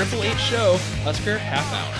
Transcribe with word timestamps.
Triple 0.00 0.22
H 0.24 0.38
show, 0.38 0.78
Husker 1.02 1.36
Half 1.36 1.70
Hour. 1.74 1.92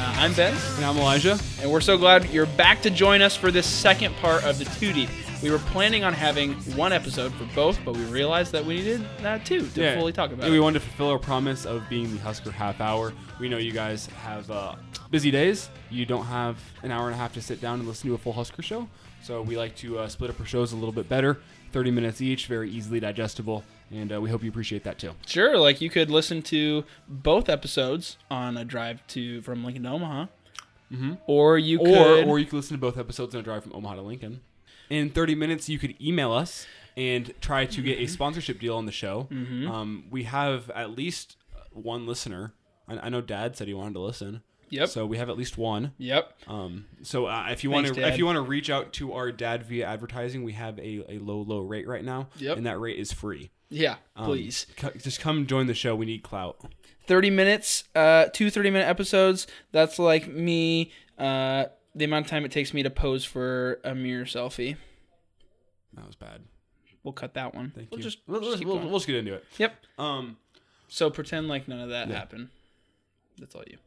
Uh, 0.00 0.14
I'm 0.22 0.32
Ben, 0.32 0.56
And 0.76 0.84
I'm 0.86 0.96
Elijah. 0.96 1.38
and 1.60 1.70
we're 1.70 1.82
so 1.82 1.98
glad 1.98 2.30
you're 2.30 2.46
back 2.46 2.80
to 2.80 2.88
join 2.88 3.20
us 3.20 3.36
for 3.36 3.50
this 3.50 3.66
second 3.66 4.16
part 4.16 4.42
of 4.44 4.58
the 4.58 4.64
Two 4.64 4.94
Deep. 4.94 5.10
We 5.42 5.50
were 5.50 5.58
planning 5.58 6.02
on 6.02 6.14
having 6.14 6.54
one 6.76 6.92
episode 6.92 7.32
for 7.34 7.44
both, 7.54 7.78
but 7.84 7.94
we 7.94 8.04
realized 8.04 8.52
that 8.52 8.64
we 8.64 8.76
needed 8.76 9.06
that 9.20 9.44
too 9.44 9.60
to 9.68 9.94
fully 9.96 10.12
talk 10.12 10.32
about 10.32 10.46
Yeah, 10.46 10.52
we 10.52 10.60
wanted 10.60 10.80
to 10.80 10.86
fulfill 10.86 11.10
our 11.10 11.18
promise 11.18 11.66
of 11.66 11.86
being 11.90 12.10
the 12.10 12.18
Husker 12.22 12.50
half 12.50 12.80
hour. 12.80 13.12
We 13.38 13.48
know 13.48 13.58
you 13.58 13.72
guys 13.72 14.06
have 14.06 14.50
uh, 14.50 14.76
busy 15.10 15.30
days. 15.30 15.68
You 15.90 16.06
don't 16.06 16.24
have 16.24 16.58
an 16.82 16.90
hour 16.90 17.06
and 17.06 17.14
a 17.14 17.18
half 17.18 17.34
to 17.34 17.42
sit 17.42 17.60
down 17.60 17.80
and 17.80 17.86
listen 17.88 18.08
to 18.08 18.14
a 18.14 18.18
full 18.18 18.32
Husker 18.32 18.62
show. 18.62 18.88
So 19.22 19.42
we 19.42 19.58
like 19.58 19.76
to 19.76 19.98
uh, 19.98 20.08
split 20.08 20.30
up 20.30 20.40
our 20.40 20.46
shows 20.46 20.72
a 20.72 20.76
little 20.76 20.92
bit 20.92 21.08
better. 21.08 21.38
30 21.72 21.90
minutes 21.90 22.20
each, 22.22 22.46
very 22.46 22.70
easily 22.70 22.98
digestible. 22.98 23.62
And 23.90 24.12
uh, 24.12 24.20
we 24.20 24.30
hope 24.30 24.42
you 24.42 24.48
appreciate 24.48 24.84
that 24.84 24.98
too. 24.98 25.12
Sure, 25.26 25.58
like 25.58 25.80
you 25.80 25.90
could 25.90 26.10
listen 26.10 26.40
to 26.42 26.84
both 27.08 27.48
episodes 27.48 28.16
on 28.30 28.56
a 28.56 28.64
drive 28.64 29.06
to 29.08 29.42
from 29.42 29.64
Lincoln 29.64 29.82
to 29.82 29.90
Omaha, 29.90 30.26
mm-hmm. 30.90 31.14
or 31.26 31.58
you 31.58 31.78
Or, 31.78 31.84
could, 31.84 32.26
or 32.26 32.38
you 32.38 32.46
can 32.46 32.58
listen 32.58 32.74
to 32.76 32.80
both 32.80 32.96
episodes 32.96 33.34
on 33.34 33.42
a 33.42 33.44
drive 33.44 33.62
from 33.64 33.74
Omaha 33.74 33.96
to 33.96 34.02
Lincoln. 34.02 34.40
In 34.90 35.10
30 35.10 35.34
minutes, 35.34 35.68
you 35.68 35.78
could 35.78 36.00
email 36.00 36.32
us 36.32 36.66
and 36.96 37.32
try 37.40 37.66
to 37.66 37.82
get 37.82 37.96
Mm-hmm. 37.98 38.04
a 38.04 38.08
sponsorship 38.08 38.60
deal 38.60 38.76
on 38.76 38.86
the 38.86 38.92
show. 38.92 39.28
Um, 39.30 40.04
we 40.10 40.24
have 40.24 40.70
at 40.70 40.90
least 40.96 41.36
one 41.72 42.06
listener. 42.06 42.54
I, 42.88 42.98
I 42.98 43.08
know 43.08 43.20
Dad 43.20 43.56
said 43.56 43.68
he 43.68 43.74
wanted 43.74 43.94
to 43.94 44.00
listen. 44.00 44.42
Yep. 44.70 44.88
So 44.88 45.06
we 45.06 45.18
have 45.18 45.28
at 45.30 45.36
least 45.36 45.56
one. 45.56 45.92
yep, 45.96 46.36
Um, 46.48 46.86
so 47.02 47.26
uh, 47.26 47.46
if 47.50 47.62
you 47.62 47.70
want 47.70 47.86
to 47.86 48.04
if 48.08 48.18
you 48.18 48.26
want 48.26 48.34
to 48.36 48.42
reach 48.42 48.68
out 48.68 48.92
to 48.94 49.12
our 49.12 49.30
dad 49.30 49.62
via 49.62 49.86
advertising, 49.86 50.42
we 50.42 50.52
have 50.54 50.76
a, 50.80 51.04
a 51.08 51.18
low 51.20 51.38
low 51.42 51.60
rate 51.60 51.86
right 51.86 52.04
now, 52.04 52.28
Yep. 52.38 52.56
and 52.56 52.66
that 52.66 52.80
rate 52.80 52.98
is 52.98 53.12
free. 53.12 53.50
yeah, 53.70 53.96
Um, 54.16 54.26
please. 54.26 54.66
c- 54.76 54.88
just 54.98 55.20
come 55.20 55.46
join 55.46 55.66
the 55.68 55.74
show. 55.74 55.94
We 55.94 56.06
need 56.06 56.24
clout. 56.24 56.58
30 57.06 57.30
minutes, 57.30 57.84
uh, 57.94 58.24
two 58.32 58.50
30 58.50 58.70
minute 58.70 58.88
episodes. 58.88 59.46
That's 59.70 60.00
like 60.00 60.26
me, 60.26 60.90
uh, 61.16 61.66
the 61.96 62.04
amount 62.04 62.26
of 62.26 62.30
time 62.30 62.44
it 62.44 62.52
takes 62.52 62.72
me 62.72 62.82
to 62.84 62.90
pose 62.90 63.24
for 63.24 63.80
a 63.82 63.94
mirror 63.94 64.24
selfie. 64.26 64.76
That 65.94 66.06
was 66.06 66.14
bad. 66.14 66.42
We'll 67.02 67.12
cut 67.14 67.34
that 67.34 67.54
one. 67.54 67.72
Thank 67.74 67.90
we'll 67.90 67.98
you. 68.00 68.04
Just, 68.04 68.18
we'll, 68.26 68.40
just 68.42 68.64
we'll, 68.64 68.78
we'll, 68.78 68.92
just 68.98 69.06
get 69.06 69.16
into 69.16 69.34
it. 69.34 69.44
Yep. 69.58 69.74
Um, 69.98 70.36
So 70.88 71.08
pretend 71.10 71.48
like 71.48 71.66
none 71.68 71.80
of 71.80 71.88
that 71.88 72.08
Yeah. 72.08 72.14
happened. 72.16 72.48
That's 73.38 73.54
all 73.54 73.64
you. 73.66 73.78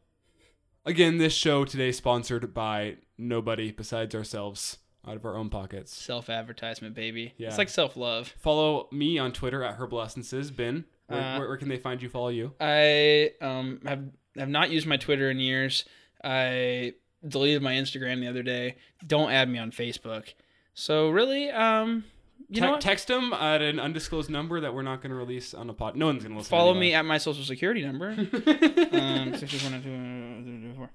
again, 0.84 1.18
this 1.18 1.32
show 1.34 1.64
today 1.64 1.92
sponsored 1.92 2.52
by 2.54 2.96
nobody 3.18 3.70
besides 3.72 4.14
ourselves 4.14 4.78
out 5.06 5.16
of 5.16 5.24
our 5.24 5.36
own 5.36 5.48
pockets. 5.50 5.94
Self 5.94 6.28
advertisement, 6.28 6.94
baby. 6.94 7.34
Yeah. 7.36 7.48
It's 7.48 7.58
like 7.58 7.68
self 7.68 7.96
love. 7.96 8.34
Follow 8.38 8.88
me 8.92 9.18
on 9.18 9.32
Twitter 9.32 9.62
at 9.62 9.74
Herbal 9.76 10.00
Essences. 10.02 10.50
Ben, 10.50 10.84
where, 11.06 11.20
Uh, 11.20 11.38
where, 11.38 11.48
where 11.48 11.56
can 11.56 11.68
they 11.68 11.78
find 11.78 12.02
you? 12.02 12.08
Follow 12.08 12.28
you. 12.28 12.52
I 12.60 13.32
um 13.40 13.80
have 13.86 14.04
have 14.36 14.48
not 14.48 14.70
used 14.70 14.86
my 14.86 14.96
Twitter 14.96 15.30
in 15.30 15.38
years. 15.40 15.84
I 16.22 16.94
deleted 17.26 17.62
my 17.62 17.74
Instagram 17.74 18.20
the 18.20 18.28
other 18.28 18.42
day. 18.42 18.76
Don't 19.06 19.30
add 19.30 19.48
me 19.48 19.58
on 19.58 19.70
Facebook. 19.70 20.34
So 20.74 21.10
really, 21.10 21.50
um, 21.50 22.04
you 22.48 22.56
Te- 22.56 22.60
know 22.62 22.72
what? 22.72 22.80
text 22.80 23.08
them 23.08 23.32
at 23.32 23.62
an 23.62 23.78
undisclosed 23.78 24.30
number 24.30 24.60
that 24.60 24.74
we're 24.74 24.82
not 24.82 25.02
going 25.02 25.10
to 25.10 25.16
release 25.16 25.54
on 25.54 25.68
a 25.70 25.74
pod. 25.74 25.94
No 25.96 26.06
one's 26.06 26.22
going 26.22 26.32
to 26.32 26.38
listen. 26.38 26.50
Follow 26.50 26.70
anyway. 26.70 26.86
me 26.86 26.94
at 26.94 27.04
my 27.04 27.18
social 27.18 27.44
security 27.44 27.84
number. 27.84 28.10
um, 28.10 29.32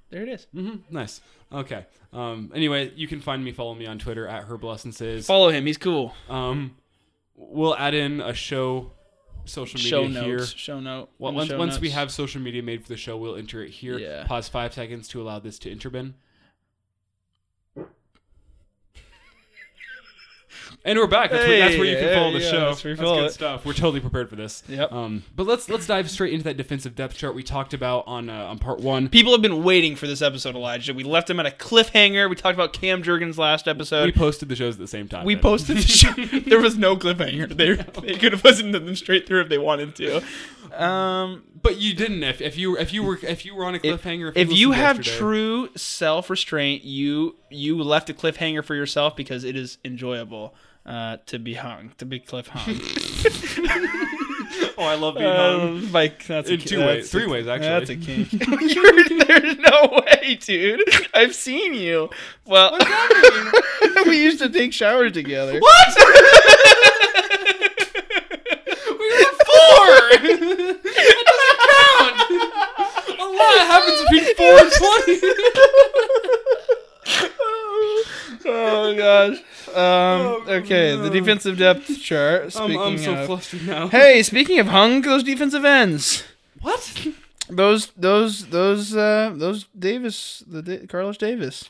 there 0.09 0.23
it 0.23 0.29
is. 0.29 0.47
Mm-hmm. 0.53 0.75
Nice. 0.89 1.21
Okay. 1.53 1.85
Um, 2.11 2.51
anyway, 2.53 2.91
you 2.95 3.07
can 3.07 3.21
find 3.21 3.43
me. 3.43 3.51
Follow 3.51 3.75
me 3.75 3.85
on 3.85 3.99
Twitter 3.99 4.27
at 4.27 4.45
Herbal 4.45 4.73
Essences. 4.73 5.27
Follow 5.27 5.49
him. 5.49 5.65
He's 5.65 5.77
cool. 5.77 6.13
Um, 6.29 6.75
we'll 7.35 7.75
add 7.75 7.93
in 7.93 8.21
a 8.21 8.33
show 8.33 8.91
social 9.45 9.77
media 9.77 9.89
Show 9.89 10.07
here. 10.25 10.45
Show 10.45 10.79
note. 10.79 11.09
Well, 11.17 11.33
once 11.33 11.49
show 11.49 11.57
once 11.57 11.79
we 11.79 11.89
have 11.91 12.11
social 12.11 12.41
media 12.41 12.63
made 12.63 12.81
for 12.83 12.89
the 12.89 12.97
show, 12.97 13.17
we'll 13.17 13.35
enter 13.35 13.63
it 13.63 13.71
here. 13.71 13.97
Yeah. 13.97 14.25
Pause 14.25 14.49
five 14.49 14.73
seconds 14.73 15.07
to 15.09 15.21
allow 15.21 15.39
this 15.39 15.59
to 15.59 15.71
enter 15.71 15.89
And 20.87 20.99
we're 20.99 21.07
back. 21.07 21.31
That's, 21.31 21.47
where, 21.47 21.57
that's 21.57 21.77
where 21.79 21.85
you 21.87 21.95
can 21.95 22.03
Hey, 22.09 22.13
follow 22.13 22.31
the 22.31 22.39
yeah, 22.41 22.51
show. 22.51 22.65
that's 22.67 22.83
you 22.85 22.95
That's 22.95 23.09
good 23.09 23.23
it. 23.25 23.33
stuff. 23.33 23.65
We're 23.65 23.73
totally 23.73 24.01
prepared 24.01 24.29
for 24.29 24.35
this. 24.35 24.61
Yep. 24.67 24.91
Um, 24.91 25.23
but 25.35 25.47
let's 25.47 25.67
let's 25.67 25.87
dive 25.87 26.11
straight 26.11 26.31
into 26.31 26.43
that 26.43 26.57
defensive 26.57 26.95
depth 26.95 27.17
chart 27.17 27.33
we 27.33 27.41
talked 27.41 27.73
about 27.73 28.03
on 28.05 28.29
uh, 28.29 28.45
on 28.45 28.59
part 28.59 28.81
one. 28.81 29.09
People 29.09 29.31
have 29.31 29.41
been 29.41 29.63
waiting 29.63 29.95
for 29.95 30.05
this 30.05 30.21
episode, 30.21 30.55
Elijah. 30.55 30.93
We 30.93 31.03
left 31.03 31.27
him 31.27 31.39
at 31.39 31.47
a 31.47 31.49
cliffhanger. 31.49 32.29
We 32.29 32.35
talked 32.35 32.53
about 32.53 32.71
Cam 32.71 33.01
Jurgens 33.01 33.37
last 33.39 33.67
episode. 33.67 34.05
We 34.05 34.11
posted 34.11 34.47
the 34.47 34.55
shows 34.55 34.75
at 34.75 34.79
the 34.79 34.87
same 34.87 35.07
time. 35.07 35.25
We 35.25 35.35
posted 35.35 35.77
the 35.77 35.81
show. 35.81 36.11
there 36.45 36.61
was 36.61 36.77
no 36.77 36.95
cliffhanger. 36.95 37.49
They, 37.57 37.73
they 38.07 38.19
could 38.19 38.33
have 38.33 38.43
listened 38.43 38.73
to 38.73 38.79
them 38.79 38.95
straight 38.95 39.25
through 39.25 39.41
if 39.41 39.49
they 39.49 39.57
wanted 39.57 39.95
to. 39.95 40.23
Um, 40.79 41.45
But 41.63 41.77
you 41.77 41.95
didn't. 41.95 42.21
If, 42.21 42.41
if 42.41 42.57
you 42.59 42.77
if 42.77 42.93
you 42.93 43.01
were 43.01 43.17
if 43.23 43.43
you 43.43 43.55
were 43.55 43.65
on 43.65 43.73
a 43.73 43.79
cliffhanger, 43.79 44.33
if 44.35 44.51
you 44.51 44.69
listened 44.69 44.85
have 44.85 44.97
yesterday- 44.97 45.17
true 45.17 45.69
self 45.75 46.29
restraint, 46.29 46.83
you 46.83 47.37
you 47.49 47.81
left 47.81 48.07
a 48.11 48.13
cliffhanger 48.13 48.63
for 48.63 48.75
yourself 48.75 49.15
because 49.15 49.43
it 49.43 49.55
is 49.55 49.79
enjoyable 49.83 50.53
uh, 50.85 51.17
to 51.25 51.39
be 51.39 51.53
hung, 51.55 51.91
to 51.97 52.05
be 52.05 52.19
cliff 52.19 52.47
hung. 52.47 52.75
oh, 54.77 54.83
I 54.83 54.95
love 54.95 55.15
being 55.15 55.25
hung. 55.25 55.61
Um, 55.61 55.91
like 55.91 56.25
that's 56.27 56.49
a 56.49 56.53
In 56.53 56.59
ki- 56.59 56.69
two 56.69 56.79
ways, 56.79 57.05
a- 57.05 57.07
three 57.09 57.25
ways, 57.27 57.47
actually. 57.47 57.69
That's 57.69 57.89
a 57.89 57.95
kink. 57.95 58.29
There's 59.27 59.57
no 59.57 60.01
way, 60.05 60.35
dude. 60.39 60.81
I've 61.13 61.33
seen 61.33 61.73
you. 61.73 62.09
Well, 62.45 62.77
we 64.05 64.21
used 64.21 64.39
to 64.39 64.49
take 64.49 64.73
showers 64.73 65.11
together. 65.13 65.59
What? 65.59 65.95
we 68.87 69.07
were 69.11 69.33
four. 69.45 69.87
it 70.13 71.25
doesn't 71.25 71.59
count. 71.65 72.15
A 73.19 73.25
lot 73.25 73.57
happens 73.67 74.01
between 74.09 74.35
four 74.35 74.59
and 74.59 74.71
twenty. 74.71 75.15
Oh 78.45 78.95
gosh. 78.95 79.37
Um, 79.75 80.47
okay, 80.49 80.95
the 80.95 81.09
defensive 81.09 81.57
depth 81.57 81.99
chart. 82.01 82.55
I'm, 82.59 82.77
I'm 82.77 82.97
so 82.97 83.13
of, 83.15 83.25
flustered 83.25 83.65
now. 83.67 83.87
hey, 83.87 84.23
speaking 84.23 84.59
of 84.59 84.67
hung, 84.67 85.01
those 85.01 85.23
defensive 85.23 85.65
ends. 85.65 86.23
What? 86.61 87.07
Those 87.49 87.87
those 87.91 88.47
those 88.47 88.95
uh 88.95 89.33
those 89.35 89.65
Davis 89.77 90.43
the 90.47 90.61
da- 90.61 90.85
Carlos 90.87 91.17
Davis. 91.17 91.69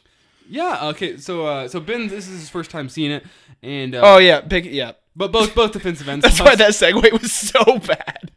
Yeah. 0.49 0.87
Okay. 0.89 1.17
So 1.17 1.45
uh, 1.45 1.67
so 1.67 1.79
Ben, 1.79 2.07
this 2.07 2.27
is 2.27 2.39
his 2.41 2.49
first 2.49 2.69
time 2.71 2.87
seeing 2.89 3.11
it, 3.11 3.25
and 3.63 3.95
uh, 3.95 4.01
Oh 4.03 4.17
yeah, 4.19 4.41
pick 4.41 4.65
yeah. 4.65 4.93
but 5.15 5.31
both 5.31 5.53
both 5.55 5.71
defensive 5.73 6.07
ends. 6.07 6.23
That's 6.25 6.39
why 6.39 6.55
that 6.55 6.71
segue 6.71 7.11
was 7.21 7.33
so 7.33 7.79
bad. 7.79 8.31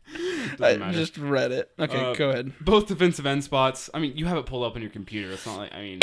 I 0.60 0.90
just 0.92 1.16
read 1.16 1.52
it. 1.52 1.70
Okay, 1.78 1.96
Uh, 2.10 2.14
go 2.14 2.30
ahead. 2.30 2.52
both 2.60 2.88
defensive 2.88 3.26
end 3.26 3.44
spots. 3.44 3.88
I 3.94 4.00
mean, 4.00 4.16
you 4.16 4.26
have 4.26 4.38
it 4.38 4.46
pulled 4.46 4.64
up 4.64 4.74
on 4.74 4.82
your 4.82 4.90
computer. 4.90 5.30
It's 5.30 5.46
not 5.46 5.58
like 5.58 5.72
I 5.74 5.80
mean, 5.82 6.00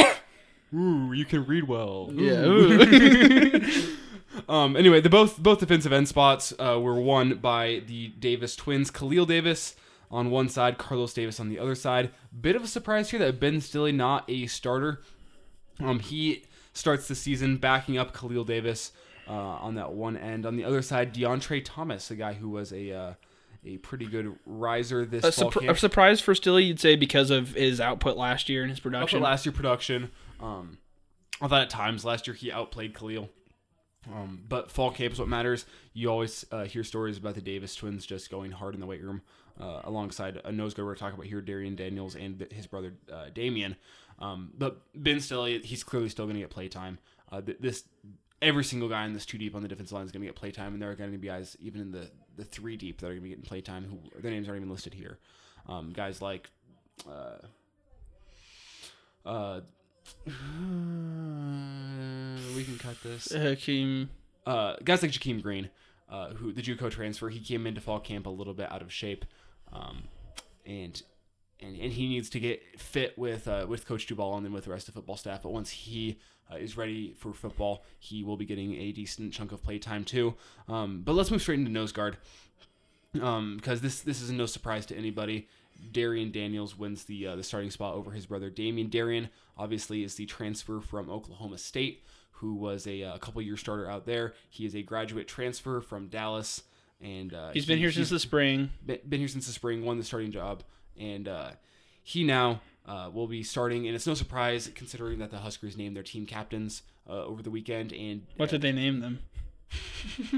ooh, 0.75 1.13
you 1.13 1.25
can 1.25 1.45
read 1.45 1.67
well. 1.67 2.09
Yeah. 2.13 3.59
Um. 4.49 4.75
Anyway, 4.75 4.99
the 4.99 5.09
both 5.09 5.37
both 5.41 5.59
defensive 5.59 5.93
end 5.93 6.09
spots 6.09 6.53
uh, 6.59 6.77
were 6.79 6.99
won 6.99 7.35
by 7.37 7.81
the 7.87 8.09
Davis 8.09 8.55
twins. 8.55 8.91
Khalil 8.91 9.25
Davis 9.25 9.75
on 10.11 10.29
one 10.29 10.49
side, 10.49 10.77
Carlos 10.77 11.13
Davis 11.13 11.39
on 11.39 11.47
the 11.47 11.57
other 11.57 11.73
side. 11.73 12.11
Bit 12.41 12.57
of 12.57 12.63
a 12.63 12.67
surprise 12.67 13.11
here 13.11 13.19
that 13.21 13.39
Ben 13.39 13.61
Stille 13.61 13.93
not 13.93 14.25
a 14.27 14.45
starter. 14.47 15.01
Um. 15.79 15.99
He 15.99 16.43
starts 16.73 17.07
the 17.07 17.15
season 17.15 17.57
backing 17.57 17.97
up 17.97 18.13
Khalil 18.13 18.43
Davis 18.43 18.91
uh, 19.27 19.31
on 19.31 19.75
that 19.75 19.93
one 19.93 20.17
end. 20.17 20.45
On 20.45 20.57
the 20.57 20.65
other 20.65 20.81
side, 20.81 21.13
DeAndre 21.13 21.61
Thomas, 21.63 22.11
a 22.11 22.15
guy 22.15 22.33
who 22.33 22.49
was 22.49 22.73
a 22.73 22.91
uh, 22.91 23.13
a 23.65 23.77
pretty 23.77 24.05
good 24.05 24.35
riser 24.45 25.05
this 25.05 25.23
A, 25.23 25.31
fall 25.31 25.49
surpri- 25.49 25.61
camp. 25.61 25.77
a 25.77 25.79
surprise 25.79 26.19
for 26.19 26.35
Stille, 26.35 26.59
you'd 26.59 26.79
say, 26.81 26.97
because 26.97 27.31
of 27.31 27.53
his 27.53 27.79
output 27.79 28.17
last 28.17 28.49
year 28.49 28.63
and 28.63 28.69
his 28.69 28.81
production. 28.81 29.21
last 29.21 29.45
year 29.45 29.53
production. 29.53 30.11
Um, 30.41 30.77
I 31.41 31.47
thought 31.47 31.61
at 31.61 31.69
times 31.69 32.05
last 32.05 32.27
year 32.27 32.35
he 32.35 32.51
outplayed 32.51 32.93
Khalil. 32.95 33.29
Um, 34.13 34.43
but 34.47 34.69
fall 34.71 34.91
camp 34.91 35.13
is 35.13 35.19
what 35.19 35.27
matters. 35.27 35.65
You 35.93 36.09
always 36.09 36.45
uh, 36.51 36.65
hear 36.65 36.83
stories 36.83 37.17
about 37.17 37.35
the 37.35 37.41
Davis 37.41 37.75
twins 37.75 38.05
just 38.05 38.29
going 38.29 38.51
hard 38.51 38.75
in 38.75 38.79
the 38.79 38.85
weight 38.85 39.01
room, 39.01 39.21
uh, 39.59 39.81
alongside 39.83 40.39
a 40.45 40.51
nose 40.51 40.73
guard 40.73 40.87
we're 40.87 40.95
talking 40.95 41.15
about 41.15 41.25
here, 41.25 41.41
Darrion 41.41 41.75
Daniels, 41.75 42.15
and 42.15 42.45
his 42.51 42.67
brother 42.67 42.93
uh, 43.11 43.25
Damion. 43.33 43.75
Um, 44.19 44.51
but 44.57 44.81
Ben 44.93 45.19
Stille, 45.19 45.61
he's 45.63 45.83
clearly 45.83 46.09
still 46.09 46.25
going 46.25 46.35
to 46.35 46.41
get 46.41 46.51
playtime. 46.51 46.99
Uh, 47.31 47.41
this 47.59 47.85
every 48.41 48.63
single 48.63 48.87
guy 48.87 49.05
in 49.05 49.13
this 49.13 49.25
two 49.25 49.37
deep 49.37 49.55
on 49.55 49.63
the 49.63 49.67
defensive 49.67 49.93
line 49.93 50.05
is 50.05 50.11
going 50.11 50.21
to 50.21 50.27
get 50.27 50.35
playtime, 50.35 50.73
and 50.73 50.81
there 50.81 50.91
are 50.91 50.95
going 50.95 51.11
to 51.11 51.17
be 51.17 51.27
guys 51.27 51.57
even 51.59 51.81
in 51.81 51.91
the 51.91 52.09
the 52.37 52.45
three 52.45 52.77
deep 52.77 52.99
that 53.01 53.07
are 53.07 53.09
going 53.09 53.21
to 53.21 53.23
be 53.23 53.29
getting 53.29 53.43
playtime 53.43 53.85
who 53.85 54.21
their 54.21 54.31
names 54.31 54.47
aren't 54.47 54.59
even 54.59 54.69
listed 54.69 54.93
here. 54.93 55.17
Um, 55.67 55.91
guys 55.93 56.21
like. 56.21 56.49
Uh, 60.27 60.31
uh, 62.35 62.55
we 62.55 62.63
can 62.63 62.77
cut 62.77 63.01
this. 63.03 63.31
Hakeem. 63.31 64.09
Uh, 64.45 64.75
guys 64.83 65.01
like 65.01 65.11
Jahkeem 65.11 65.41
Green, 65.41 65.69
uh, 66.09 66.29
who 66.29 66.51
the 66.51 66.61
JUCO 66.61 66.91
transfer, 66.91 67.29
he 67.29 67.39
came 67.39 67.65
into 67.65 67.81
fall 67.81 67.99
camp 67.99 68.25
a 68.27 68.29
little 68.29 68.53
bit 68.53 68.71
out 68.71 68.81
of 68.81 68.93
shape, 68.93 69.25
um, 69.73 70.03
and 70.65 71.01
and 71.59 71.75
and 71.77 71.93
he 71.93 72.07
needs 72.07 72.29
to 72.29 72.39
get 72.39 72.61
fit 72.79 73.17
with 73.17 73.47
uh, 73.47 73.65
with 73.67 73.87
Coach 73.87 74.05
Duval 74.05 74.35
and 74.37 74.45
then 74.45 74.53
with 74.53 74.65
the 74.65 74.71
rest 74.71 74.87
of 74.87 74.93
the 74.93 74.99
football 74.99 75.17
staff. 75.17 75.41
But 75.41 75.51
once 75.51 75.71
he 75.71 76.19
uh, 76.51 76.57
is 76.57 76.77
ready 76.77 77.13
for 77.17 77.33
football, 77.33 77.83
he 77.99 78.23
will 78.23 78.37
be 78.37 78.45
getting 78.45 78.75
a 78.75 78.91
decent 78.91 79.33
chunk 79.33 79.51
of 79.51 79.63
play 79.63 79.79
time 79.79 80.03
too. 80.03 80.35
Um, 80.67 81.01
but 81.03 81.13
let's 81.13 81.31
move 81.31 81.41
straight 81.41 81.59
into 81.59 81.71
nose 81.71 81.91
guard. 81.91 82.17
Um, 83.21 83.55
because 83.55 83.81
this 83.81 84.01
this 84.01 84.21
is 84.21 84.29
no 84.29 84.45
surprise 84.45 84.85
to 84.87 84.97
anybody. 84.97 85.47
Darrion 85.91 86.31
Daniels 86.31 86.77
wins 86.77 87.03
the 87.05 87.27
uh, 87.27 87.35
the 87.35 87.43
starting 87.43 87.71
spot 87.71 87.95
over 87.95 88.11
his 88.11 88.25
brother 88.25 88.49
Damion. 88.49 88.89
Darrion 88.89 89.29
obviously 89.57 90.03
is 90.03 90.15
the 90.15 90.25
transfer 90.25 90.79
from 90.81 91.09
Oklahoma 91.09 91.57
State, 91.57 92.03
who 92.31 92.53
was 92.55 92.85
a, 92.87 93.01
a 93.01 93.19
couple 93.19 93.41
year 93.41 93.57
starter 93.57 93.89
out 93.89 94.05
there. 94.05 94.33
He 94.49 94.65
is 94.65 94.75
a 94.75 94.81
graduate 94.81 95.27
transfer 95.27 95.81
from 95.81 96.07
Dallas, 96.07 96.63
and 97.01 97.33
uh, 97.33 97.51
He's 97.51 97.65
been 97.65 97.77
he- 97.77 97.83
here 97.83 97.91
since 97.91 98.09
the 98.09 98.19
spring. 98.19 98.69
been 98.85 98.99
been 99.07 99.19
here 99.19 99.27
since 99.29 99.47
the 99.47 99.53
spring, 99.53 99.83
won 99.85 99.97
the 99.97 100.03
starting 100.03 100.31
job, 100.31 100.63
and 100.99 101.27
uh, 101.27 101.51
he 102.03 102.23
now 102.23 102.61
uh, 102.85 103.09
will 103.13 103.27
be 103.27 103.43
starting. 103.43 103.85
And 103.87 103.95
it's 103.95 104.07
no 104.07 104.13
surprise 104.13 104.69
considering 104.75 105.19
that 105.19 105.31
the 105.31 105.39
Huskers 105.39 105.75
named 105.77 105.95
their 105.95 106.03
team 106.03 106.25
captains 106.25 106.83
uh, 107.09 107.23
over 107.23 107.41
the 107.41 107.51
weekend. 107.51 107.91
And 107.93 108.23
What 108.37 108.49
did 108.49 108.61
they 108.61 108.71
name 108.71 108.99
them? 109.01 109.19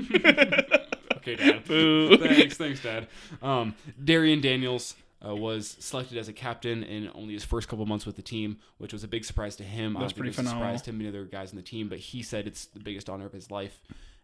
okay, 1.17 1.35
Dad. 1.35 1.63
Boo. 1.67 2.17
thanks, 2.17 2.57
thanks, 2.57 2.81
Dad. 2.81 3.07
Um, 3.41 3.75
Darrion 4.03 4.41
Daniels. 4.41 4.95
Uh, 5.25 5.33
was 5.35 5.77
selected 5.79 6.15
as 6.17 6.27
a 6.27 6.33
captain 6.33 6.83
in 6.83 7.09
only 7.15 7.33
his 7.33 7.43
first 7.43 7.67
couple 7.67 7.83
months 7.87 8.05
with 8.05 8.15
the 8.15 8.21
team, 8.21 8.59
which 8.77 8.93
was 8.93 9.03
a 9.03 9.07
big 9.07 9.25
surprise 9.25 9.55
to 9.55 9.63
him. 9.63 9.97
I 9.97 10.01
That's 10.01 10.13
don't 10.13 10.17
think 10.17 10.17
pretty 10.17 10.27
it 10.27 10.29
was 10.29 10.37
a 10.37 10.41
phenomenal. 10.49 10.67
surprise 10.77 10.81
to 10.83 10.93
many 10.93 11.09
other 11.09 11.25
guys 11.25 11.49
in 11.51 11.55
the 11.57 11.63
team, 11.63 11.89
but 11.89 11.97
he 11.97 12.21
said 12.21 12.45
it's 12.45 12.65
the 12.67 12.79
biggest 12.79 13.09
honor 13.09 13.25
of 13.25 13.33
his 13.33 13.49
life. 13.49 13.81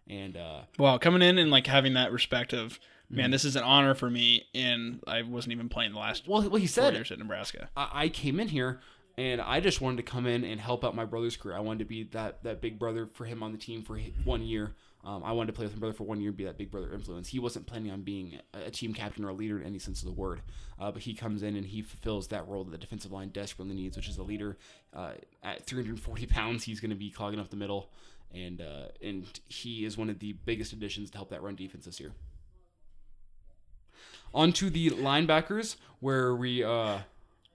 And 0.07 0.37
uh, 0.37 0.61
Wow, 0.77 0.99
coming 0.99 1.23
in 1.23 1.39
and 1.39 1.49
like 1.49 1.65
having 1.65 1.93
that 1.95 2.11
respect 2.11 2.53
of 2.53 2.79
man, 3.09 3.31
this 3.31 3.43
is 3.45 3.55
an 3.55 3.63
honor 3.63 3.95
for 3.95 4.09
me, 4.09 4.45
and 4.53 4.99
I 5.07 5.23
wasn't 5.23 5.53
even 5.53 5.67
playing 5.69 5.93
the 5.93 5.99
last 5.99 6.27
well, 6.27 6.41
well, 6.43 6.61
he 6.61 6.67
four 6.67 6.83
said 6.83 6.93
years 6.93 7.11
at 7.11 7.17
Nebraska. 7.17 7.69
I, 7.75 7.89
I 8.03 8.09
came 8.09 8.39
in 8.39 8.49
here 8.49 8.79
and 9.17 9.41
I 9.41 9.61
just 9.61 9.81
wanted 9.81 9.97
to 9.97 10.03
come 10.03 10.25
in 10.27 10.43
and 10.43 10.59
help 10.61 10.83
out 10.83 10.95
my 10.95 11.05
brother's 11.05 11.37
career. 11.37 11.55
I 11.55 11.59
wanted 11.61 11.79
to 11.79 11.85
be 11.85 12.03
that 12.11 12.43
that 12.43 12.61
big 12.61 12.77
brother 12.77 13.07
for 13.13 13.25
him 13.25 13.41
on 13.41 13.51
the 13.51 13.57
team 13.57 13.81
for 13.81 13.97
hi- 13.97 14.13
one 14.23 14.43
year. 14.43 14.73
Um, 15.05 15.21
I 15.23 15.33
wanted 15.33 15.47
to 15.47 15.53
play 15.53 15.65
with 15.65 15.75
my 15.75 15.79
brother 15.79 15.93
for 15.93 16.05
one 16.05 16.21
year 16.21 16.29
and 16.29 16.37
be 16.37 16.45
that 16.45 16.57
big 16.57 16.71
brother 16.71 16.93
influence. 16.93 17.27
He 17.27 17.39
wasn't 17.39 17.67
planning 17.67 17.91
on 17.91 18.03
being 18.03 18.39
a, 18.53 18.71
team 18.71 18.93
captain 18.93 19.25
or 19.25 19.29
a 19.29 19.33
leader 19.33 19.59
in 19.59 19.65
any 19.65 19.77
sense 19.77 20.01
of 20.01 20.05
the 20.05 20.13
word, 20.13 20.41
uh, 20.79 20.91
but 20.91 21.01
he 21.01 21.13
comes 21.13 21.43
in 21.43 21.57
and 21.57 21.65
he 21.65 21.81
fulfills 21.81 22.29
that 22.29 22.47
role 22.47 22.63
that 22.63 22.71
the 22.71 22.77
defensive 22.77 23.11
line 23.11 23.29
desperately 23.29 23.75
needs, 23.75 23.97
which 23.97 24.07
is 24.07 24.17
a 24.17 24.23
leader. 24.23 24.57
Uh, 24.93 25.11
at 25.43 25.65
340 25.65 26.25
pounds, 26.27 26.63
he's 26.63 26.79
going 26.79 26.89
to 26.89 26.95
be 26.95 27.09
clogging 27.09 27.39
up 27.39 27.49
the 27.49 27.57
middle, 27.57 27.89
and 28.33 28.61
uh, 28.61 28.87
and 29.01 29.25
he 29.49 29.83
is 29.83 29.97
one 29.97 30.09
of 30.09 30.19
the 30.19 30.33
biggest 30.45 30.71
additions 30.71 31.11
to 31.11 31.17
help 31.17 31.29
that 31.31 31.41
run 31.41 31.55
defense 31.55 31.83
this 31.83 31.99
year. 31.99 32.13
On 34.33 34.53
to 34.53 34.69
the 34.69 34.89
linebackers, 34.91 35.75
where 35.99 36.33
we 36.33 36.63
uh, 36.63 36.99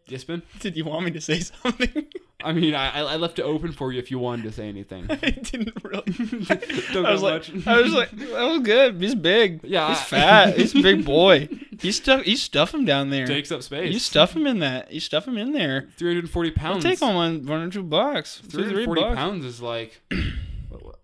yes, 0.06 0.22
Ben. 0.24 0.42
Did 0.60 0.76
you 0.76 0.84
want 0.84 1.06
me 1.06 1.12
to 1.12 1.20
say 1.20 1.40
something? 1.40 2.08
I 2.42 2.52
mean, 2.52 2.72
I, 2.72 3.00
I 3.00 3.16
left 3.16 3.40
it 3.40 3.42
open 3.42 3.72
for 3.72 3.92
you 3.92 3.98
if 3.98 4.12
you 4.12 4.18
wanted 4.20 4.44
to 4.44 4.52
say 4.52 4.68
anything. 4.68 5.06
I 5.10 5.16
didn't 5.16 5.72
really. 5.82 6.02
Don't 6.92 7.04
I 7.04 7.10
was 7.10 7.22
like, 7.22 7.52
much. 7.52 7.66
I 7.66 7.80
was 7.80 7.92
like, 7.92 8.10
that 8.12 8.44
was 8.44 8.60
good. 8.60 9.00
He's 9.00 9.16
big. 9.16 9.64
Yeah, 9.64 9.88
he's 9.88 9.98
I- 9.98 10.04
fat. 10.04 10.56
He's 10.56 10.74
a 10.74 10.82
big 10.82 11.04
boy. 11.04 11.48
You 11.80 11.92
stuff, 11.92 12.26
you 12.26 12.36
stuff 12.36 12.74
him 12.74 12.84
down 12.84 13.10
there. 13.10 13.24
Takes 13.24 13.52
up 13.52 13.62
space. 13.62 13.92
You 13.92 14.00
stuff 14.00 14.34
him 14.34 14.48
in 14.48 14.58
that. 14.58 14.90
You 14.90 14.98
stuff 14.98 15.28
him 15.28 15.38
in 15.38 15.52
there. 15.52 15.86
340 15.96 16.50
pounds. 16.50 16.64
I'll 16.66 16.72
pounds. 16.72 16.84
take 16.84 17.08
on 17.08 17.14
one, 17.14 17.46
one 17.46 17.62
or 17.62 17.70
two 17.70 17.84
bucks. 17.84 18.42
340 18.48 19.14
pounds 19.14 19.44
is 19.44 19.62
like. 19.62 20.00
mm, 20.10 20.32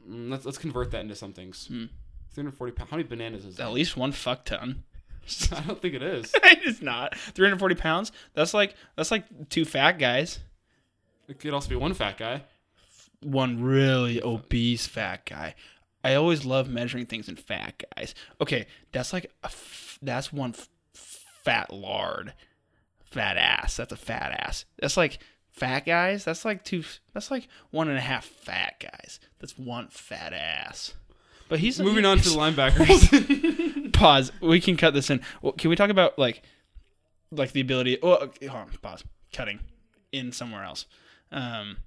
let's 0.08 0.44
let's 0.44 0.58
convert 0.58 0.90
that 0.90 1.02
into 1.02 1.14
some 1.14 1.32
things. 1.32 1.68
Hmm. 1.68 1.84
340 2.32 2.72
pounds. 2.72 2.90
How 2.90 2.96
many 2.96 3.08
bananas 3.08 3.44
is 3.44 3.54
that? 3.54 3.66
At 3.66 3.72
least 3.72 3.96
one 3.96 4.10
fuck 4.10 4.46
ton. 4.46 4.82
I 5.52 5.60
don't 5.60 5.80
think 5.80 5.94
it 5.94 6.02
is. 6.02 6.32
it's 6.42 6.82
not 6.82 7.16
340 7.16 7.76
pounds. 7.76 8.10
That's 8.34 8.52
like 8.52 8.74
that's 8.96 9.12
like 9.12 9.48
two 9.50 9.64
fat 9.64 10.00
guys. 10.00 10.40
It 11.28 11.40
could 11.40 11.54
also 11.54 11.68
be 11.68 11.76
one 11.76 11.94
fat 11.94 12.18
guy. 12.18 12.42
One 13.22 13.62
really 13.62 14.22
obese 14.22 14.86
fat 14.86 15.24
guy. 15.26 15.54
I 16.02 16.14
always 16.14 16.44
love 16.44 16.68
measuring 16.68 17.06
things 17.06 17.28
in 17.28 17.36
fat 17.36 17.82
guys. 17.96 18.14
Okay, 18.40 18.66
that's 18.92 19.12
like 19.12 19.24
a 19.42 19.46
f- 19.46 19.98
that's 20.02 20.32
one 20.32 20.50
f- 20.50 20.68
fat 20.92 21.72
lard, 21.72 22.34
fat 23.02 23.38
ass. 23.38 23.76
That's 23.78 23.92
a 23.92 23.96
fat 23.96 24.32
ass. 24.38 24.66
That's 24.78 24.98
like 24.98 25.18
fat 25.50 25.86
guys. 25.86 26.24
That's 26.24 26.44
like 26.44 26.62
two. 26.64 26.84
That's 27.14 27.30
like 27.30 27.48
one 27.70 27.88
and 27.88 27.96
a 27.96 28.02
half 28.02 28.26
fat 28.26 28.74
guys. 28.80 29.18
That's 29.38 29.56
one 29.58 29.88
fat 29.88 30.34
ass. 30.34 30.92
But 31.48 31.58
he's 31.60 31.80
Moving 31.80 32.04
on 32.04 32.18
to 32.18 32.28
the 32.28 32.36
linebackers. 32.36 33.92
pause. 33.92 34.32
We 34.40 34.60
can 34.60 34.76
cut 34.76 34.92
this 34.92 35.08
in. 35.10 35.20
Well, 35.40 35.52
can 35.52 35.70
we 35.70 35.76
talk 35.76 35.90
about 35.90 36.18
like, 36.18 36.42
like 37.30 37.52
the 37.52 37.60
ability? 37.60 37.98
Oh, 38.02 38.16
hold 38.16 38.50
on. 38.50 38.70
Pause. 38.82 39.04
Cutting 39.32 39.60
in 40.12 40.32
somewhere 40.32 40.64
else. 40.64 40.86
Um, 41.34 41.78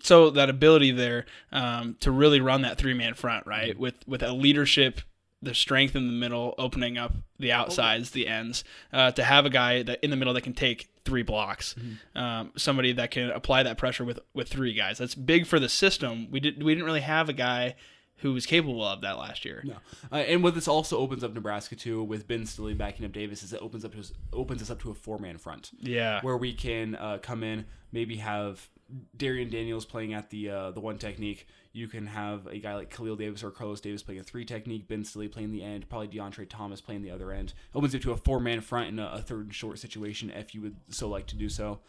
so 0.00 0.30
that 0.30 0.48
ability 0.48 0.92
there 0.92 1.26
um, 1.50 1.96
to 2.00 2.12
really 2.12 2.40
run 2.40 2.62
that 2.62 2.78
three 2.78 2.94
man 2.94 3.14
front, 3.14 3.46
right? 3.46 3.76
With 3.78 3.96
with 4.06 4.22
a 4.22 4.32
leadership, 4.32 5.00
the 5.42 5.54
strength 5.54 5.96
in 5.96 6.06
the 6.06 6.12
middle, 6.12 6.54
opening 6.58 6.96
up 6.98 7.14
the 7.38 7.50
outsides, 7.52 8.10
the 8.10 8.28
ends, 8.28 8.62
uh, 8.92 9.10
to 9.12 9.24
have 9.24 9.46
a 9.46 9.50
guy 9.50 9.82
that 9.82 9.98
in 10.04 10.10
the 10.10 10.16
middle 10.16 10.34
that 10.34 10.42
can 10.42 10.54
take 10.54 10.88
three 11.04 11.22
blocks, 11.22 11.74
um, 12.14 12.52
somebody 12.56 12.92
that 12.92 13.10
can 13.10 13.30
apply 13.30 13.62
that 13.64 13.78
pressure 13.78 14.04
with 14.04 14.20
with 14.34 14.48
three 14.48 14.74
guys. 14.74 14.98
That's 14.98 15.14
big 15.14 15.46
for 15.46 15.58
the 15.58 15.68
system. 15.68 16.28
We 16.30 16.38
did 16.38 16.62
we 16.62 16.74
didn't 16.74 16.86
really 16.86 17.00
have 17.00 17.28
a 17.28 17.32
guy 17.32 17.74
who 18.18 18.32
was 18.32 18.46
capable 18.46 18.84
of 18.84 19.00
that 19.02 19.18
last 19.18 19.44
year. 19.44 19.62
No, 19.64 19.76
uh, 20.12 20.16
and 20.16 20.42
what 20.42 20.54
this 20.54 20.68
also 20.68 20.98
opens 20.98 21.24
up 21.24 21.34
Nebraska 21.34 21.76
to 21.76 22.02
with 22.02 22.26
Ben 22.26 22.46
Stille 22.46 22.74
backing 22.74 23.06
up 23.06 23.12
Davis 23.12 23.42
is 23.42 23.52
it 23.52 23.60
opens 23.62 23.84
up 23.84 23.92
to 23.92 24.00
us, 24.00 24.12
opens 24.32 24.62
us 24.62 24.70
up 24.70 24.80
to 24.82 24.90
a 24.90 24.94
four 24.94 25.18
man 25.18 25.38
front. 25.38 25.70
Yeah. 25.78 26.20
where 26.22 26.36
we 26.36 26.52
can 26.52 26.94
uh, 26.96 27.18
come 27.22 27.42
in, 27.42 27.66
maybe 27.92 28.16
have 28.16 28.68
Darrion 29.16 29.50
Daniels 29.50 29.84
playing 29.84 30.14
at 30.14 30.30
the 30.30 30.50
uh, 30.50 30.70
the 30.70 30.80
one 30.80 30.98
technique. 30.98 31.46
You 31.72 31.88
can 31.88 32.06
have 32.06 32.46
a 32.46 32.58
guy 32.58 32.74
like 32.74 32.90
Khalil 32.90 33.16
Davis 33.16 33.44
or 33.44 33.50
Carlos 33.50 33.80
Davis 33.80 34.02
playing 34.02 34.20
a 34.20 34.24
three 34.24 34.44
technique. 34.44 34.88
Ben 34.88 35.04
Stille 35.04 35.28
playing 35.28 35.52
the 35.52 35.62
end. 35.62 35.88
Probably 35.88 36.08
DeAndre 36.08 36.48
Thomas 36.48 36.80
playing 36.80 37.02
the 37.02 37.10
other 37.10 37.30
end. 37.30 37.52
Opens 37.74 37.94
it 37.94 38.02
to 38.02 38.12
a 38.12 38.16
four 38.16 38.40
man 38.40 38.60
front 38.60 38.88
in 38.88 38.98
a, 38.98 39.10
a 39.14 39.22
third 39.22 39.46
and 39.46 39.54
short 39.54 39.78
situation 39.78 40.30
if 40.30 40.54
you 40.54 40.62
would 40.62 40.76
so 40.88 41.08
like 41.08 41.26
to 41.26 41.36
do 41.36 41.48
so. 41.48 41.80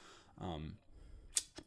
Um, 0.41 0.73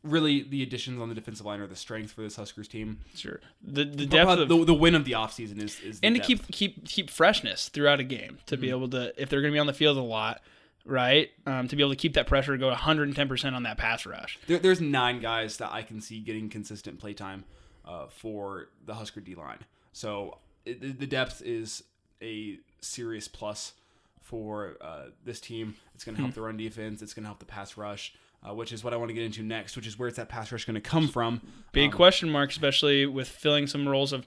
really, 0.03 0.43
the 0.43 0.63
additions 0.63 1.01
on 1.01 1.09
the 1.09 1.15
defensive 1.15 1.47
line 1.47 1.61
are 1.61 1.67
the 1.67 1.77
strength 1.77 2.13
for 2.13 2.23
this 2.23 2.37
Huskers 2.37 2.69
team. 2.69 3.01
Sure. 3.15 3.41
The 3.63 3.85
the 3.85 4.07
depth 4.07 4.27
Probably 4.27 4.43
of 4.43 4.49
the, 4.49 4.65
the 4.65 4.75
win 4.75 4.95
of 4.95 5.05
the 5.05 5.13
offseason 5.13 5.63
is 5.63 5.81
is 5.81 6.01
and 6.03 6.15
to 6.15 6.21
depth. 6.21 6.27
keep 6.27 6.49
keep 6.49 6.85
keep 6.87 7.11
freshness 7.11 7.69
throughout 7.69 8.01
a 8.01 8.05
game 8.05 8.39
to 8.47 8.57
be 8.57 8.71
able 8.71 8.89
to 8.91 9.13
if 9.21 9.29
they're 9.29 9.41
going 9.41 9.53
to 9.53 9.57
be 9.57 9.61
on 9.61 9.67
the 9.67 9.73
field 9.73 9.97
a 9.97 10.01
lot, 10.03 10.43
right? 10.85 11.31
Um, 11.47 11.69
to 11.69 11.77
be 11.77 11.83
able 11.83 11.93
to 11.93 11.97
keep 11.97 12.15
that 12.15 12.27
pressure 12.27 12.57
go 12.57 12.69
110 12.69 13.29
percent 13.29 13.55
on 13.57 13.63
that 13.65 13.79
pass 13.79 14.05
rush. 14.07 14.39
There, 14.47 14.59
there's 14.59 14.81
nine 14.81 15.21
guys 15.21 15.57
that 15.59 15.73
I 15.73 15.83
can 15.83 16.01
see 16.01 16.21
getting 16.21 16.49
consistent 16.49 16.99
play 16.99 17.15
time 17.15 17.45
uh, 17.85 18.07
for 18.09 18.69
the 18.87 18.95
Husker 18.95 19.21
D 19.21 19.35
line. 19.35 19.59
So 19.93 20.39
it, 20.65 20.99
the- 21.01 21.07
depth 21.07 21.43
is 21.45 21.85
a 22.23 22.59
serious 22.81 23.29
plus 23.29 23.73
for 24.21 24.77
uh, 24.81 25.07
this 25.25 25.41
team. 25.41 25.75
It's 25.95 26.05
going 26.05 26.15
to 26.17 26.23
help 26.23 26.35
the 26.35 26.41
run 26.41 26.57
defense. 26.57 27.03
It's 27.03 27.13
going 27.15 27.25
to 27.25 27.29
help 27.29 27.41
the 27.41 27.45
pass 27.45 27.77
rush, 27.77 28.15
uh, 28.49 28.55
which 28.55 28.73
is 28.73 28.83
what 28.83 28.93
I 28.93 28.97
want 28.97 29.11
to 29.11 29.15
get 29.15 29.25
into 29.25 29.43
next. 29.43 29.77
Which 29.77 29.87
is 29.87 29.99
where's 29.99 30.17
that 30.17 30.29
pass 30.29 30.51
rush 30.53 30.65
going 30.65 30.75
to 30.75 30.81
come 30.81 31.09
from? 31.09 31.41
Big 31.73 31.93
question 31.93 32.31
mark, 32.31 32.51
especially 32.51 33.07
with 33.07 33.29
filling 33.29 33.67
some 33.67 33.89
roles 33.89 34.13
of 34.13 34.27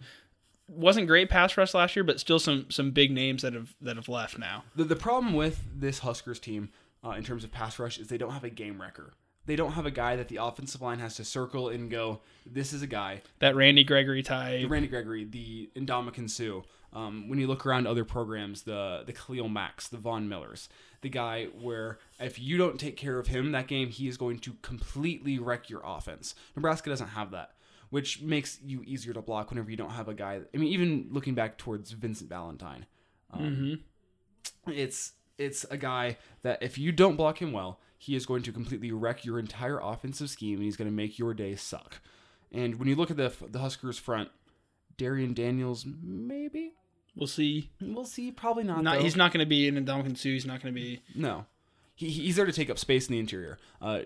wasn't 0.68 1.08
great 1.08 1.30
pass 1.30 1.58
rush 1.58 1.74
last 1.74 1.96
year, 1.96 2.04
but 2.04 2.20
still 2.20 2.40
some 2.40 2.68
some 2.70 2.92
big 2.92 3.12
names 3.12 3.42
that 3.42 3.54
have 3.54 3.76
that 3.82 3.96
have 3.96 4.10
left 4.10 4.38
now. 4.38 4.64
The, 4.76 4.84
the 4.84 4.96
problem 4.96 5.34
with 5.34 5.64
this 5.76 6.00
Huskers 6.00 6.40
team 6.40 6.70
uh, 7.04 7.12
in 7.12 7.24
terms 7.24 7.44
of 7.44 7.52
pass 7.52 7.78
rush 7.78 8.00
is 8.00 8.08
they 8.08 8.18
don't 8.18 8.32
have 8.32 8.44
a 8.44 8.50
game 8.50 8.82
wrecker. 8.82 9.14
They 9.46 9.56
don't 9.56 9.74
have 9.74 9.86
a 9.86 9.92
guy 9.92 10.16
that 10.16 10.28
the 10.28 10.38
offensive 10.38 10.82
line 10.82 11.00
has 11.00 11.16
to 11.16 11.24
circle 11.24 11.70
and 11.70 11.90
go, 11.90 12.22
this 12.46 12.74
is 12.74 12.82
a 12.82 12.88
guy 12.88 13.22
That 13.40 13.56
Randy 13.56 13.84
Gregory 13.84 14.24
type. 14.24 14.70
Randy 14.70 14.88
Gregory, 14.88 15.24
the 15.26 15.70
Ndamukong 15.76 16.30
Suh. 16.30 16.62
Um, 16.94 17.28
when 17.28 17.40
you 17.40 17.48
look 17.48 17.66
around 17.66 17.88
other 17.88 18.06
programs, 18.06 18.64
the 18.64 19.04
the 19.06 19.12
Khalil 19.12 19.50
Macks, 19.50 19.90
the 19.90 19.98
Von 19.98 20.30
Millers, 20.30 20.70
the 21.02 21.10
guy 21.10 21.48
where 21.62 22.00
if 22.20 22.40
you 22.40 22.58
don't 22.58 22.80
take 22.80 22.96
care 22.96 23.20
of 23.20 23.28
him 23.28 23.52
that 23.52 23.68
game, 23.68 23.90
he 23.90 24.08
is 24.08 24.16
going 24.16 24.40
to 24.40 24.54
completely 24.62 25.38
wreck 25.38 25.70
your 25.70 25.82
offense. 25.84 26.36
Nebraska 26.56 26.90
doesn't 26.90 27.10
have 27.10 27.32
that, 27.32 27.52
which 27.90 28.22
makes 28.22 28.60
you 28.66 28.82
easier 28.86 29.14
to 29.14 29.22
block 29.22 29.50
whenever 29.50 29.70
you 29.70 29.76
don't 29.76 29.92
have 29.92 30.08
a 30.08 30.14
guy. 30.14 30.40
I 30.54 30.58
mean, 30.58 30.72
even 30.72 31.08
looking 31.12 31.36
back 31.36 31.58
towards 31.58 31.92
Vincent 31.92 32.30
Valentine, 32.30 32.86
um, 33.32 33.82
it's 34.68 35.12
it's 35.38 35.66
a 35.66 35.78
guy 35.78 36.18
that 36.44 36.64
if 36.64 36.78
you 36.78 36.94
don't 36.94 37.18
block 37.18 37.42
him 37.42 37.52
well, 37.52 37.82
he 37.98 38.16
is 38.16 38.26
going 38.26 38.44
to 38.44 38.52
completely 38.52 38.92
wreck 38.92 39.26
your 39.26 39.40
entire 39.40 39.80
offensive 39.80 40.30
scheme, 40.30 40.56
and 40.56 40.64
he's 40.64 40.78
going 40.78 40.90
to 40.90 40.96
make 40.96 41.18
your 41.18 41.34
day 41.34 41.56
suck. 41.56 42.00
And 42.52 42.80
when 42.80 42.88
you 42.88 42.96
look 42.96 43.12
at 43.12 43.18
the 43.18 43.32
the 43.50 43.60
Huskers 43.60 43.98
front, 43.98 44.30
Darrion 44.98 45.34
Daniels, 45.34 45.86
maybe 45.86 46.74
We'll 47.16 47.28
see. 47.28 47.70
we'll 47.82 48.06
see. 48.06 48.32
Probably 48.32 48.64
not. 48.64 48.84
Not 48.84 49.02
he's 49.02 49.16
not 49.16 49.32
going 49.32 49.44
to 49.44 49.50
be 49.50 49.68
in 49.68 49.76
Dominican 49.86 50.16
Sue. 50.16 50.34
He's 50.34 50.46
not 50.46 50.62
going 50.62 50.74
to 50.74 50.80
be. 50.80 51.02
No. 51.16 51.46
He, 51.96 52.10
he's 52.10 52.36
there 52.36 52.46
to 52.46 52.52
take 52.52 52.70
up 52.70 52.78
space 52.78 53.08
in 53.08 53.14
the 53.14 53.20
interior. 53.20 53.58
Uh, 53.82 54.02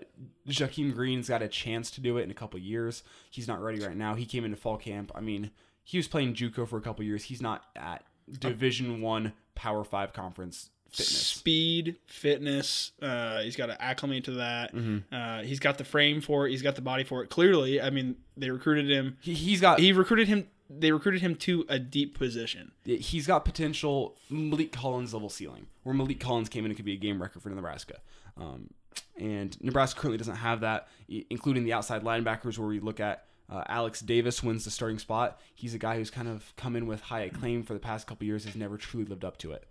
Jahkeem 0.48 0.94
Green's 0.94 1.28
got 1.28 1.42
a 1.42 1.48
chance 1.48 1.90
to 1.92 2.00
do 2.00 2.18
it 2.18 2.22
in 2.22 2.30
a 2.30 2.34
couple 2.34 2.60
years. 2.60 3.02
He's 3.28 3.48
not 3.48 3.60
ready 3.60 3.80
right 3.80 3.96
now. 3.96 4.14
He 4.14 4.26
came 4.26 4.44
into 4.44 4.56
fall 4.56 4.76
camp. 4.76 5.10
I 5.12 5.20
mean, 5.20 5.50
he 5.82 5.96
was 5.96 6.06
playing 6.06 6.34
JUCO 6.34 6.68
for 6.68 6.76
a 6.76 6.80
couple 6.80 7.04
years. 7.04 7.24
He's 7.24 7.42
not 7.42 7.64
at 7.74 8.04
Division 8.38 9.00
One 9.00 9.32
Power 9.56 9.82
Five 9.82 10.12
conference 10.12 10.70
fitness. 10.90 11.26
Speed, 11.26 11.96
fitness. 12.06 12.92
Uh, 13.00 13.40
he's 13.40 13.56
got 13.56 13.66
to 13.66 13.82
acclimate 13.82 14.24
to 14.24 14.32
that. 14.32 14.74
Mm-hmm. 14.74 15.14
Uh, 15.14 15.42
he's 15.42 15.60
got 15.60 15.78
the 15.78 15.84
frame 15.84 16.20
for 16.20 16.46
it. 16.46 16.50
He's 16.50 16.62
got 16.62 16.76
the 16.76 16.82
body 16.82 17.04
for 17.04 17.22
it. 17.22 17.28
Clearly, 17.28 17.80
I 17.80 17.90
mean, 17.90 18.16
they 18.36 18.50
recruited 18.50 18.90
him. 18.90 19.16
He, 19.20 19.34
he's 19.34 19.60
got 19.60 19.78
He 19.80 19.92
recruited 19.92 20.28
him 20.28 20.46
they 20.70 20.92
recruited 20.92 21.20
him 21.20 21.34
to 21.34 21.64
a 21.68 21.78
deep 21.78 22.16
position. 22.16 22.70
He's 22.84 23.26
got 23.26 23.44
potential 23.44 24.16
Maliek 24.30 24.70
Collins 24.70 25.12
level 25.12 25.28
ceiling, 25.28 25.66
where 25.82 25.94
Maliek 25.94 26.20
Collins 26.20 26.48
came 26.48 26.64
in 26.64 26.70
and 26.70 26.76
could 26.76 26.84
be 26.84 26.92
a 26.92 26.98
game 26.98 27.20
wrecker 27.20 27.40
for 27.40 27.48
Nebraska. 27.48 27.98
Um, 28.36 28.70
and 29.18 29.60
Nebraska 29.60 30.00
currently 30.00 30.18
doesn't 30.18 30.36
have 30.36 30.60
that, 30.60 30.88
including 31.08 31.64
the 31.64 31.72
outside 31.72 32.04
linebackers, 32.04 32.56
where 32.56 32.68
we 32.68 32.78
look 32.78 33.00
at 33.00 33.24
uh, 33.50 33.64
Alex 33.66 34.00
Davis 34.00 34.42
wins 34.42 34.64
the 34.64 34.70
starting 34.70 35.00
spot. 35.00 35.40
He's 35.54 35.74
a 35.74 35.78
guy 35.78 35.96
who's 35.96 36.10
kind 36.10 36.28
of 36.28 36.52
come 36.56 36.76
in 36.76 36.86
with 36.86 37.00
high 37.00 37.22
acclaim 37.22 37.64
for 37.64 37.74
the 37.74 37.80
past 37.80 38.06
couple 38.06 38.26
years, 38.26 38.44
has 38.44 38.54
never 38.54 38.76
truly 38.76 39.06
lived 39.06 39.24
up 39.24 39.38
to 39.38 39.52
it. 39.52 39.66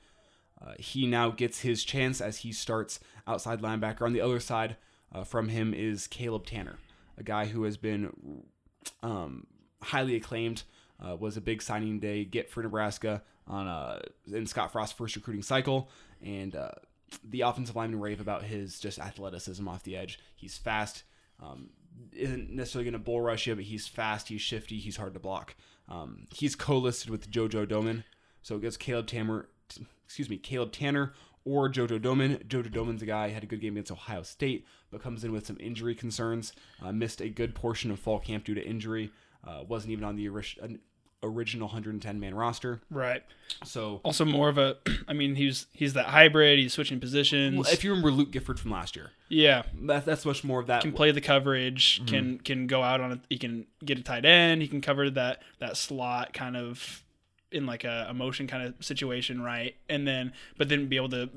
Uh, 0.62 0.74
he 0.78 1.08
now 1.08 1.30
gets 1.30 1.62
his 1.62 1.84
chance 1.84 2.20
as 2.22 2.40
he 2.40 2.52
starts 2.52 3.00
outside 3.28 3.62
linebacker. 3.62 4.02
On 4.02 4.14
the 4.14 4.22
other 4.22 4.40
side 4.40 4.76
uh, 5.14 5.24
from 5.24 5.50
him 5.50 5.74
is 5.74 6.08
Caleb 6.08 6.46
Tannor, 6.46 6.76
a 7.18 7.24
guy 7.24 7.46
who 7.46 7.64
has 7.64 7.78
been 7.78 8.44
um, 9.02 9.48
highly 9.82 10.16
acclaimed. 10.16 10.64
Uh, 11.02 11.16
was 11.16 11.38
a 11.38 11.42
big 11.42 11.62
signing 11.62 11.98
day 12.00 12.26
get 12.26 12.50
for 12.50 12.62
Nebraska 12.62 13.24
on 13.48 13.68
uh, 13.68 14.00
in 14.28 14.46
Scott 14.46 14.74
Frost's 14.74 14.94
first 14.94 15.16
recruiting 15.16 15.42
cycle, 15.44 15.90
and 16.22 16.54
uh, 16.56 16.72
the 17.24 17.42
offensive 17.42 17.76
linemen 17.76 18.02
rave 18.02 18.20
about 18.20 18.44
his 18.44 18.82
just 18.82 19.00
athleticism 19.00 19.66
off 19.66 19.84
the 19.84 19.96
edge. 19.96 20.20
He's 20.36 20.58
fast. 20.58 21.04
Um, 21.42 21.70
isn't 22.14 22.50
necessarily 22.50 22.84
going 22.84 23.02
to 23.02 23.06
bull 23.06 23.22
rush 23.22 23.48
you, 23.48 23.56
but 23.56 23.64
he's 23.64 23.88
fast, 23.88 24.28
he's 24.28 24.42
shifty, 24.42 24.78
he's 24.78 24.98
hard 24.98 25.14
to 25.14 25.20
block. 25.20 25.56
Um, 25.88 26.28
he's 26.34 26.56
co-listed 26.56 27.10
with 27.10 27.32
JoJo 27.32 27.66
Domann, 27.66 28.04
so 28.42 28.56
it 28.56 28.62
goes 28.62 28.78
Caleb 28.78 29.08
Tannor, 29.08 29.46
excuse 30.10 30.28
me, 30.28 30.38
Caleb 30.38 30.72
Tannor 30.72 31.12
or 31.46 31.70
JoJo 31.70 32.00
Domann. 32.00 32.44
JoJo 32.48 32.72
Domann's 32.72 33.04
a 33.04 33.06
guy 33.06 33.30
had 33.30 33.44
a 33.44 33.46
good 33.46 33.62
game 33.62 33.74
against 33.74 33.92
Ohio 33.92 34.24
State, 34.24 34.66
but 34.90 35.04
comes 35.04 35.24
in 35.24 35.32
with 35.32 35.46
some 35.46 35.58
injury 35.60 35.94
concerns. 35.94 36.52
Uh, 36.84 36.92
missed 36.92 37.22
a 37.22 37.30
good 37.30 37.54
portion 37.54 37.92
of 37.92 38.00
fall 38.00 38.18
camp 38.18 38.44
due 38.44 38.56
to 38.56 38.66
injury. 38.66 39.12
Uh, 39.48 39.64
wasn't 39.68 39.92
even 39.92 40.04
on 40.04 40.16
the 40.16 40.28
original 41.22 41.68
110 41.68 42.20
man 42.20 42.34
roster. 42.34 42.82
Right. 42.90 43.22
So 43.64 44.02
also 44.04 44.26
more 44.26 44.50
of 44.50 44.58
a, 44.58 44.78
I 45.08 45.14
mean, 45.14 45.36
he's 45.36 45.68
he's 45.74 45.94
that 45.94 46.08
hybrid. 46.08 46.58
He's 46.58 46.74
switching 46.74 47.00
positions. 47.00 47.56
Well, 47.58 47.72
if 47.72 47.84
you 47.84 47.92
remember 47.92 48.10
Luke 48.10 48.32
Gifford 48.32 48.60
from 48.60 48.72
last 48.72 48.96
year, 48.96 49.12
yeah, 49.28 49.62
that, 49.84 50.06
that's 50.06 50.26
much 50.26 50.44
more 50.44 50.60
of 50.60 50.66
that. 50.68 50.82
Can 50.82 50.92
play 50.92 51.12
the 51.12 51.22
coverage. 51.22 51.98
Mm-hmm. 52.00 52.06
Can 52.08 52.38
can 52.40 52.68
go 52.68 52.82
out 52.82 53.00
on. 53.00 53.12
A, 53.12 53.22
he 53.30 53.38
can 53.38 53.68
get 53.86 54.00
a 54.00 54.04
tight 54.04 54.26
end. 54.26 54.64
He 54.64 54.68
can 54.68 54.82
cover 54.82 55.12
that 55.12 55.44
that 55.60 55.78
slot 55.78 56.34
kind 56.34 56.58
of 56.58 57.04
in 57.52 57.66
like 57.66 57.84
a, 57.84 58.08
a 58.10 58.14
motion 58.14 58.48
kind 58.48 58.64
of 58.64 58.84
situation, 58.84 59.42
right? 59.42 59.76
And 59.88 60.08
then 60.08 60.34
but 60.58 60.70
then 60.70 60.88
be 60.88 60.96
able 60.96 61.10
to 61.10 61.30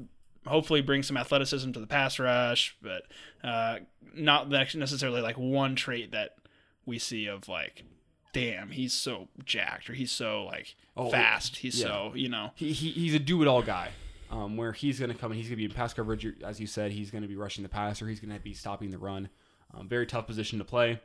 hopefully 0.46 0.80
bring 0.80 1.02
some 1.02 1.16
athleticism 1.16 1.72
to 1.72 1.80
the 1.80 1.86
pass 1.86 2.18
rush, 2.18 2.76
but 2.82 3.02
uh, 3.44 3.78
not 4.14 4.48
necessarily 4.48 5.20
like 5.20 5.38
one 5.38 5.76
trait 5.76 6.12
that 6.12 6.36
we 6.84 6.98
see 6.98 7.26
of 7.26 7.48
like 7.48 7.84
damn, 8.32 8.70
he's 8.70 8.94
so 8.94 9.28
jacked 9.44 9.90
or 9.90 9.92
he's 9.92 10.10
so 10.10 10.44
like 10.44 10.74
oh, 10.96 11.10
fast. 11.10 11.56
He's 11.56 11.80
yeah. 11.80 11.86
so 11.86 12.12
you 12.14 12.28
know 12.28 12.50
he, 12.54 12.72
he 12.72 12.90
he's 12.90 13.14
a 13.14 13.18
do 13.18 13.42
it 13.42 13.48
all 13.48 13.62
guy. 13.62 13.90
Um, 14.30 14.56
where 14.56 14.72
he's 14.72 14.98
going 14.98 15.12
to 15.12 15.18
come 15.18 15.30
and 15.30 15.38
he's 15.38 15.48
going 15.48 15.56
to 15.56 15.58
be 15.58 15.66
in 15.66 15.72
pass 15.72 15.92
coverage, 15.92 16.26
as 16.42 16.58
you 16.58 16.66
said, 16.66 16.90
he's 16.90 17.10
going 17.10 17.20
to 17.20 17.28
be 17.28 17.36
rushing 17.36 17.62
the 17.62 17.68
pass 17.68 18.00
or 18.00 18.08
he's 18.08 18.18
going 18.18 18.34
to 18.34 18.40
be 18.40 18.54
stopping 18.54 18.90
the 18.90 18.96
run. 18.96 19.28
Um, 19.74 19.88
very 19.88 20.06
tough 20.06 20.26
position 20.26 20.58
to 20.58 20.64
play, 20.64 21.00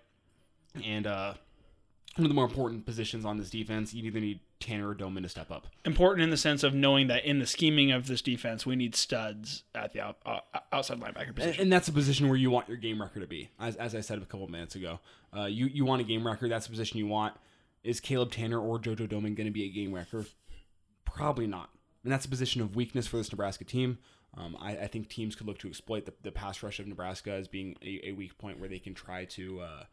and 0.86 1.06
uh, 1.06 1.34
one 2.16 2.26
of 2.26 2.30
the 2.30 2.36
more 2.36 2.46
important 2.46 2.86
positions 2.86 3.26
on 3.26 3.36
this 3.36 3.50
defense. 3.50 3.94
You 3.94 4.04
either 4.06 4.22
need 4.22 4.40
Tannor 4.60 4.92
or 4.92 4.96
Domann 4.96 5.24
to 5.24 5.30
step 5.30 5.52
up. 5.52 5.68
Important 5.86 6.24
in 6.24 6.30
the 6.30 6.38
sense 6.38 6.64
of 6.64 6.74
knowing 6.74 7.08
that 7.08 7.26
in 7.26 7.40
the 7.40 7.46
scheming 7.46 7.92
of 7.92 8.08
this 8.08 8.22
defense, 8.22 8.66
we 8.66 8.76
need 8.76 8.96
studs 8.96 9.64
at 9.76 9.94
the 9.94 10.02
out, 10.02 10.18
uh, 10.26 10.40
outside 10.72 11.00
linebacker 11.00 11.36
position. 11.36 11.54
And, 11.54 11.60
and, 11.60 11.74
that's 11.74 11.88
a 11.88 11.92
position 11.92 12.28
where 12.28 12.38
you 12.38 12.50
want 12.50 12.68
your 12.68 12.78
game 12.78 13.02
wrecker 13.02 13.20
to 13.20 13.28
be. 13.28 13.50
As, 13.60 13.76
as 13.76 13.94
I 13.94 14.02
said 14.02 14.18
a 14.18 14.26
couple 14.26 14.48
minutes 14.48 14.76
ago, 14.76 15.00
uh, 15.36 15.46
you 15.46 15.68
you 15.68 15.86
want 15.86 16.02
a 16.02 16.06
game 16.06 16.26
wrecker. 16.26 16.50
That's 16.50 16.66
the 16.66 16.72
position 16.72 16.98
you 16.98 17.08
want. 17.08 17.36
Is 17.84 18.00
Caleb 18.00 18.32
Tannor 18.32 18.62
or 18.62 18.80
JoJo 18.80 19.08
Domann 19.08 19.36
going 19.36 19.46
to 19.46 19.52
be 19.52 19.66
a 19.66 19.70
game 19.70 19.94
wrecker? 19.94 20.26
Probably 21.06 21.48
not. 21.48 21.70
And 22.04 22.12
that's 22.12 22.26
a 22.26 22.30
position 22.30 22.62
of 22.62 22.76
weakness 22.76 23.08
for 23.08 23.18
this 23.18 23.32
Nebraska 23.32 23.64
team. 23.64 24.00
Um, 24.36 24.58
I, 24.60 24.78
I, 24.78 24.88
think 24.88 25.10
teams 25.10 25.36
could 25.36 25.48
look 25.48 25.58
to 25.60 25.68
exploit 25.68 26.06
the, 26.06 26.14
the 26.22 26.32
pass 26.32 26.62
rush 26.62 26.80
of 26.80 26.88
Nebraska 26.88 27.32
as 27.32 27.48
being 27.48 27.76
a, 27.82 28.10
a 28.10 28.12
weak 28.12 28.38
point 28.38 28.60
where 28.60 28.70
they 28.70 28.78
can 28.78 28.94
try 28.94 29.26
to 29.26 29.62
uh, 29.62 29.84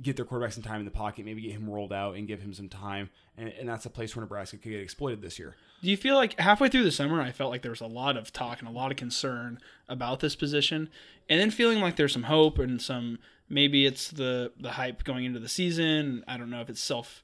get 0.00 0.16
their 0.16 0.24
quarterback 0.24 0.52
some 0.52 0.62
time 0.62 0.78
in 0.78 0.84
the 0.84 0.90
pocket, 0.90 1.24
maybe 1.24 1.42
get 1.42 1.52
him 1.52 1.68
rolled 1.68 1.92
out 1.92 2.16
and 2.16 2.28
give 2.28 2.40
him 2.40 2.54
some 2.54 2.68
time. 2.68 3.10
And, 3.36 3.48
and, 3.58 3.68
that's 3.68 3.84
a 3.84 3.90
place 3.90 4.14
where 4.14 4.22
Nebraska 4.22 4.56
could 4.56 4.70
get 4.70 4.80
exploited 4.80 5.22
this 5.22 5.38
year. 5.38 5.56
Do 5.82 5.90
you 5.90 5.96
feel 5.96 6.14
like 6.14 6.38
halfway 6.38 6.68
through 6.68 6.84
the 6.84 6.92
summer, 6.92 7.20
I 7.20 7.32
felt 7.32 7.50
like 7.50 7.62
there 7.62 7.72
was 7.72 7.80
a 7.80 7.86
lot 7.86 8.16
of 8.16 8.32
talk 8.32 8.60
and 8.60 8.68
a 8.68 8.72
lot 8.72 8.90
of 8.90 8.96
concern 8.96 9.58
about 9.88 10.20
this 10.20 10.36
position, 10.36 10.88
and 11.28 11.40
then 11.40 11.50
feeling 11.50 11.80
like 11.80 11.96
there's 11.96 12.12
some 12.12 12.24
hope 12.24 12.58
and 12.58 12.80
some 12.80 13.18
maybe 13.48 13.86
it's 13.86 14.10
the 14.10 14.52
the 14.58 14.72
hype 14.72 15.04
going 15.04 15.24
into 15.24 15.40
the 15.40 15.48
season. 15.48 16.24
I 16.28 16.36
don't 16.36 16.50
know 16.50 16.60
if 16.60 16.70
it's 16.70 16.80
self 16.80 17.22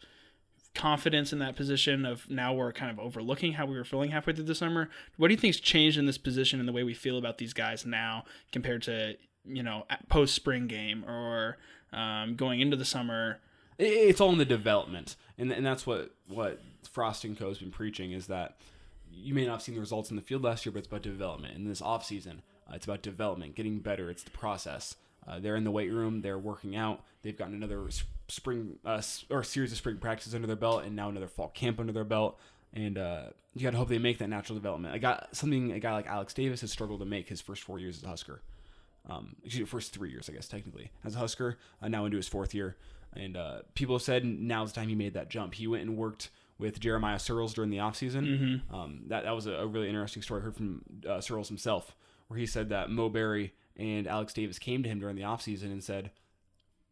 confidence 0.75 1.33
in 1.33 1.39
that 1.39 1.55
position 1.55 2.05
of 2.05 2.29
now 2.29 2.53
we're 2.53 2.73
kind 2.73 2.91
of 2.91 2.99
overlooking 2.99 3.53
how 3.53 3.65
we 3.65 3.77
were 3.77 3.85
feeling 3.85 4.11
halfway 4.11 4.33
through 4.33 4.45
the 4.45 4.55
summer. 4.55 4.91
What 5.17 5.29
do 5.29 5.35
you 5.35 5.41
think's 5.41 5.61
changed 5.61 5.99
in 5.99 6.07
this 6.07 6.19
position 6.19 6.59
and 6.59 6.69
the 6.69 6.73
way 6.73 6.83
we 6.83 6.95
feel 6.95 7.17
about 7.17 7.39
these 7.39 7.53
guys 7.53 7.87
now 7.87 8.25
compared 8.51 8.83
to 8.83 9.17
you 9.45 9.63
know 9.63 9.85
post 10.09 10.35
spring 10.35 10.67
game 10.67 11.05
or 11.05 11.59
um, 11.95 12.37
going 12.37 12.61
into 12.61 12.77
the 12.77 12.85
summer. 12.85 13.41
It's 13.79 14.21
all 14.21 14.31
in 14.31 14.39
the 14.39 14.45
development, 14.45 15.17
and 15.37 15.51
and 15.51 15.67
that's 15.67 15.87
what 15.87 16.15
what 16.29 16.61
Frost 16.89 17.25
and 17.25 17.37
Co 17.37 17.49
has 17.49 17.59
been 17.59 17.73
preaching 17.73 18.13
is 18.13 18.29
that 18.29 18.57
you 19.11 19.35
may 19.35 19.47
not 19.47 19.53
have 19.53 19.63
seen 19.63 19.75
the 19.75 19.81
results 19.81 20.11
in 20.11 20.17
the 20.17 20.23
field 20.23 20.43
last 20.43 20.65
year, 20.65 20.73
but 20.73 20.81
it's 20.81 20.89
about 20.89 21.03
development. 21.03 21.57
In 21.57 21.69
this 21.69 21.83
off 21.83 22.05
season, 22.05 22.43
uh, 22.69 22.75
it's 22.77 22.85
about 22.85 23.03
development, 23.03 23.55
getting 23.55 23.81
better. 23.81 24.11
It's 24.11 24.23
the 24.23 24.31
process. 24.31 24.97
Uh, 25.27 25.39
they're 25.39 25.57
in 25.57 25.65
the 25.65 25.71
weight 25.71 25.93
room. 25.93 26.21
They're 26.21 26.39
working 26.39 26.77
out. 26.77 27.03
They've 27.23 27.37
gotten 27.37 27.55
another 27.55 27.89
spring 28.29 28.79
uh, 28.85 29.03
or 29.31 29.43
series 29.43 29.73
of 29.73 29.79
spring 29.79 29.97
practices 29.97 30.35
under 30.35 30.47
their 30.47 30.57
belt, 30.57 30.85
and 30.85 30.95
now 30.95 31.09
another 31.09 31.29
fall 31.29 31.49
camp 31.49 31.81
under 31.81 31.93
their 31.93 32.05
belt. 32.05 32.39
And 32.73 32.99
uh, 32.99 33.27
you 33.55 33.63
got 33.63 33.71
to 33.71 33.77
hope 33.77 33.89
they 33.89 33.99
make 33.99 34.19
that 34.19 34.29
natural 34.29 34.57
development. 34.57 34.95
I 34.95 34.99
got 34.99 35.35
something 35.35 35.73
a 35.73 35.79
guy 35.79 35.93
like 35.93 36.07
Alex 36.07 36.35
Davis 36.35 36.61
has 36.61 36.73
struggled 36.73 37.01
to 37.01 37.07
make 37.07 37.29
his 37.29 37.41
first 37.41 37.63
four 37.63 37.79
years 37.79 37.99
as 37.99 38.05
a 38.05 38.09
Husker 38.09 38.43
um, 39.09 39.37
excuse 39.45 39.61
me, 39.61 39.67
first 39.67 39.93
three 39.93 40.11
years, 40.11 40.29
I 40.29 40.33
guess, 40.33 40.49
technically, 40.49 40.91
as 41.05 41.15
a 41.15 41.19
Husker, 41.19 41.59
uh, 41.83 41.89
now 41.89 42.05
into 42.05 42.17
his 42.17 42.29
fourth 42.29 42.55
year. 42.55 42.77
And 43.15 43.37
uh, 43.37 43.61
people 43.75 43.95
have 43.97 44.03
said 44.03 44.25
now's 44.25 44.73
the 44.73 44.81
time 44.81 44.89
he 44.89 44.95
made 44.95 45.15
that 45.15 45.31
jump. 45.31 45.55
He 45.55 45.67
went 45.67 45.83
and 45.83 45.97
worked 45.97 46.31
with 46.59 46.81
Jeremiah 46.81 47.17
Sirles 47.17 47.55
during 47.55 47.71
the 47.71 47.79
offseason. 47.79 48.27
Mm-hmm. 48.27 48.75
Um, 48.75 49.03
that, 49.09 49.25
that 49.25 49.35
was 49.35 49.47
a, 49.47 49.53
a, 49.53 49.67
really 49.67 49.89
interesting 49.89 50.23
story 50.23 50.41
I 50.41 50.45
heard 50.45 50.57
from 50.57 50.83
uh, 51.05 51.19
Sirles 51.19 51.49
himself, 51.49 51.95
where 52.29 52.39
he 52.39 52.47
said 52.47 52.71
that 52.71 52.91
Mo 52.91 53.09
Barry 53.09 53.55
and 53.77 54.07
Alex 54.07 54.33
Davis 54.33 54.59
came 54.59 54.83
to 54.83 54.89
him 54.89 55.01
during 55.01 55.17
the 55.17 55.23
offseason 55.23 55.65
and 55.65 55.83
said, 55.83 56.11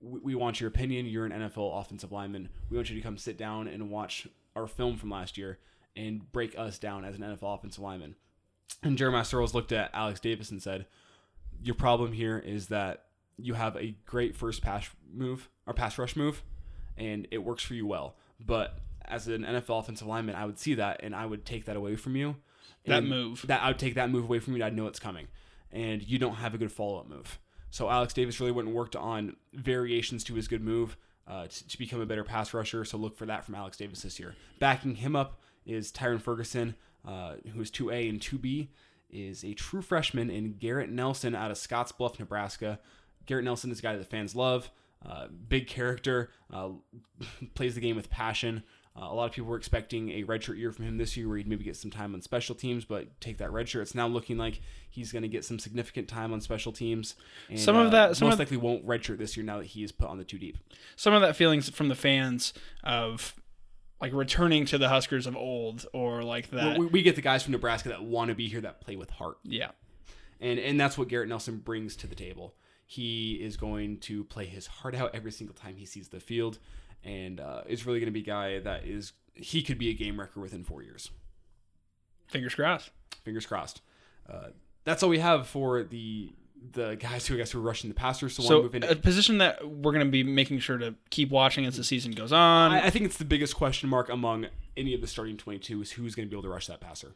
we 0.02 0.35
want 0.35 0.61
your 0.61 0.69
opinion. 0.69 1.07
You're 1.07 1.26
an 1.26 1.33
NFL 1.33 1.81
offensive 1.81 2.11
lineman. 2.11 2.49
We 2.69 2.76
want 2.76 2.90
you 2.90 2.97
to 2.97 3.02
come 3.02 3.16
sit 3.16 3.38
down 3.38 3.69
and 3.69 3.88
watch 3.88 4.26
our 4.57 4.66
film 4.66 4.97
from 4.97 5.11
last 5.11 5.38
year 5.38 5.59
and 5.95 6.31
break 6.33 6.59
us 6.59 6.78
down 6.78 7.04
as 7.04 7.14
an 7.14 7.23
NFL 7.23 7.54
offensive 7.54 7.83
lineman. 7.83 8.16
And 8.83 8.99
Jeremiah 8.99 9.23
Sirles 9.23 9.54
looked 9.54 9.71
at 9.71 9.90
Alex 9.95 10.19
Davis 10.19 10.50
and 10.50 10.61
said, 10.61 10.87
your 11.62 11.75
problem 11.75 12.12
here 12.12 12.38
is 12.38 12.69
that 12.69 13.04
you 13.37 13.54
have 13.54 13.76
a 13.76 13.95
great 14.07 14.37
first 14.37 14.62
pass 14.62 14.88
move 15.12 15.49
or 15.66 15.75
pass 15.75 15.99
rush 15.99 16.16
move, 16.16 16.42
and 16.97 17.26
it 17.31 17.38
works 17.38 17.62
for 17.62 17.75
you 17.75 17.87
well. 17.87 18.16
But 18.45 18.78
as 19.04 19.28
an 19.28 19.42
NFL 19.42 19.81
offensive 19.81 20.07
lineman, 20.07 20.35
I 20.35 20.47
would 20.47 20.59
see 20.59 20.75
that 20.75 21.00
and 21.02 21.14
I 21.14 21.26
would 21.26 21.45
take 21.45 21.64
that 21.66 21.76
away 21.76 21.97
from 21.97 22.16
you. 22.16 22.37
That 22.87 23.04
move. 23.04 23.45
That 23.47 23.62
I 23.62 23.69
would 23.69 23.78
take 23.78 23.95
that 23.95 24.11
move 24.11 24.25
away 24.25 24.40
from 24.40 24.57
you. 24.57 24.64
I'd 24.64 24.76
know 24.76 24.87
it's 24.88 24.99
coming, 24.99 25.28
and 25.71 26.02
you 26.02 26.19
don't 26.19 26.35
have 26.35 26.54
a 26.54 26.59
good 26.59 26.73
follow 26.73 26.99
up 26.99 27.09
move. 27.09 27.38
So 27.71 27.88
Alex 27.88 28.12
Davis 28.12 28.38
really 28.40 28.52
went 28.52 28.69
and 28.69 28.76
worked 28.76 28.97
on 28.97 29.37
variations 29.54 30.25
to 30.25 30.35
his 30.35 30.49
good 30.49 30.62
move 30.62 30.97
uh, 31.26 31.47
to, 31.47 31.69
to, 31.69 31.78
become 31.78 32.00
a 32.00 32.07
better 32.07 32.25
pass 32.25 32.52
rusher. 32.52 32.85
So 32.85 32.99
look 32.99 33.16
for 33.16 33.25
that 33.26 33.45
from 33.45 33.54
Alex 33.54 33.76
Davis 33.76 34.02
this 34.02 34.19
year. 34.19 34.35
Backing 34.59 34.97
him 34.97 35.16
up 35.16 35.40
is 35.64 35.90
Tyrin 35.90 36.21
Ferguson, 36.21 36.75
uh, 37.07 37.37
who 37.54 37.61
is 37.62 37.71
2A 37.71 38.11
and 38.11 38.21
2B 38.21 38.69
is 39.12 39.45
a 39.45 39.54
true 39.54 39.83
freshman 39.83 40.31
in 40.31 40.54
Garrett 40.54 40.90
Nelson 40.90 41.35
out 41.35 41.50
of 41.50 41.57
Scottsbluff, 41.57 42.19
Nebraska. 42.19 42.81
Garrett 43.26 43.45
Nelson 43.45 43.71
is 43.71 43.78
a 43.78 43.83
guy 43.83 43.92
that 43.92 43.99
the 43.99 44.04
fans 44.04 44.35
love. 44.35 44.71
Uh, 45.04 45.26
big 45.49 45.66
character, 45.66 46.31
uh, 46.52 46.71
plays 47.54 47.75
the 47.75 47.81
game 47.81 47.97
with 47.97 48.09
passion. 48.09 48.62
Uh, 48.95 49.07
a 49.07 49.14
lot 49.14 49.25
of 49.25 49.33
people 49.33 49.49
were 49.49 49.57
expecting 49.57 50.11
a 50.11 50.25
redshirt 50.25 50.59
year 50.59 50.71
from 50.71 50.85
him 50.85 50.99
this 50.99 51.16
year, 51.16 51.26
where 51.26 51.38
he'd 51.38 51.49
maybe 51.49 51.64
get 51.64 51.76
some 51.76 51.90
time 51.90 52.14
on 52.14 52.21
special 52.21 52.54
teams, 52.54 52.85
but 52.85 53.21
take 53.21 53.38
that 53.38 53.50
redshirt. 53.50 53.81
It's 53.81 53.95
now 53.95 54.07
looking 54.07 54.37
like 54.37 54.61
he's 54.90 55.12
going 55.12 55.23
to 55.23 55.28
get 55.28 55.47
some 55.47 55.59
significant 55.59 56.09
time 56.09 56.33
on 56.33 56.42
special 56.42 56.73
teams. 56.73 57.14
And, 57.49 57.59
some 57.59 57.76
of 57.76 57.90
that, 57.92 58.11
uh, 58.11 58.14
some 58.14 58.26
most 58.26 58.35
of, 58.35 58.38
likely 58.40 58.59
won't 58.59 58.87
redshirt 58.87 59.16
this 59.16 59.35
year 59.37 59.47
now 59.47 59.59
that 59.59 59.66
he 59.66 59.83
is 59.83 59.92
put 59.92 60.09
on 60.09 60.19
the 60.19 60.25
two 60.25 60.38
deep. 60.38 60.59
Some 60.95 61.14
of 61.14 61.23
that 61.23 61.37
feelings 61.37 61.71
from 61.71 61.88
the 61.88 61.95
fans 61.95 62.52
of 62.85 63.35
like 64.02 64.12
returning 64.12 64.66
to 64.66 64.78
the 64.78 64.88
Huskers 64.88 65.28
of 65.28 65.37
old, 65.37 65.87
or 65.92 66.25
like 66.25 66.50
that. 66.50 66.76
We, 66.76 66.87
we 66.87 67.02
get 67.02 67.14
the 67.14 67.23
guys 67.23 67.44
from 67.44 67.52
Nebraska 67.52 67.88
that 67.90 68.02
want 68.02 68.30
to 68.30 68.35
be 68.35 68.49
here, 68.49 68.61
that 68.61 68.80
play 68.80 68.97
with 68.97 69.11
heart. 69.11 69.38
Yeah, 69.44 69.71
and 70.40 70.59
and 70.59 70.78
that's 70.78 70.99
what 70.99 71.09
Garrett 71.09 71.28
Nelson 71.28 71.59
brings 71.59 71.94
to 71.97 72.09
the 72.09 72.16
table. 72.16 72.56
He 72.85 73.35
is 73.35 73.56
going 73.56 74.00
to 74.00 74.25
play 74.25 74.44
his 74.44 74.66
heart 74.66 74.94
out 74.94 75.14
every 75.14 75.30
single 75.30 75.54
time 75.54 75.76
he 75.76 75.87
sees 75.87 76.09
the 76.09 76.18
field, 76.21 76.59
and 77.04 77.40
uh, 77.40 77.62
is 77.66 77.87
really 77.87 78.00
going 78.00 78.09
to 78.09 78.12
be 78.12 78.21
a 78.21 78.25
guy 78.25 78.59
that 78.59 78.85
is 78.85 79.12
he 79.35 79.62
could 79.62 79.78
be 79.78 79.88
a 79.88 79.94
game 79.94 80.18
wrecker 80.18 80.40
within 80.40 80.64
four 80.64 80.82
years. 80.82 81.11
Fingers 82.26 82.56
crossed. 82.56 82.90
Fingers 83.25 83.47
crossed. 83.47 83.82
Uh, 84.28 84.49
that's 84.85 85.02
all 85.04 85.09
we 85.09 85.21
have 85.21 85.47
for 85.47 85.85
the 85.85 86.32
the 86.73 86.97
guys 86.97 87.26
who 87.26 87.35
I 87.35 87.38
guess 87.38 87.50
who 87.50 87.59
are 87.59 87.62
rushing 87.62 87.88
the 87.88 87.95
passer. 87.95 88.28
So, 88.28 88.42
So 88.42 88.49
want 88.49 88.59
to 88.61 88.62
move 88.62 88.75
into 88.76 88.90
a 88.90 88.97
position 88.97 89.38
that 89.38 89.66
we're 89.66 89.92
going 89.92 90.04
to 90.07 90.11
be 90.11 90.23
making 90.23 90.61
sure 90.61 90.78
to 90.78 90.95
keep 91.11 91.31
watching 91.31 91.66
as 91.66 91.76
the 91.76 91.85
season 91.85 92.12
goes 92.12 92.33
on. 92.33 92.73
I, 92.73 92.87
I 92.87 92.90
think 92.90 93.04
it's 93.04 93.16
the 93.16 93.25
biggest 93.25 93.57
question 93.57 93.88
mark 93.88 94.09
among 94.09 94.47
any 94.76 94.95
of 94.95 95.00
the 95.00 95.07
starting 95.07 95.37
22 95.37 95.83
is 95.83 95.92
who's 95.92 96.14
going 96.14 96.26
to 96.26 96.31
be 96.31 96.37
able 96.37 96.45
to 96.45 96.49
rush 96.49 96.66
that 96.69 96.81
passer. 96.81 97.14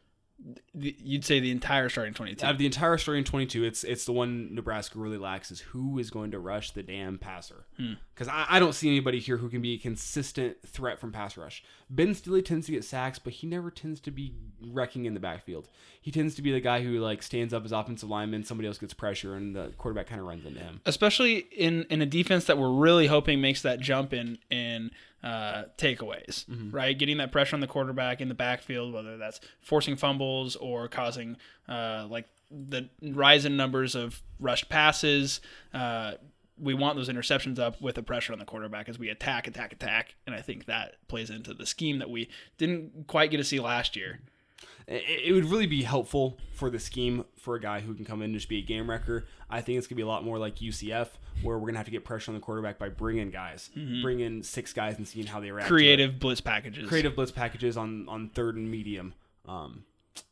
You'd 0.74 1.24
say 1.24 1.40
the 1.40 1.50
entire 1.50 1.88
starting 1.88 2.12
22. 2.12 2.44
Out 2.44 2.52
of 2.52 2.58
the 2.58 2.66
entire 2.66 2.98
starting 2.98 3.24
22, 3.24 3.64
it's 3.64 3.84
it's 3.84 4.04
the 4.04 4.12
one 4.12 4.54
Nebraska 4.54 4.98
really 4.98 5.16
lacks 5.16 5.50
is 5.50 5.60
who 5.60 5.98
is 5.98 6.10
going 6.10 6.30
to 6.32 6.38
rush 6.38 6.72
the 6.72 6.82
damn 6.82 7.18
passer. 7.18 7.64
Hmm. 7.78 7.94
Because 8.14 8.28
I, 8.28 8.46
I 8.50 8.58
don't 8.58 8.74
see 8.74 8.88
anybody 8.88 9.18
here 9.18 9.38
who 9.38 9.48
can 9.48 9.62
be 9.62 9.74
a 9.74 9.78
consistent 9.78 10.56
threat 10.66 10.98
from 10.98 11.10
pass 11.10 11.36
rush. 11.36 11.64
Ben 11.88 12.14
Stille 12.14 12.42
tends 12.42 12.66
to 12.66 12.72
get 12.72 12.84
sacks, 12.84 13.18
but 13.18 13.32
he 13.32 13.46
never 13.46 13.70
tends 13.70 13.98
to 14.00 14.10
be 14.10 14.34
wrecking 14.72 15.06
in 15.06 15.14
the 15.14 15.20
backfield. 15.20 15.68
He 16.00 16.10
tends 16.10 16.34
to 16.34 16.42
be 16.42 16.52
the 16.52 16.60
guy 16.60 16.82
who 16.82 16.98
like 16.98 17.22
stands 17.22 17.54
up 17.54 17.64
as 17.64 17.72
offensive 17.72 18.08
lineman, 18.10 18.44
somebody 18.44 18.68
else 18.68 18.78
gets 18.78 18.94
pressure, 18.94 19.34
and 19.34 19.56
the 19.56 19.72
quarterback 19.78 20.06
kind 20.06 20.20
of 20.20 20.26
runs 20.26 20.44
into 20.44 20.60
him. 20.60 20.80
especially 20.84 21.46
in 21.56 21.84
in 21.84 22.02
a 22.02 22.06
defense 22.06 22.44
that 22.44 22.58
we're 22.58 22.72
really 22.72 23.06
hoping 23.06 23.40
makes 23.40 23.62
that 23.62 23.80
jump 23.80 24.12
in 24.12 24.38
in 24.50 24.90
uh, 25.22 25.64
takeaways, 25.78 26.44
right? 26.72 26.96
Getting 26.96 27.16
that 27.18 27.32
pressure 27.32 27.56
on 27.56 27.60
the 27.60 27.66
quarterback 27.66 28.20
in 28.20 28.28
the 28.28 28.34
backfield, 28.34 28.92
whether 28.92 29.16
that's 29.16 29.40
forcing 29.60 29.96
fumbles 29.96 30.56
or 30.56 30.88
causing 30.88 31.36
uh, 31.68 32.06
like 32.08 32.26
the 32.50 32.88
rise 33.02 33.44
in 33.44 33.56
numbers 33.56 33.94
of 33.94 34.22
rushed 34.38 34.68
passes. 34.68 35.40
Uh, 35.74 36.12
we 36.58 36.72
want 36.74 36.96
those 36.96 37.08
interceptions 37.08 37.58
up 37.58 37.80
with 37.82 37.96
the 37.96 38.02
pressure 38.02 38.32
on 38.32 38.38
the 38.38 38.44
quarterback 38.44 38.88
as 38.88 38.98
we 38.98 39.08
attack, 39.10 39.46
attack, 39.46 39.72
attack, 39.72 40.14
and 40.26 40.34
I 40.34 40.40
think 40.40 40.66
that 40.66 40.94
plays 41.08 41.28
into 41.28 41.52
the 41.52 41.66
scheme 41.66 41.98
that 41.98 42.08
we 42.08 42.30
didn't 42.56 43.06
quite 43.08 43.30
get 43.30 43.38
to 43.38 43.44
see 43.44 43.60
last 43.60 43.96
year. 43.96 44.20
It 44.88 45.32
would 45.34 45.46
really 45.46 45.66
be 45.66 45.82
helpful 45.82 46.38
for 46.52 46.70
the 46.70 46.78
scheme 46.78 47.24
for 47.36 47.56
a 47.56 47.60
guy 47.60 47.80
who 47.80 47.92
can 47.94 48.04
come 48.04 48.20
in 48.22 48.26
and 48.26 48.34
just 48.34 48.48
be 48.48 48.58
a 48.58 48.62
game 48.62 48.88
wrecker. 48.88 49.26
I 49.50 49.60
think 49.60 49.78
it's 49.78 49.86
gonna 49.86 49.96
be 49.96 50.02
a 50.02 50.06
lot 50.06 50.24
more 50.24 50.38
like 50.38 50.56
UCF, 50.56 51.08
where 51.42 51.58
we're 51.58 51.66
gonna 51.66 51.78
have 51.78 51.86
to 51.86 51.90
get 51.92 52.04
pressure 52.04 52.30
on 52.30 52.34
the 52.34 52.40
quarterback 52.40 52.78
by 52.78 52.88
bringing 52.88 53.30
guys, 53.30 53.70
bring 54.02 54.20
in 54.20 54.42
six 54.42 54.72
guys 54.72 54.96
and 54.98 55.06
seeing 55.06 55.26
how 55.26 55.40
they 55.40 55.50
react. 55.50 55.68
to. 55.68 55.74
Creative 55.74 56.18
blitz 56.18 56.40
packages. 56.40 56.88
creative 56.88 57.16
blitz 57.16 57.32
packages 57.32 57.76
on 57.76 58.08
on 58.08 58.28
third 58.30 58.56
and 58.56 58.70
medium. 58.70 59.14
Um, 59.46 59.84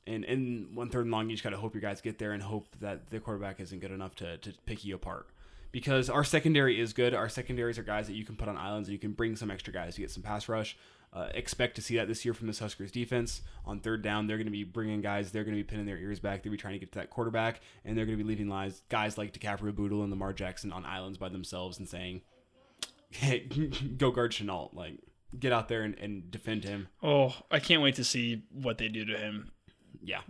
and 0.06 0.25
and 0.25 0.75
one 0.76 0.88
third 0.88 1.02
and 1.02 1.11
long, 1.11 1.28
you 1.28 1.34
just 1.37 1.44
gotta 1.44 1.56
hope 1.56 1.75
your 1.75 1.80
guys 1.82 2.00
get 2.00 2.18
there 2.18 2.32
and 2.32 2.42
hope 2.42 2.66
that 2.80 3.11
the 3.11 3.18
quarterback 3.20 3.58
isn't 3.61 3.80
good 3.80 3.90
enough 3.90 4.14
to 4.16 4.38
to 4.38 4.52
pick 4.66 4.84
you 4.84 4.94
apart. 4.94 5.26
Because 5.73 6.08
our 6.08 6.23
secondary 6.23 6.80
is 6.80 6.92
good. 6.92 7.14
Our 7.14 7.28
secondaries 7.28 7.80
are 7.80 7.82
guys 7.82 8.06
that 8.06 8.12
you 8.14 8.25
can 8.25 8.37
put 8.37 8.46
on 8.49 8.56
islands 8.56 8.88
and 8.88 8.92
you 8.92 8.99
can 9.00 9.11
bring 9.11 9.34
some 9.34 9.50
extra 9.50 9.73
guys 9.73 9.96
to 9.96 10.02
get 10.02 10.11
some 10.12 10.23
pass 10.23 10.49
rush. 10.49 10.76
Uh, 11.14 11.28
expect 11.33 11.76
to 11.76 11.83
see 11.83 11.97
that 11.97 12.09
this 12.09 12.25
year 12.25 12.35
from 12.35 12.49
this 12.49 12.59
Huskers 12.59 12.90
defense. 12.90 13.42
On 13.64 13.78
third 13.78 14.02
down, 14.02 14.26
they're 14.26 14.37
going 14.37 14.47
to 14.47 14.52
be 14.52 14.64
bringing 14.64 15.00
guys. 15.00 15.30
They're 15.30 15.44
going 15.44 15.56
to 15.56 15.62
be 15.62 15.64
pinning 15.64 15.87
their 15.87 15.97
ears 15.97 16.18
back. 16.18 16.42
They'll 16.42 16.50
be 16.50 16.59
trying 16.59 16.75
to 16.75 16.80
get 16.80 16.90
to 16.92 16.99
that 16.99 17.11
quarterback, 17.11 17.61
and 17.85 17.97
they're 17.97 18.04
going 18.04 18.18
to 18.18 18.25
be 18.25 18.28
leaving 18.28 18.49
lies, 18.49 18.83
guys 18.88 19.16
like 19.16 19.33
DiCaprio 19.33 19.73
Bootle 19.73 20.02
and 20.02 20.11
Lamar 20.11 20.33
Jackson 20.33 20.73
on 20.73 20.85
islands 20.85 21.16
by 21.16 21.28
themselves 21.28 21.78
and 21.78 21.88
saying, 21.88 22.23
"Hey, 23.11 23.40
go 23.96 24.11
guard 24.11 24.33
Shenault. 24.33 24.74
Like, 24.74 24.98
get 25.38 25.53
out 25.53 25.68
there 25.68 25.83
and, 25.83 25.96
and 26.00 26.33
defend 26.33 26.64
him." 26.64 26.88
Oh, 27.00 27.37
I 27.48 27.61
can't 27.61 27.81
wait 27.81 27.94
to 27.94 28.05
see 28.05 28.42
what 28.50 28.79
they 28.79 28.88
do 28.88 29.05
to 29.05 29.16
him. 29.16 29.53
Yeah. 30.03 30.22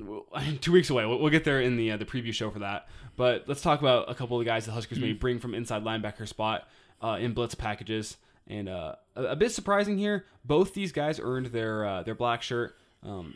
Well, 0.00 0.24
two 0.62 0.72
weeks 0.72 0.88
away. 0.88 1.04
We'll, 1.04 1.18
we'll 1.18 1.30
get 1.30 1.44
there 1.44 1.60
in 1.60 1.76
the 1.76 1.92
uh, 1.92 1.96
the 1.98 2.06
preview 2.06 2.32
show 2.32 2.50
for 2.50 2.60
that. 2.60 2.88
But 3.16 3.44
let's 3.46 3.60
talk 3.60 3.80
about 3.80 4.10
a 4.10 4.14
couple 4.14 4.38
of 4.38 4.44
the 4.44 4.50
guys 4.50 4.64
the 4.64 4.72
Huskers 4.72 4.98
may 4.98 5.12
bring 5.12 5.38
from 5.38 5.54
inside 5.54 5.84
linebacker 5.84 6.26
spot 6.26 6.66
uh, 7.02 7.18
in 7.20 7.34
blitz 7.34 7.54
packages. 7.54 8.16
And 8.46 8.68
uh, 8.68 8.94
a, 9.18 9.24
a 9.32 9.36
bit 9.36 9.52
surprising 9.52 9.98
here, 9.98 10.24
both 10.44 10.74
these 10.74 10.92
guys 10.92 11.20
earned 11.22 11.46
their 11.46 11.84
uh, 11.84 12.02
their 12.02 12.14
black 12.14 12.42
shirt. 12.42 12.74
Um, 13.02 13.34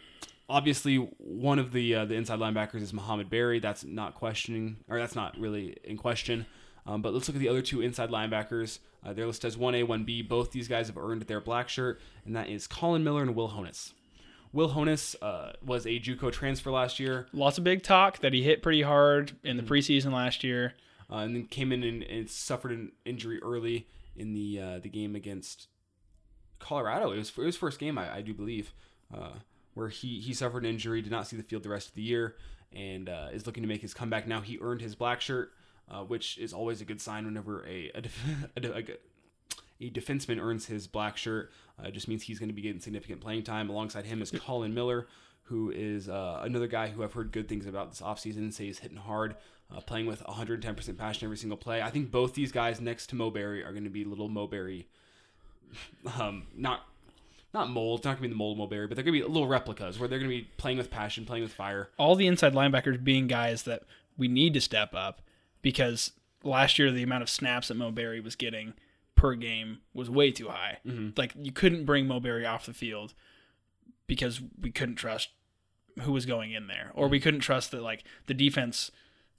obviously, 0.48 0.96
one 1.18 1.58
of 1.58 1.72
the 1.72 1.94
uh, 1.94 2.04
the 2.04 2.14
inside 2.14 2.38
linebackers 2.38 2.80
is 2.82 2.92
Mohamed 2.92 3.30
Barry. 3.30 3.58
That's 3.58 3.84
not 3.84 4.14
questioning, 4.14 4.78
or 4.88 4.98
that's 4.98 5.14
not 5.16 5.38
really 5.38 5.76
in 5.84 5.96
question. 5.96 6.46
Um, 6.86 7.00
but 7.00 7.14
let's 7.14 7.28
look 7.28 7.36
at 7.36 7.40
the 7.40 7.48
other 7.48 7.62
two 7.62 7.80
inside 7.80 8.10
linebackers. 8.10 8.80
Uh, 9.04 9.12
they're 9.12 9.26
listed 9.26 9.46
as 9.48 9.56
1A, 9.56 9.86
1B. 9.86 10.28
Both 10.28 10.50
these 10.52 10.66
guys 10.68 10.88
have 10.88 10.96
earned 10.98 11.22
their 11.22 11.40
black 11.40 11.68
shirt, 11.68 12.00
and 12.24 12.34
that 12.34 12.48
is 12.48 12.66
Collin 12.66 13.04
Miller 13.04 13.22
and 13.22 13.34
Will 13.36 13.50
Honas. 13.50 13.92
Will 14.52 14.70
Honas 14.70 15.14
uh, 15.22 15.52
was 15.64 15.86
a 15.86 15.98
JUCO 16.00 16.30
transfer 16.32 16.70
last 16.72 16.98
year, 17.00 17.26
Lots 17.32 17.56
of 17.56 17.64
big 17.64 17.82
talk 17.82 18.18
that 18.18 18.32
he 18.32 18.42
hit 18.42 18.62
pretty 18.62 18.82
hard 18.82 19.32
in 19.44 19.56
Mm-hmm. 19.56 19.64
the 19.66 19.72
preseason 19.72 20.12
last 20.12 20.42
year. 20.44 20.74
uh, 21.10 21.16
and 21.18 21.34
then 21.36 21.46
came 21.46 21.72
in 21.72 21.82
and, 21.84 22.02
and 22.02 22.28
suffered 22.28 22.70
an 22.72 22.92
injury 23.04 23.40
early 23.42 23.86
in 24.16 24.34
the 24.34 24.60
uh, 24.60 24.78
the 24.80 24.88
game 24.90 25.14
against 25.16 25.68
Colorado. 26.62 27.12
It 27.12 27.18
was 27.18 27.30
it 27.30 27.44
was 27.44 27.56
first 27.56 27.78
game, 27.78 27.98
I, 27.98 28.16
I 28.16 28.20
do 28.22 28.32
believe, 28.32 28.72
uh, 29.14 29.34
where 29.74 29.88
he 29.88 30.20
he 30.20 30.32
suffered 30.32 30.64
an 30.64 30.70
injury, 30.70 31.02
did 31.02 31.12
not 31.12 31.26
see 31.26 31.36
the 31.36 31.42
field 31.42 31.62
the 31.62 31.68
rest 31.68 31.88
of 31.88 31.94
the 31.94 32.02
year, 32.02 32.36
and 32.72 33.08
uh, 33.08 33.28
is 33.32 33.46
looking 33.46 33.62
to 33.62 33.68
make 33.68 33.82
his 33.82 33.94
comeback 33.94 34.26
now. 34.26 34.40
He 34.40 34.58
earned 34.60 34.80
his 34.80 34.94
black 34.94 35.20
shirt, 35.20 35.52
uh, 35.90 36.02
which 36.02 36.38
is 36.38 36.52
always 36.52 36.80
a 36.80 36.84
good 36.84 37.00
sign 37.00 37.24
whenever 37.24 37.66
a 37.66 37.90
a, 37.94 38.02
a, 38.56 38.78
a, 38.78 38.84
a 39.80 39.90
defenseman 39.90 40.40
earns 40.40 40.66
his 40.66 40.86
black 40.86 41.16
shirt. 41.16 41.50
Uh, 41.78 41.88
it 41.88 41.92
just 41.92 42.08
means 42.08 42.22
he's 42.22 42.38
going 42.38 42.48
to 42.48 42.54
be 42.54 42.62
getting 42.62 42.80
significant 42.80 43.20
playing 43.20 43.42
time. 43.42 43.68
Alongside 43.68 44.06
him 44.06 44.22
is 44.22 44.30
Collin 44.30 44.74
Miller, 44.74 45.06
who 45.44 45.70
is 45.70 46.08
uh, 46.08 46.40
another 46.42 46.66
guy 46.66 46.88
who 46.88 47.02
I've 47.02 47.12
heard 47.12 47.32
good 47.32 47.48
things 47.48 47.66
about 47.66 47.90
this 47.90 48.00
offseason. 48.00 48.38
And 48.38 48.54
say 48.54 48.66
he's 48.66 48.78
hitting 48.78 48.96
hard, 48.96 49.36
uh, 49.74 49.80
playing 49.80 50.06
with 50.06 50.22
110% 50.22 50.98
passion 50.98 51.26
every 51.26 51.36
single 51.36 51.56
play. 51.56 51.82
I 51.82 51.90
think 51.90 52.10
both 52.10 52.34
these 52.34 52.52
guys 52.52 52.80
next 52.80 53.08
to 53.08 53.16
Mo 53.16 53.30
Barry 53.30 53.64
are 53.64 53.72
going 53.72 53.84
to 53.84 53.90
be 53.90 54.04
little 54.04 54.28
Mo 54.28 54.46
Barry, 54.46 54.88
um, 56.18 56.46
not 56.56 56.86
not 57.54 57.68
molds, 57.68 58.04
not 58.04 58.16
to 58.16 58.22
be 58.22 58.28
the 58.28 58.34
mold 58.34 58.56
Mo 58.56 58.66
Barry, 58.66 58.86
but 58.86 58.94
they're 58.94 59.04
going 59.04 59.18
to 59.18 59.26
be 59.26 59.30
little 59.30 59.46
replicas 59.46 59.98
where 59.98 60.08
they're 60.08 60.18
going 60.18 60.30
to 60.30 60.36
be 60.36 60.48
playing 60.56 60.78
with 60.78 60.90
passion, 60.90 61.26
playing 61.26 61.42
with 61.42 61.52
fire. 61.52 61.90
All 61.98 62.16
the 62.16 62.26
inside 62.26 62.54
linebackers 62.54 63.02
being 63.02 63.26
guys 63.26 63.64
that 63.64 63.82
we 64.16 64.26
need 64.26 64.54
to 64.54 64.60
step 64.60 64.94
up 64.94 65.20
because 65.60 66.12
last 66.42 66.78
year 66.78 66.90
the 66.90 67.02
amount 67.02 67.22
of 67.22 67.28
snaps 67.28 67.68
that 67.68 67.74
Mo 67.74 67.90
Barry 67.90 68.20
was 68.20 68.36
getting 68.36 68.72
per 69.14 69.34
game 69.34 69.78
was 69.92 70.08
way 70.08 70.30
too 70.30 70.48
high. 70.48 70.78
Mm-hmm. 70.86 71.10
Like 71.16 71.34
you 71.40 71.52
couldn't 71.52 71.84
bring 71.84 72.06
Mo 72.06 72.20
Barry 72.20 72.46
off 72.46 72.66
the 72.66 72.72
field 72.72 73.14
because 74.06 74.40
we 74.60 74.70
couldn't 74.70 74.96
trust 74.96 75.28
who 76.00 76.12
was 76.12 76.26
going 76.26 76.52
in 76.52 76.68
there, 76.68 76.90
or 76.94 77.08
we 77.08 77.20
couldn't 77.20 77.40
trust 77.40 77.70
that 77.70 77.82
like 77.82 78.04
the 78.26 78.34
defense. 78.34 78.90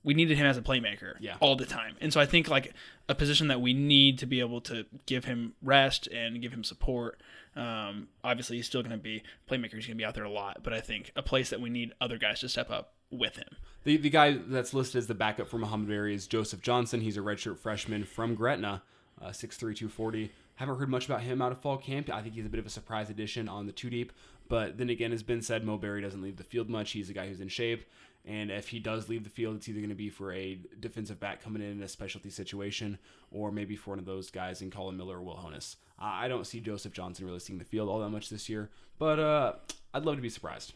We 0.04 0.14
needed 0.14 0.38
him 0.38 0.46
as 0.46 0.58
a 0.58 0.62
playmaker 0.62 1.14
Yeah. 1.20 1.38
all 1.40 1.56
the 1.56 1.66
time, 1.66 1.96
and 2.02 2.12
so 2.12 2.20
I 2.20 2.26
think 2.26 2.50
like 2.50 2.74
a 3.08 3.16
position 3.16 3.48
that 3.48 3.62
we 3.62 3.74
need 3.74 4.20
to 4.20 4.26
be 4.26 4.40
able 4.42 4.62
to 4.62 4.86
give 5.06 5.26
him 5.26 5.54
rest 5.62 6.08
and 6.08 6.42
give 6.42 6.52
him 6.54 6.64
support. 6.64 7.22
Um, 7.56 8.08
obviously, 8.24 8.58
he's 8.58 8.66
still 8.66 8.82
going 8.82 8.92
to 8.92 8.98
be 8.98 9.24
playmaker. 9.50 9.74
He's 9.76 9.86
going 9.88 9.96
to 9.98 10.02
be 10.02 10.06
out 10.06 10.16
there 10.16 10.24
a 10.24 10.30
lot, 10.32 10.62
but 10.64 10.74
I 10.74 10.82
think 10.82 11.12
a 11.16 11.22
place 11.22 11.50
that 11.52 11.62
we 11.62 11.70
need 11.70 11.94
other 12.02 12.18
guys 12.18 12.40
to 12.42 12.50
step 12.50 12.70
up 12.72 12.94
with 13.12 13.36
him. 13.38 13.48
The, 13.84 13.98
the 13.98 14.10
guy 14.10 14.38
that's 14.48 14.74
listed 14.74 14.98
as 15.00 15.08
the 15.08 15.14
backup 15.14 15.48
for 15.48 15.58
Mohamed 15.58 15.88
Barry 15.88 16.16
is 16.16 16.26
Joseph 16.28 16.62
Johnson. 16.62 17.02
He's 17.02 17.18
a 17.18 17.22
redshirt 17.22 17.60
freshman 17.60 18.04
from 18.06 18.34
Gretna, 18.36 18.82
uh, 19.22 19.28
6'3", 19.28 19.58
240. 19.76 20.32
Haven't 20.56 20.78
heard 20.80 20.90
much 20.90 21.06
about 21.06 21.22
him 21.22 21.42
out 21.42 21.52
of 21.52 21.60
fall 21.62 21.78
camp. 21.78 22.10
I 22.10 22.22
think 22.22 22.34
he's 22.36 22.46
a 22.46 22.50
bit 22.50 22.60
of 22.60 22.66
a 22.66 22.70
surprise 22.70 23.10
addition 23.10 23.48
on 23.50 23.66
the 23.68 23.72
two 23.72 23.90
deep. 23.90 24.14
But 24.50 24.78
then 24.78 24.90
again, 24.90 25.12
as 25.14 25.24
Ben 25.24 25.42
said, 25.42 25.64
Mo 25.64 25.78
Barry 25.78 26.02
doesn't 26.02 26.22
leave 26.22 26.38
the 26.38 26.44
field 26.44 26.70
much. 26.70 26.92
He's 26.92 27.10
a 27.10 27.14
guy 27.14 27.28
who's 27.28 27.42
in 27.42 27.48
shape. 27.48 27.86
And 28.26 28.50
if 28.52 28.70
he 28.70 28.80
does 28.80 29.10
leave 29.10 29.24
the 29.26 29.30
field, 29.30 29.58
it's 29.58 29.68
either 29.68 29.80
going 29.80 29.90
to 29.90 29.96
be 29.96 30.10
for 30.10 30.32
a 30.32 30.58
defensive 30.80 31.20
back 31.20 31.44
coming 31.44 31.62
in 31.62 31.70
in 31.72 31.84
a 31.84 31.88
specialty 31.90 32.30
situation 32.30 32.98
or 33.32 33.52
maybe 33.52 33.76
for 33.76 33.90
one 33.92 34.00
of 34.00 34.06
those 34.06 34.30
guys 34.32 34.62
in 34.62 34.72
Collin 34.72 34.96
Miller 34.96 35.18
or 35.18 35.22
Will 35.22 35.36
Honas. 35.36 35.76
I 36.00 36.28
don't 36.30 36.48
see 36.48 36.62
Joseph 36.62 36.94
Johnson 36.94 37.26
really 37.26 37.40
seeing 37.40 37.60
the 37.60 37.66
field 37.66 37.90
all 37.90 38.00
that 38.00 38.10
much 38.10 38.30
this 38.30 38.48
year. 38.48 38.70
But 38.98 39.20
uh, 39.20 39.54
I'd 39.94 40.06
love 40.06 40.16
to 40.16 40.22
be 40.22 40.30
surprised. 40.30 40.72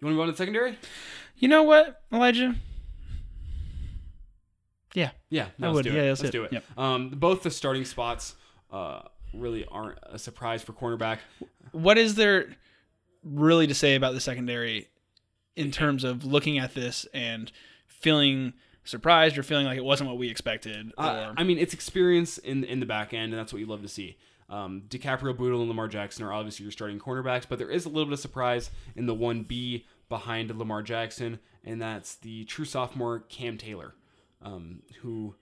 You 0.00 0.06
want 0.06 0.14
to 0.14 0.16
go 0.16 0.22
on 0.22 0.26
to 0.28 0.32
the 0.32 0.38
secondary? 0.38 0.76
You 1.36 1.46
know 1.48 1.62
what, 1.62 2.02
Elijah? 2.12 2.56
Yeah, 4.94 5.10
Yeah, 5.28 5.46
I 5.62 5.66
let's 5.66 5.74
would. 5.74 5.84
do 5.84 5.90
it. 5.92 5.94
Yeah, 5.96 6.02
let's, 6.08 6.20
let's 6.22 6.32
do 6.32 6.44
it. 6.44 6.52
it. 6.52 6.64
Um, 6.76 7.10
both 7.10 7.42
the 7.44 7.50
starting 7.50 7.84
spots 7.84 8.34
uh, 8.72 9.02
really 9.32 9.64
aren't 9.70 9.98
a 10.02 10.18
surprise 10.18 10.62
for 10.62 10.72
cornerback. 10.72 11.18
what 11.72 11.96
is 11.96 12.16
there 12.16 12.48
really 13.22 13.66
to 13.68 13.74
say 13.74 13.94
about 13.94 14.14
the 14.14 14.20
secondary 14.20 14.88
in 15.56 15.70
terms 15.70 16.04
of 16.04 16.24
looking 16.24 16.58
at 16.58 16.74
this 16.74 17.06
and 17.12 17.50
feeling 17.86 18.52
surprised 18.84 19.36
or 19.36 19.42
feeling 19.42 19.66
like 19.66 19.76
it 19.76 19.84
wasn't 19.84 20.08
what 20.08 20.18
we 20.18 20.28
expected? 20.30 20.92
Or, 20.98 21.04
Uh, 21.04 21.34
I 21.36 21.44
mean, 21.44 21.58
it's 21.58 21.74
experience 21.74 22.38
in 22.38 22.64
in 22.64 22.80
the 22.80 22.86
back 22.86 23.12
end, 23.12 23.32
and 23.32 23.34
that's 23.40 23.52
what 23.52 23.60
you 23.60 23.66
love 23.66 23.82
to 23.82 23.88
see. 23.88 24.16
Um, 24.48 24.82
DiCaprio, 24.88 25.36
Bootle, 25.36 25.60
and 25.60 25.68
Lamar 25.68 25.86
Jackson 25.86 26.24
are 26.24 26.32
obviously 26.32 26.64
your 26.64 26.72
starting 26.72 26.98
cornerbacks, 26.98 27.44
but 27.48 27.58
there 27.58 27.70
is 27.70 27.84
a 27.84 27.88
little 27.88 28.06
bit 28.06 28.14
of 28.14 28.18
surprise 28.20 28.70
in 28.96 29.06
the 29.06 29.14
one 29.14 29.42
B 29.42 29.86
behind 30.08 30.50
Lamar 30.56 30.82
Jackson, 30.82 31.38
and 31.64 31.80
that's 31.80 32.16
the 32.16 32.44
true 32.46 32.64
sophomore 32.64 33.20
Cam 33.28 33.56
Taylor, 33.58 33.94
um, 34.42 34.82
who 35.02 35.36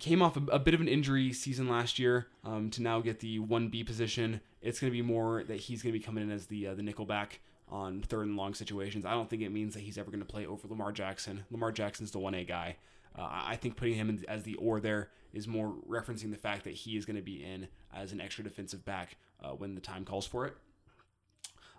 came 0.00 0.20
off 0.20 0.36
a, 0.36 0.42
a 0.50 0.58
bit 0.58 0.74
of 0.74 0.80
an 0.80 0.88
injury 0.88 1.32
season 1.32 1.68
last 1.68 1.96
year 2.00 2.26
um, 2.44 2.70
to 2.70 2.82
now 2.82 3.00
get 3.00 3.20
the 3.20 3.38
1B 3.38 3.86
position. 3.86 4.40
It's 4.60 4.80
going 4.80 4.90
to 4.90 4.96
be 4.96 5.02
more 5.02 5.44
that 5.44 5.60
he's 5.60 5.80
going 5.80 5.92
to 5.92 5.98
be 5.98 6.04
coming 6.04 6.24
in 6.24 6.30
as 6.32 6.46
the 6.46 6.66
uh, 6.68 6.74
the 6.74 6.82
nickelback 6.82 7.38
on 7.72 8.02
third 8.02 8.26
and 8.26 8.36
long 8.36 8.52
situations. 8.52 9.06
I 9.06 9.12
don't 9.12 9.28
think 9.28 9.42
it 9.42 9.48
means 9.48 9.72
that 9.74 9.80
he's 9.80 9.96
ever 9.96 10.10
going 10.10 10.20
to 10.22 10.26
play 10.26 10.46
over 10.46 10.68
Lamar 10.68 10.92
Jackson. 10.92 11.44
Lamar 11.50 11.72
Jackson's 11.72 12.10
the 12.10 12.18
1A 12.18 12.46
guy. 12.46 12.76
Uh, 13.18 13.26
I 13.30 13.56
think 13.56 13.76
putting 13.76 13.94
him 13.94 14.22
as 14.28 14.42
the 14.42 14.54
or 14.56 14.78
there 14.78 15.08
is 15.32 15.48
more 15.48 15.74
referencing 15.88 16.30
the 16.30 16.36
fact 16.36 16.64
that 16.64 16.74
he 16.74 16.96
is 16.96 17.06
going 17.06 17.16
to 17.16 17.22
be 17.22 17.42
in 17.42 17.68
as 17.94 18.12
an 18.12 18.20
extra 18.20 18.44
defensive 18.44 18.84
back 18.84 19.16
uh, 19.42 19.50
when 19.50 19.74
the 19.74 19.80
time 19.80 20.04
calls 20.04 20.26
for 20.26 20.46
it. 20.46 20.54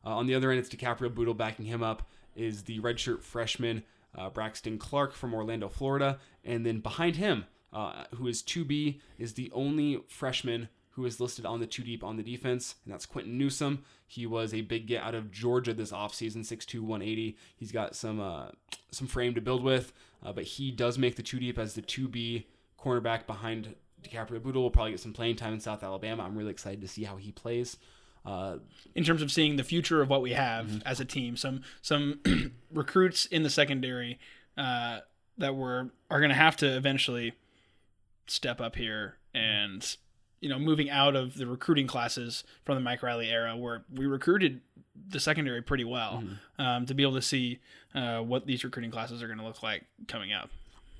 Uh, 0.06 0.16
on 0.16 0.26
the 0.26 0.36
other 0.36 0.50
end, 0.50 0.60
it's 0.60 0.70
DiCaprio 0.70 1.14
Bootle 1.14 1.36
backing 1.36 1.66
him 1.66 1.84
up. 1.84 2.10
Is 2.36 2.64
the 2.64 2.80
redshirt 2.80 3.22
freshman 3.22 3.84
uh, 4.18 4.30
Braxton 4.32 4.80
Clark 4.80 5.14
from 5.14 5.34
Orlando, 5.36 5.70
Florida, 5.70 6.20
and 6.44 6.66
then 6.66 6.80
behind 6.80 7.16
him, 7.16 7.46
uh, 7.72 8.06
who 8.16 8.28
is 8.28 8.42
2B, 8.42 9.00
is 9.20 9.34
the 9.34 9.52
only 9.54 10.04
freshman 10.08 10.70
who 10.96 11.06
is 11.06 11.20
listed 11.20 11.46
on 11.46 11.60
the 11.60 11.66
two 11.66 11.84
deep 11.84 12.04
on 12.04 12.18
the 12.18 12.24
defense, 12.24 12.76
and 12.86 12.94
that's 12.94 13.06
Quinton 13.06 13.38
Newsome. 13.38 13.84
He 14.06 14.26
was 14.28 14.54
a 14.54 14.62
big 14.62 14.88
get 14.88 15.02
out 15.02 15.16
of 15.16 15.32
Georgia 15.32 15.74
this 15.74 15.92
offseason, 15.92 16.40
6'2", 16.40 16.82
180. 16.82 17.36
He's 17.56 17.72
got 17.72 17.96
some 17.96 18.20
uh, 18.20 18.50
some 18.92 19.08
frame 19.08 19.34
to 19.34 19.42
build 19.42 19.64
with, 19.64 19.92
uh, 20.24 20.32
but 20.34 20.44
he 20.44 20.72
does 20.72 20.98
make 20.98 21.16
the 21.16 21.24
two 21.24 21.40
deep 21.40 21.58
as 21.58 21.74
the 21.74 21.82
2B 21.82 22.46
cornerback 22.80 23.26
behind 23.26 23.76
DiCaprio 24.04 24.42
Bootle. 24.42 24.62
Will 24.62 24.72
probably 24.72 24.92
get 24.92 25.00
some 25.00 25.14
playing 25.14 25.36
time 25.36 25.54
in 25.54 25.60
South 25.60 25.84
Alabama. 25.84 26.24
I'm 26.24 26.38
really 26.38 26.52
excited 26.52 26.82
to 26.82 26.88
see 26.88 27.04
how 27.04 27.16
he 27.16 27.32
plays. 27.32 27.78
Uh, 28.26 28.60
in 28.96 29.04
terms 29.04 29.22
of 29.22 29.30
seeing 29.32 29.58
the 29.58 29.66
future 29.66 30.02
of 30.02 30.10
what 30.10 30.22
we 30.22 30.32
have 30.32 30.68
mm-hmm. 30.68 30.88
as 30.88 31.02
a 31.02 31.06
team. 31.06 31.36
Some 31.36 31.64
some 31.82 32.20
recruits 32.72 33.26
in 33.26 33.44
the 33.44 33.50
secondary 33.50 34.18
uh, 34.58 35.00
that 35.40 35.56
we're 35.56 35.90
are 36.10 36.20
going 36.20 36.30
to 36.30 36.36
have 36.36 36.56
to 36.58 36.68
eventually 36.68 37.34
step 38.28 38.62
up 38.62 38.76
here 38.76 39.18
and 39.34 39.98
you 40.44 40.50
know 40.50 40.60
moving 40.60 40.90
out 40.90 41.16
of 41.16 41.36
the 41.36 41.48
recruiting 41.48 41.88
classes 41.88 42.44
from 42.66 42.76
the 42.76 42.82
Mike 42.82 43.02
Riley 43.02 43.30
era 43.30 43.56
where 43.56 43.86
we 43.90 44.06
recruited 44.06 44.60
the 45.08 45.20
secondary 45.20 45.62
pretty 45.62 45.86
well 45.86 46.22
mm-hmm. 46.22 46.62
um, 46.62 46.86
to 46.86 46.94
be 46.94 47.02
able 47.02 47.14
to 47.14 47.22
see 47.22 47.60
uh, 47.96 48.20
what 48.20 48.46
these 48.46 48.66
recruiting 48.66 48.92
classes 48.92 49.24
are 49.24 49.28
going 49.28 49.40
to 49.40 49.46
look 49.46 49.64
like 49.64 49.86
coming 50.08 50.34
up. 50.34 50.50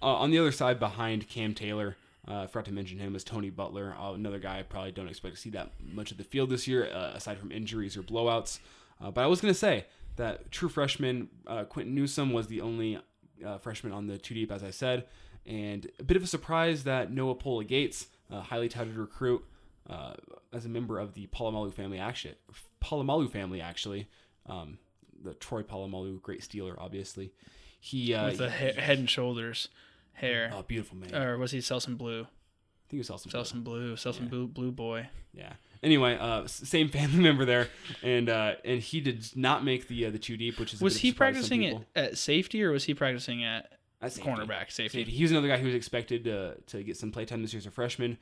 Uh, 0.02 0.16
on 0.16 0.32
the 0.32 0.40
other 0.40 0.52
side, 0.52 0.80
behind 0.80 1.28
Cam 1.28 1.54
Taylor, 1.54 1.98
uh, 2.28 2.44
I 2.44 2.48
forgot 2.48 2.66
to 2.66 2.72
mention 2.72 3.00
him 3.00 3.16
as 3.18 3.24
Tony 3.26 3.50
Butler, 3.50 3.96
uh, 4.00 4.14
another 4.14 4.40
guy 4.40 4.60
I 4.60 4.64
probably 4.64 4.94
don't 4.94 5.10
expect 5.10 5.36
to 5.36 5.42
see 5.42 5.50
that 5.52 5.72
much 5.82 6.12
of 6.12 6.18
the 6.18 6.24
field 6.24 6.50
this 6.50 6.66
year, 6.66 6.90
uh, 6.94 7.12
aside 7.14 7.38
from 7.38 7.52
injuries 7.52 7.98
or 7.98 8.04
blowouts. 8.04 8.60
Uh, 9.02 9.12
but 9.12 9.26
I 9.26 9.28
was 9.28 9.42
going 9.42 9.54
to 9.54 9.60
say 9.60 9.86
that 10.16 10.52
true 10.52 10.70
freshman 10.70 11.28
uh, 11.48 11.66
Quinton 11.66 11.94
Newsome 11.94 12.32
was 12.32 12.48
the 12.48 12.62
only 12.62 13.00
uh, 13.46 13.58
freshman 13.58 13.92
on 13.92 14.08
the 14.08 14.18
two 14.18 14.34
deep, 14.34 14.52
as 14.52 14.64
I 14.64 14.72
said, 14.72 15.06
and 15.46 15.90
a 16.00 16.04
bit 16.04 16.16
of 16.16 16.24
a 16.24 16.28
surprise 16.28 16.86
that 16.86 17.12
Noa 17.12 17.36
Pola-Gates, 17.36 18.08
a 18.30 18.42
highly 18.42 18.70
touted 18.70 18.96
recruit, 18.96 19.44
as 19.90 20.66
a 20.66 20.70
member 20.70 21.00
of 21.00 21.14
the 21.14 21.28
Polamalu 21.28 21.74
family, 21.74 22.00
actually, 22.00 22.36
Polamalu 22.82 23.30
family, 23.30 23.62
actually, 23.62 24.08
um, 24.48 24.78
the 25.24 25.34
Troy 25.34 25.64
Polamalu, 25.64 26.22
great 26.22 26.42
Steeler, 26.42 26.76
obviously. 26.78 27.34
He 27.80 28.14
with 28.14 28.38
the 28.38 28.50
he- 28.50 28.80
head 28.80 28.98
and 28.98 29.10
shoulders 29.10 29.68
hair. 30.14 30.52
Oh, 30.54 30.64
beautiful 30.64 30.98
man. 30.98 31.14
Or 31.14 31.38
was 31.38 31.52
he 31.52 31.60
Selsun 31.60 31.98
Blue? 31.98 32.22
I 32.22 32.90
think 32.90 32.92
he 32.92 32.98
was 32.98 33.10
Selsun 33.10 33.32
Selsun 33.32 33.64
Blue. 33.64 33.96
Selsun 33.96 34.22
yeah. 34.22 34.28
Blue, 34.28 34.48
Blue 34.48 34.72
boy. 34.72 35.10
Yeah. 35.34 35.54
Anyway, 35.82 36.18
uh, 36.20 36.48
same 36.48 36.90
family 36.90 37.20
member 37.20 37.46
there, 37.46 37.68
and 38.02 38.30
uh, 38.30 38.54
and 38.64 38.80
he 38.80 39.02
did 39.02 39.36
not 39.36 39.66
make 39.66 39.88
the 39.88 40.06
uh, 40.06 40.10
the 40.12 40.20
two 40.20 40.38
deep, 40.38 40.60
which 40.60 40.74
is 40.74 40.82
was 40.82 40.98
he 40.98 41.12
practicing 41.12 41.66
at, 41.66 41.82
at 41.96 42.18
safety 42.18 42.64
or 42.64 42.72
was 42.72 42.86
he 42.86 42.94
practicing 42.94 43.44
at, 43.44 43.70
at 44.04 44.13
safety. 44.13 44.30
cornerback 44.30 44.72
safety? 44.72 45.00
safety? 45.00 45.12
He 45.12 45.24
was 45.24 45.32
another 45.32 45.48
guy 45.48 45.58
who 45.58 45.66
was 45.66 45.76
expected 45.76 46.24
to 46.26 46.56
to 46.68 46.84
get 46.84 46.98
some 46.98 47.12
playtime 47.12 47.42
this 47.42 47.54
year 47.54 47.60
as 47.60 47.66
a 47.66 47.72
freshman. 47.72 48.18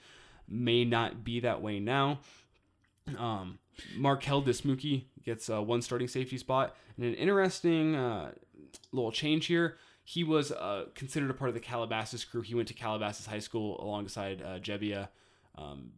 May 0.48 0.86
not 0.86 1.24
be 1.24 1.40
that 1.42 1.62
way 1.62 1.80
now. 1.80 2.20
Um, 3.18 3.60
Marquel 3.96 4.44
Dismuke 4.44 5.06
gets 5.24 5.50
uh, 5.50 5.62
one 5.62 5.82
starting 5.82 6.08
safety 6.08 6.38
spot, 6.38 6.76
and 6.98 7.06
an 7.06 7.14
interesting 7.16 7.96
uh, 7.96 8.32
little 8.92 9.12
change 9.12 9.48
here 9.48 9.78
he 10.04 10.24
was 10.24 10.52
uh, 10.52 10.86
considered 10.96 11.30
a 11.30 11.34
part 11.34 11.50
of 11.50 11.54
the 11.54 11.60
Calabasas 11.60 12.26
crew. 12.26 12.42
He 12.42 12.56
went 12.56 12.68
to 12.70 12.74
Calabasas 12.74 13.26
High 13.26 13.40
School 13.40 13.82
alongside 13.82 14.42
uh, 14.42 14.60
Gebbia, 14.60 15.10
um, 15.58 15.92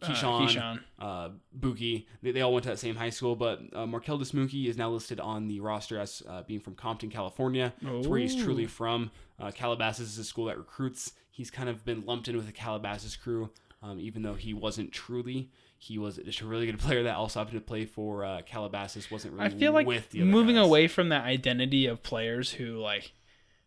Keyshawn, 0.00 0.42
uh, 0.42 0.46
Keyshawn. 0.46 0.80
Uh, 0.98 1.28
Buki. 1.58 2.06
They, 2.22 2.32
they, 2.32 2.40
all 2.40 2.52
went 2.52 2.64
to 2.64 2.70
that 2.70 2.78
same 2.78 2.96
high 2.96 3.10
school, 3.10 3.36
but 3.36 3.60
uh, 3.74 3.86
Marquel 3.86 4.18
Dismuke 4.18 4.68
is 4.68 4.76
now 4.76 4.90
listed 4.90 5.20
on 5.20 5.46
the 5.48 5.60
roster 5.60 5.98
as 5.98 6.22
uh, 6.28 6.42
being 6.42 6.60
from 6.60 6.74
Compton, 6.74 7.10
California. 7.10 7.74
It's 7.80 8.06
where 8.06 8.18
he's 8.18 8.34
truly 8.34 8.66
from. 8.66 9.10
Uh, 9.38 9.50
Calabasas 9.50 10.08
is 10.08 10.18
a 10.18 10.24
school 10.24 10.46
that 10.46 10.56
recruits. 10.56 11.12
He's 11.30 11.50
kind 11.50 11.68
of 11.68 11.84
been 11.84 12.04
lumped 12.06 12.28
in 12.28 12.36
with 12.36 12.46
the 12.46 12.52
Calabasas 12.52 13.16
crew, 13.16 13.50
um, 13.82 13.98
even 14.00 14.22
though 14.22 14.34
he 14.34 14.54
wasn't 14.54 14.92
truly. 14.92 15.50
He 15.76 15.98
was 15.98 16.16
just 16.16 16.40
a 16.40 16.46
really 16.46 16.66
good 16.66 16.78
player 16.78 17.02
that 17.02 17.16
also 17.16 17.40
happened 17.40 17.58
to 17.58 17.64
play 17.64 17.84
for 17.84 18.24
uh, 18.24 18.40
Calabasas. 18.46 19.10
wasn't 19.10 19.34
really. 19.34 19.46
I 19.46 19.50
feel 19.50 19.72
like 19.72 19.86
moving 20.14 20.56
guys. 20.56 20.64
away 20.64 20.88
from 20.88 21.10
that 21.10 21.24
identity 21.24 21.86
of 21.86 22.02
players 22.02 22.52
who 22.52 22.78
like, 22.78 23.12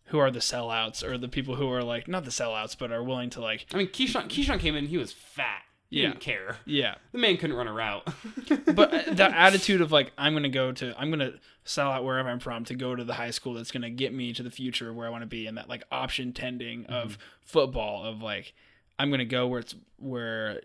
who 0.05 0.17
are 0.17 0.31
the 0.31 0.39
sellouts 0.39 1.03
or 1.03 1.17
the 1.17 1.27
people 1.27 1.55
who 1.55 1.69
are 1.69 1.83
like 1.83 2.07
not 2.07 2.23
the 2.23 2.31
sellouts 2.31 2.75
but 2.77 2.91
are 2.91 3.03
willing 3.03 3.29
to 3.31 3.41
like. 3.41 3.67
I 3.73 3.77
mean, 3.77 3.87
Keyshawn 3.87 4.29
Keyshawn 4.29 4.59
came 4.59 4.75
in. 4.75 4.87
He 4.87 4.97
was 4.97 5.11
fat. 5.11 5.61
He 5.89 6.01
yeah. 6.01 6.09
didn't 6.09 6.19
care. 6.19 6.57
Yeah. 6.65 6.95
The 7.13 7.17
man 7.17 7.37
couldn't 7.37 7.55
run 7.55 7.67
a 7.67 7.73
route. 7.73 8.07
but 8.75 8.93
uh, 8.93 9.13
the 9.13 9.31
attitude 9.33 9.81
of 9.81 9.91
like 9.91 10.11
I'm 10.17 10.33
gonna 10.33 10.49
go 10.49 10.71
to 10.73 10.93
I'm 10.97 11.09
gonna 11.09 11.33
sell 11.63 11.91
out 11.91 12.03
wherever 12.03 12.29
I'm 12.29 12.39
from 12.39 12.65
to 12.65 12.75
go 12.75 12.95
to 12.95 13.03
the 13.03 13.13
high 13.13 13.31
school 13.31 13.53
that's 13.53 13.71
gonna 13.71 13.89
get 13.89 14.13
me 14.13 14.33
to 14.33 14.43
the 14.43 14.51
future 14.51 14.93
where 14.93 15.07
I 15.07 15.09
want 15.09 15.23
to 15.23 15.27
be 15.27 15.47
and 15.47 15.57
that 15.57 15.69
like 15.69 15.83
option 15.91 16.33
tending 16.33 16.83
mm-hmm. 16.83 16.93
of 16.93 17.17
football 17.41 18.05
of 18.05 18.21
like 18.21 18.53
I'm 18.99 19.09
gonna 19.11 19.25
go 19.25 19.47
where 19.47 19.61
it's 19.61 19.75
where 19.97 20.61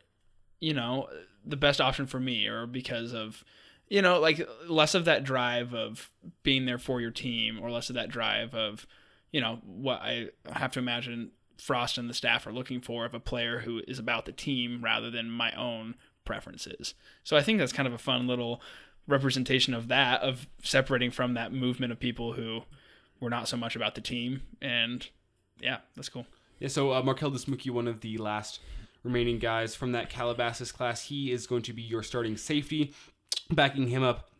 you 0.60 0.74
know 0.74 1.08
the 1.44 1.56
best 1.56 1.80
option 1.80 2.06
for 2.06 2.18
me 2.18 2.46
or 2.46 2.66
because 2.66 3.12
of 3.12 3.44
you 3.88 4.02
know 4.02 4.18
like 4.18 4.46
less 4.68 4.94
of 4.94 5.04
that 5.04 5.22
drive 5.22 5.72
of 5.72 6.10
being 6.42 6.66
there 6.66 6.78
for 6.78 7.00
your 7.00 7.10
team 7.12 7.60
or 7.62 7.70
less 7.70 7.90
of 7.90 7.94
that 7.94 8.08
drive 8.08 8.54
of 8.54 8.86
you 9.30 9.40
know 9.40 9.60
what 9.64 10.00
I 10.02 10.30
have 10.52 10.72
to 10.72 10.80
imagine 10.80 11.30
Frost 11.62 11.96
and 11.96 12.10
the 12.10 12.14
staff 12.14 12.46
are 12.46 12.52
looking 12.52 12.80
for 12.80 13.04
of 13.04 13.14
a 13.14 13.20
player 13.20 13.60
who 13.60 13.82
is 13.86 13.98
about 13.98 14.26
the 14.26 14.32
team 14.32 14.80
rather 14.82 15.10
than 15.10 15.30
my 15.30 15.52
own 15.52 15.94
preferences. 16.24 16.94
So 17.22 17.36
I 17.36 17.42
think 17.42 17.58
that's 17.58 17.72
kind 17.72 17.86
of 17.86 17.94
a 17.94 17.98
fun 17.98 18.26
little 18.26 18.60
representation 19.06 19.72
of 19.72 19.88
that 19.88 20.22
of 20.22 20.48
separating 20.62 21.10
from 21.12 21.34
that 21.34 21.52
movement 21.52 21.92
of 21.92 22.00
people 22.00 22.32
who 22.32 22.62
were 23.20 23.30
not 23.30 23.48
so 23.48 23.56
much 23.56 23.76
about 23.76 23.94
the 23.94 24.00
team 24.00 24.42
and 24.60 25.08
yeah, 25.60 25.78
that's 25.94 26.08
cool. 26.08 26.26
Yeah, 26.58 26.68
so 26.68 26.92
uh, 26.92 27.02
Marquel 27.02 27.30
Dismuke, 27.30 27.70
one 27.70 27.86
of 27.86 28.00
the 28.00 28.18
last 28.18 28.58
remaining 29.04 29.38
guys 29.38 29.76
from 29.76 29.92
that 29.92 30.10
Calabasas 30.10 30.72
class. 30.72 31.06
He 31.06 31.30
is 31.30 31.46
going 31.46 31.62
to 31.62 31.72
be 31.72 31.82
your 31.82 32.02
starting 32.02 32.36
safety. 32.36 32.92
Backing 33.50 33.88
him 33.88 34.02
up, 34.02 34.30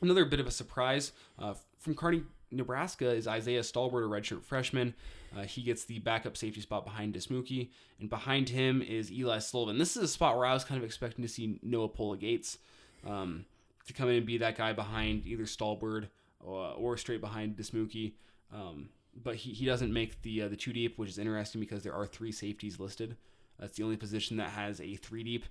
another 0.00 0.24
bit 0.24 0.40
of 0.40 0.46
a 0.46 0.50
surprise 0.50 1.12
uh, 1.38 1.54
from 1.78 1.94
Kearney, 1.94 2.22
Nebraska 2.50 3.10
is 3.10 3.26
Isaiah 3.26 3.60
Stalbird, 3.60 4.04
a 4.04 4.08
redshirt 4.08 4.42
freshman. 4.42 4.94
Uh, 5.36 5.42
he 5.42 5.62
gets 5.62 5.84
the 5.84 5.98
backup 5.98 6.36
safety 6.36 6.60
spot 6.60 6.84
behind 6.84 7.14
Dismuke, 7.14 7.70
and 8.00 8.08
behind 8.08 8.48
him 8.48 8.82
is 8.82 9.12
Eli 9.12 9.38
Sullivan. 9.38 9.78
This 9.78 9.96
is 9.96 10.02
a 10.02 10.08
spot 10.08 10.36
where 10.36 10.46
I 10.46 10.54
was 10.54 10.64
kind 10.64 10.78
of 10.78 10.84
expecting 10.84 11.22
to 11.22 11.28
see 11.28 11.58
Noa 11.62 11.88
Pola-Gates 11.88 12.58
um, 13.06 13.44
to 13.86 13.92
come 13.92 14.08
in 14.08 14.16
and 14.16 14.26
be 14.26 14.38
that 14.38 14.56
guy 14.56 14.72
behind 14.72 15.26
either 15.26 15.44
Stalbird 15.44 16.08
or, 16.40 16.72
or 16.76 16.96
straight 16.96 17.20
behind 17.20 17.56
Dismuke. 17.56 18.14
Um, 18.52 18.88
but 19.22 19.36
he, 19.36 19.52
he 19.52 19.66
doesn't 19.66 19.92
make 19.92 20.22
the 20.22 20.42
uh, 20.42 20.48
the 20.48 20.56
two 20.56 20.72
deep, 20.72 20.96
which 20.98 21.10
is 21.10 21.18
interesting 21.18 21.60
because 21.60 21.82
there 21.82 21.94
are 21.94 22.06
three 22.06 22.32
safeties 22.32 22.78
listed. 22.78 23.16
That's 23.58 23.76
the 23.76 23.82
only 23.82 23.96
position 23.96 24.36
that 24.36 24.50
has 24.50 24.80
a 24.80 24.96
three 24.96 25.24
deep 25.24 25.44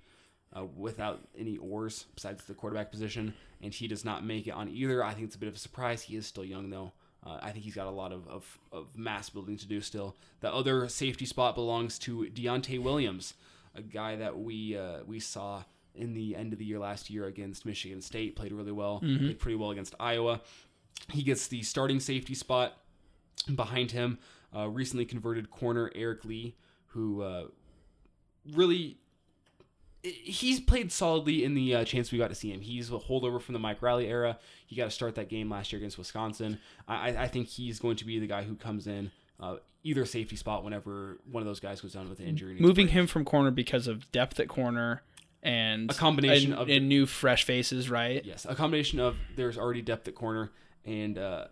uh, 0.56 0.64
without 0.64 1.20
any 1.38 1.58
oars 1.58 2.06
besides 2.14 2.44
the 2.44 2.54
quarterback 2.54 2.90
position, 2.90 3.34
and 3.62 3.72
he 3.72 3.86
does 3.86 4.04
not 4.04 4.24
make 4.24 4.46
it 4.46 4.52
on 4.52 4.68
either. 4.68 5.04
I 5.04 5.12
think 5.12 5.26
it's 5.26 5.36
a 5.36 5.38
bit 5.38 5.48
of 5.48 5.56
a 5.56 5.58
surprise. 5.58 6.02
He 6.02 6.16
is 6.16 6.26
still 6.26 6.44
young 6.44 6.70
though. 6.70 6.92
Uh, 7.28 7.38
I 7.42 7.50
think 7.50 7.64
he's 7.64 7.74
got 7.74 7.86
a 7.86 7.90
lot 7.90 8.12
of, 8.12 8.26
of, 8.28 8.58
of 8.72 8.96
mass 8.96 9.28
building 9.28 9.56
to 9.58 9.66
do 9.66 9.80
still. 9.80 10.16
The 10.40 10.52
other 10.52 10.88
safety 10.88 11.26
spot 11.26 11.54
belongs 11.54 11.98
to 12.00 12.26
Deontai 12.32 12.82
Williams, 12.82 13.34
a 13.74 13.82
guy 13.82 14.16
that 14.16 14.38
we 14.38 14.76
uh, 14.76 15.00
we 15.06 15.20
saw 15.20 15.64
in 15.94 16.14
the 16.14 16.36
end 16.36 16.52
of 16.52 16.58
the 16.58 16.64
year 16.64 16.78
last 16.78 17.10
year 17.10 17.26
against 17.26 17.66
Michigan 17.66 18.00
State. 18.00 18.36
Played 18.36 18.52
really 18.52 18.72
well. 18.72 19.00
Mm-hmm. 19.02 19.24
Played 19.24 19.38
pretty 19.38 19.56
well 19.56 19.70
against 19.70 19.94
Iowa. 20.00 20.40
He 21.12 21.22
gets 21.22 21.48
the 21.48 21.62
starting 21.62 22.00
safety 22.00 22.34
spot 22.34 22.78
behind 23.54 23.90
him. 23.90 24.18
Uh, 24.54 24.68
recently 24.68 25.04
converted 25.04 25.50
corner 25.50 25.90
Eric 25.94 26.24
Lee, 26.24 26.54
who 26.86 27.20
uh, 27.20 27.44
really 28.54 28.96
he's 30.02 30.60
played 30.60 30.92
solidly 30.92 31.44
in 31.44 31.54
the 31.54 31.74
uh, 31.74 31.84
chance 31.84 32.12
we 32.12 32.18
got 32.18 32.28
to 32.28 32.34
see 32.34 32.52
him. 32.52 32.60
He's 32.60 32.90
a 32.90 32.98
holdover 32.98 33.40
from 33.40 33.52
the 33.52 33.58
Mike 33.58 33.82
Riley 33.82 34.06
era. 34.06 34.38
He 34.66 34.76
got 34.76 34.84
to 34.84 34.90
start 34.90 35.14
that 35.16 35.28
game 35.28 35.50
last 35.50 35.72
year 35.72 35.78
against 35.78 35.98
Wisconsin. 35.98 36.58
I, 36.86 37.08
I 37.16 37.28
think 37.28 37.48
he's 37.48 37.78
going 37.78 37.96
to 37.96 38.04
be 38.04 38.18
the 38.18 38.26
guy 38.26 38.42
who 38.44 38.54
comes 38.54 38.86
in 38.86 39.10
uh, 39.40 39.56
either 39.82 40.04
safety 40.04 40.36
spot 40.36 40.64
whenever 40.64 41.18
one 41.30 41.42
of 41.42 41.46
those 41.46 41.60
guys 41.60 41.80
goes 41.80 41.92
down 41.92 42.08
with 42.08 42.20
an 42.20 42.26
injury. 42.26 42.56
Moving 42.58 42.88
him 42.88 43.06
from 43.06 43.24
corner 43.24 43.50
because 43.50 43.86
of 43.86 44.10
depth 44.12 44.38
at 44.40 44.48
corner 44.48 45.02
and 45.42 45.90
a 45.90 45.94
combination 45.94 46.52
and, 46.52 46.60
of 46.60 46.68
and 46.68 46.88
new 46.88 47.06
fresh 47.06 47.44
faces, 47.44 47.88
right? 47.88 48.24
Yes, 48.24 48.46
a 48.48 48.54
combination 48.54 49.00
of 49.00 49.16
there's 49.36 49.58
already 49.58 49.82
depth 49.82 50.08
at 50.08 50.14
corner 50.14 50.50
and 50.84 51.18
uh, 51.18 51.46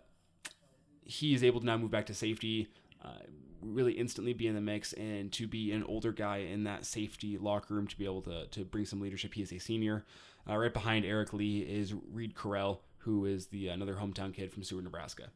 he's 1.03 1.43
able 1.43 1.59
to 1.59 1.65
now 1.65 1.77
move 1.77 1.91
back 1.91 2.05
to 2.07 2.13
safety. 2.13 2.67
Uh, 3.03 3.11
really 3.73 3.93
instantly 3.93 4.33
be 4.33 4.47
in 4.47 4.55
the 4.55 4.61
mix 4.61 4.93
and 4.93 5.31
to 5.33 5.47
be 5.47 5.71
an 5.71 5.83
older 5.83 6.11
guy 6.11 6.37
in 6.37 6.63
that 6.65 6.85
safety 6.85 7.37
locker 7.37 7.73
room 7.73 7.87
to 7.87 7.97
be 7.97 8.05
able 8.05 8.21
to, 8.23 8.47
to 8.47 8.65
bring 8.65 8.85
some 8.85 8.99
leadership. 8.99 9.33
He 9.33 9.41
is 9.41 9.51
a 9.51 9.59
senior. 9.59 10.05
Uh, 10.49 10.57
right 10.57 10.73
behind 10.73 11.05
Eric 11.05 11.33
Lee 11.33 11.59
is 11.59 11.93
Reid 12.11 12.35
Karel, 12.35 12.81
who 12.99 13.25
is 13.25 13.47
the 13.47 13.67
another 13.67 13.95
hometown 13.95 14.33
kid 14.33 14.51
from 14.51 14.63
Seward, 14.63 14.85
Nebraska. 14.85 15.29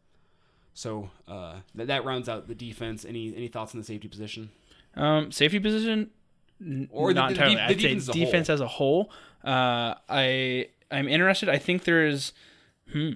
So 0.73 1.09
uh, 1.27 1.55
that, 1.75 1.87
that 1.87 2.05
rounds 2.05 2.29
out 2.29 2.47
the 2.47 2.55
defense. 2.55 3.03
Any 3.03 3.35
any 3.35 3.47
thoughts 3.47 3.73
on 3.73 3.81
the 3.81 3.85
safety 3.85 4.07
position? 4.07 4.49
Um, 4.95 5.31
safety 5.31 5.59
position, 5.59 6.11
or 6.91 7.13
not 7.13 7.29
the, 7.29 7.33
entirely. 7.33 7.55
The, 7.55 7.73
the 7.73 7.81
defense, 7.81 8.09
as, 8.09 8.15
defense 8.15 8.49
a 8.49 8.53
as 8.53 8.61
a 8.61 8.67
whole. 8.67 9.11
Uh, 9.43 9.95
I 10.07 10.67
I'm 10.91 11.07
interested. 11.07 11.49
I 11.49 11.57
think 11.57 11.83
there's, 11.83 12.33
hmm, 12.91 13.11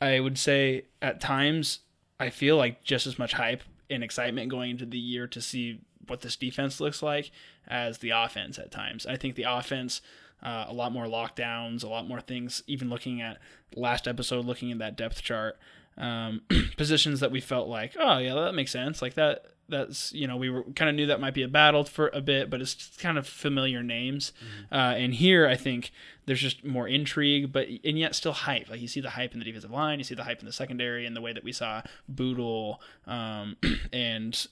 I 0.00 0.20
would 0.20 0.38
say 0.38 0.84
at 1.02 1.20
times 1.20 1.80
I 2.20 2.30
feel 2.30 2.56
like 2.56 2.82
just 2.82 3.06
as 3.06 3.18
much 3.18 3.32
hype 3.34 3.62
and 3.90 4.02
excitement 4.02 4.50
going 4.50 4.72
into 4.72 4.86
the 4.86 4.98
year 4.98 5.26
to 5.28 5.40
see 5.40 5.80
what 6.06 6.20
this 6.20 6.36
defense 6.36 6.80
looks 6.80 7.02
like 7.02 7.30
as 7.66 7.98
the 7.98 8.10
offense 8.10 8.58
at 8.58 8.70
times. 8.70 9.06
I 9.06 9.16
think 9.16 9.34
the 9.34 9.44
offense, 9.44 10.00
uh, 10.42 10.66
a 10.68 10.72
lot 10.72 10.92
more 10.92 11.06
lockdowns, 11.06 11.82
a 11.82 11.88
lot 11.88 12.06
more 12.06 12.20
things. 12.20 12.62
Even 12.66 12.88
looking 12.88 13.20
at 13.20 13.38
last 13.74 14.06
episode, 14.06 14.44
looking 14.44 14.70
at 14.72 14.78
that 14.78 14.96
depth 14.96 15.22
chart, 15.22 15.58
um, 15.96 16.42
positions 16.76 17.20
that 17.20 17.30
we 17.30 17.40
felt 17.40 17.68
like, 17.68 17.96
oh 17.98 18.18
yeah, 18.18 18.34
that 18.34 18.54
makes 18.54 18.70
sense. 18.70 19.02
Like 19.02 19.14
that. 19.14 19.46
That's 19.68 20.12
you 20.12 20.26
know 20.26 20.36
we 20.36 20.50
were 20.50 20.62
kind 20.74 20.88
of 20.88 20.94
knew 20.94 21.06
that 21.06 21.20
might 21.20 21.34
be 21.34 21.42
a 21.42 21.48
battle 21.48 21.84
for 21.84 22.08
a 22.12 22.20
bit, 22.20 22.50
but 22.50 22.60
it's 22.60 22.96
kind 22.98 23.18
of 23.18 23.26
familiar 23.26 23.82
names. 23.82 24.32
Mm-hmm. 24.38 24.74
Uh, 24.74 24.94
and 24.94 25.14
here 25.14 25.48
I 25.48 25.56
think 25.56 25.90
there's 26.26 26.40
just 26.40 26.64
more 26.64 26.86
intrigue, 26.86 27.52
but 27.52 27.66
and 27.84 27.98
yet 27.98 28.14
still 28.14 28.32
hype. 28.32 28.70
Like 28.70 28.80
you 28.80 28.88
see 28.88 29.00
the 29.00 29.10
hype 29.10 29.32
in 29.32 29.38
the 29.38 29.44
defensive 29.44 29.70
line, 29.70 29.98
you 29.98 30.04
see 30.04 30.14
the 30.14 30.24
hype 30.24 30.40
in 30.40 30.46
the 30.46 30.52
secondary, 30.52 31.06
and 31.06 31.16
the 31.16 31.20
way 31.20 31.32
that 31.32 31.44
we 31.44 31.52
saw 31.52 31.82
Bootle 32.08 32.80
um, 33.06 33.56
and 33.92 34.46